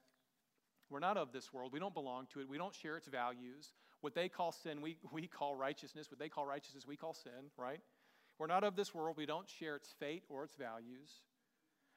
we're 0.90 1.00
not 1.00 1.18
of 1.18 1.32
this 1.32 1.54
world. 1.54 1.72
We 1.72 1.80
don't 1.80 1.94
belong 1.94 2.28
to 2.34 2.40
it. 2.40 2.50
We 2.50 2.58
don't 2.58 2.74
share 2.74 2.98
its 2.98 3.08
values. 3.08 3.74
What 4.02 4.16
they 4.16 4.28
call 4.28 4.52
sin, 4.52 4.82
we, 4.82 4.98
we 5.12 5.28
call 5.28 5.56
righteousness. 5.56 6.10
What 6.10 6.20
they 6.20 6.30
call 6.30 6.46
righteousness, 6.46 6.86
we 6.88 6.96
call 6.96 7.14
sin, 7.14 7.52
right? 7.58 7.82
We're 8.40 8.48
not 8.48 8.64
of 8.64 8.76
this 8.76 8.94
world. 8.96 9.18
We 9.18 9.26
don't 9.26 9.50
share 9.50 9.76
its 9.76 9.94
fate 10.00 10.24
or 10.30 10.46
its 10.46 10.56
values. 10.56 11.22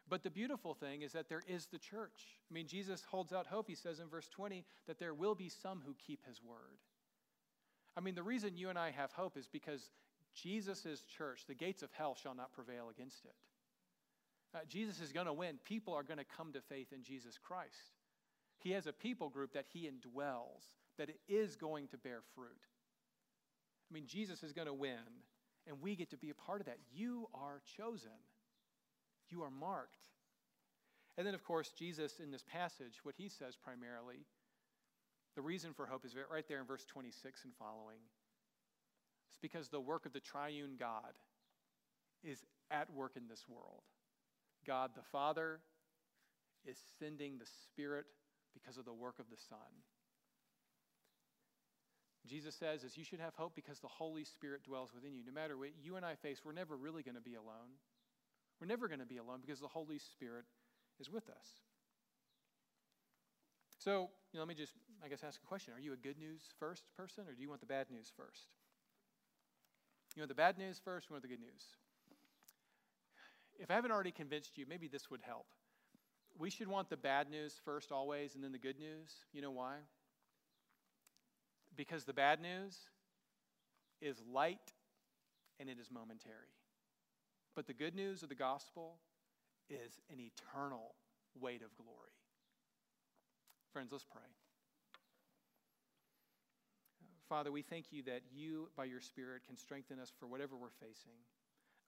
But 0.09 0.25
the 0.25 0.31
beautiful 0.31 0.75
thing 0.75 1.03
is 1.03 1.13
that 1.13 1.29
there 1.29 1.43
is 1.47 1.67
the 1.67 1.79
church. 1.79 2.39
I 2.51 2.53
mean, 2.53 2.67
Jesus 2.67 3.05
holds 3.09 3.33
out 3.33 3.47
hope. 3.47 3.69
He 3.69 3.77
says 3.77 4.01
in 4.01 4.09
verse 4.09 4.29
20 4.29 4.65
that 4.87 4.99
there 4.99 5.15
will 5.15 5.35
be 5.35 5.49
some 5.49 5.81
who 5.87 5.95
keep 5.95 6.27
his 6.27 6.43
word. 6.43 6.81
I 7.97 8.01
mean, 8.01 8.15
the 8.15 8.23
reason 8.23 8.57
you 8.57 8.69
and 8.69 8.79
I 8.79 8.91
have 8.91 9.13
hope 9.13 9.37
is 9.37 9.47
because 9.47 9.91
Jesus' 10.35 11.05
church, 11.17 11.45
the 11.47 11.55
gates 11.55 11.83
of 11.83 11.91
hell 11.93 12.15
shall 12.15 12.35
not 12.35 12.53
prevail 12.53 12.89
against 12.91 13.25
it. 13.25 13.35
Uh, 14.55 14.59
Jesus 14.69 15.01
is 15.01 15.13
going 15.13 15.27
to 15.27 15.33
win. 15.33 15.59
People 15.65 15.95
are 15.95 16.03
going 16.03 16.19
to 16.19 16.25
come 16.37 16.53
to 16.53 16.61
faith 16.61 16.93
in 16.93 17.03
Jesus 17.03 17.39
Christ. 17.39 17.97
He 18.59 18.73
has 18.73 18.87
a 18.87 18.93
people 18.93 19.29
group 19.29 19.55
that 19.55 19.67
he 19.73 19.89
indwells, 19.89 20.63
that 20.99 21.09
it 21.09 21.21
is 21.29 21.57
going 21.57 21.89
to 21.89 21.99
bear 21.99 22.21
fruit. 22.35 22.67
I 23.91 23.95
mean, 23.95 24.07
Jesus 24.07 24.43
is 24.43 24.53
going 24.53 24.69
to 24.69 24.75
win, 24.75 24.99
and 25.67 25.81
we 25.81 25.97
get 25.97 26.11
to 26.11 26.17
be 26.17 26.31
a 26.31 26.35
part 26.35 26.61
of 26.61 26.67
that. 26.67 26.79
You 26.95 27.29
are 27.35 27.61
chosen, 27.77 28.11
you 29.29 29.43
are 29.43 29.51
marked. 29.51 30.09
And 31.19 31.27
then, 31.27 31.35
of 31.35 31.45
course, 31.45 31.73
Jesus 31.79 32.21
in 32.23 32.31
this 32.31 32.45
passage, 32.51 33.01
what 33.03 33.17
he 33.19 33.29
says 33.29 33.55
primarily, 33.57 34.25
the 35.35 35.43
reason 35.43 35.73
for 35.75 35.87
hope 35.87 36.05
is 36.05 36.15
right 36.31 36.47
there 36.49 36.61
in 36.61 36.67
verse 36.67 36.85
26 36.87 37.45
and 37.45 37.53
following. 37.59 37.99
It's 39.33 39.41
because 39.41 39.69
the 39.69 39.81
work 39.81 40.07
of 40.07 40.13
the 40.13 40.21
triune 40.21 40.77
God 40.79 41.15
is 42.23 42.45
at 42.71 42.93
work 42.93 43.13
in 43.17 43.29
this 43.29 43.45
world. 43.49 43.83
God 44.67 44.91
the 44.95 45.03
Father 45.03 45.61
is 46.65 46.79
sending 46.99 47.39
the 47.39 47.47
Spirit 47.65 48.07
because 48.55 48.77
of 48.77 48.85
the 48.85 48.93
work 48.93 49.19
of 49.19 49.27
the 49.31 49.37
Son. 49.49 49.59
Jesus 52.27 52.55
says, 52.55 52.85
as 52.85 52.97
you 52.97 53.05
should 53.05 53.19
have 53.19 53.35
hope 53.35 53.55
because 53.57 53.81
the 53.81 53.89
Holy 53.89 54.25
Spirit 54.25 54.63
dwells 54.63 54.91
within 54.95 55.13
you. 55.13 55.23
No 55.27 55.33
matter 55.33 55.59
what 55.59 55.71
you 55.83 55.97
and 55.97 56.07
I 56.07 56.15
face, 56.15 56.43
we're 56.45 56.53
never 56.53 56.77
really 56.77 57.03
going 57.03 57.17
to 57.17 57.21
be 57.21 57.35
alone. 57.35 57.81
We're 58.61 58.69
never 58.69 58.87
going 58.87 59.01
to 59.01 59.07
be 59.07 59.17
alone 59.17 59.41
because 59.41 59.59
the 59.59 59.69
Holy 59.69 59.99
Spirit 59.99 60.45
is 61.01 61.11
with 61.11 61.29
us. 61.29 61.49
So, 63.79 64.11
you 64.33 64.39
know, 64.39 64.43
let 64.43 64.49
me 64.49 64.55
just, 64.55 64.75
I 65.05 65.09
guess, 65.09 65.25
ask 65.27 65.41
a 65.43 65.47
question. 65.47 65.75
Are 65.75 65.81
you 65.81 65.93
a 65.93 65.97
good 65.97 66.17
news 66.17 66.43
first 66.61 66.85
person 66.97 67.25
or 67.29 67.35
do 67.35 67.43
you 67.43 67.49
want 67.49 67.61
the 67.61 67.67
bad 67.67 67.91
news 67.91 68.13
first? 68.17 68.47
You 70.15 70.21
want 70.21 70.29
the 70.29 70.35
bad 70.35 70.59
news 70.59 70.81
first 70.85 71.11
or 71.11 71.15
want 71.15 71.23
the 71.23 71.29
good 71.29 71.41
news? 71.41 71.65
If 73.59 73.71
I 73.71 73.75
haven't 73.75 73.93
already 73.93 74.11
convinced 74.11 74.59
you, 74.59 74.67
maybe 74.69 74.89
this 74.89 75.11
would 75.11 75.21
help. 75.23 75.47
We 76.39 76.51
should 76.51 76.69
want 76.69 76.91
the 76.91 76.97
bad 76.97 77.31
news 77.31 77.61
first 77.65 77.93
always 77.93 78.35
and 78.35 78.43
then 78.43 78.53
the 78.53 78.59
good 78.59 78.79
news. 78.79 79.11
You 79.33 79.43
know 79.43 79.51
why? 79.51 79.77
Because 81.77 82.05
the 82.05 82.13
bad 82.13 82.41
news 82.41 82.77
is 84.01 84.23
light 84.31 84.73
and 85.61 85.69
it 85.69 85.79
is 85.81 85.91
momentary. 85.91 86.53
But 87.55 87.67
the 87.67 87.75
good 87.75 87.95
news 87.95 88.23
of 88.23 88.29
the 88.29 88.35
gospel 88.35 88.97
is 89.69 90.01
an 90.11 90.19
eternal 90.19 90.95
weight 91.39 91.63
of 91.63 91.75
glory. 91.77 92.17
Friends, 93.73 93.93
let's 93.93 94.05
pray. 94.05 94.23
Father, 97.33 97.49
we 97.49 97.63
thank 97.65 97.97
you 97.97 98.03
that 98.05 98.21
you, 98.29 98.69
by 98.77 98.85
your 98.85 99.01
Spirit, 99.01 99.41
can 99.49 99.57
strengthen 99.57 99.97
us 99.97 100.13
for 100.21 100.29
whatever 100.29 100.53
we're 100.53 100.77
facing. 100.85 101.17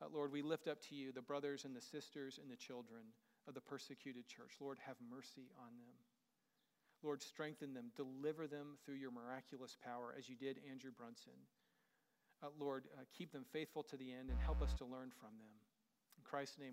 Uh, 0.00 0.08
Lord, 0.08 0.32
we 0.32 0.40
lift 0.40 0.68
up 0.68 0.80
to 0.88 0.94
you 0.96 1.12
the 1.12 1.20
brothers 1.20 1.66
and 1.66 1.76
the 1.76 1.84
sisters 1.84 2.40
and 2.40 2.48
the 2.48 2.56
children 2.56 3.12
of 3.46 3.52
the 3.52 3.60
persecuted 3.60 4.24
church. 4.24 4.56
Lord, 4.56 4.80
have 4.88 4.96
mercy 5.04 5.52
on 5.60 5.76
them. 5.76 6.00
Lord, 7.04 7.20
strengthen 7.20 7.74
them, 7.76 7.92
deliver 7.92 8.46
them 8.48 8.80
through 8.88 8.96
your 8.96 9.12
miraculous 9.12 9.76
power, 9.84 10.16
as 10.16 10.30
you 10.30 10.34
did 10.34 10.64
Andrew 10.64 10.96
Brunson. 10.96 11.36
Uh, 12.40 12.48
Lord, 12.56 12.88
uh, 12.96 13.04
keep 13.12 13.28
them 13.28 13.44
faithful 13.52 13.82
to 13.92 13.98
the 14.00 14.16
end 14.16 14.32
and 14.32 14.40
help 14.40 14.62
us 14.62 14.72
to 14.80 14.88
learn 14.88 15.12
from 15.20 15.36
them. 15.36 15.56
In 16.16 16.24
Christ's 16.24 16.56
name 16.56 16.72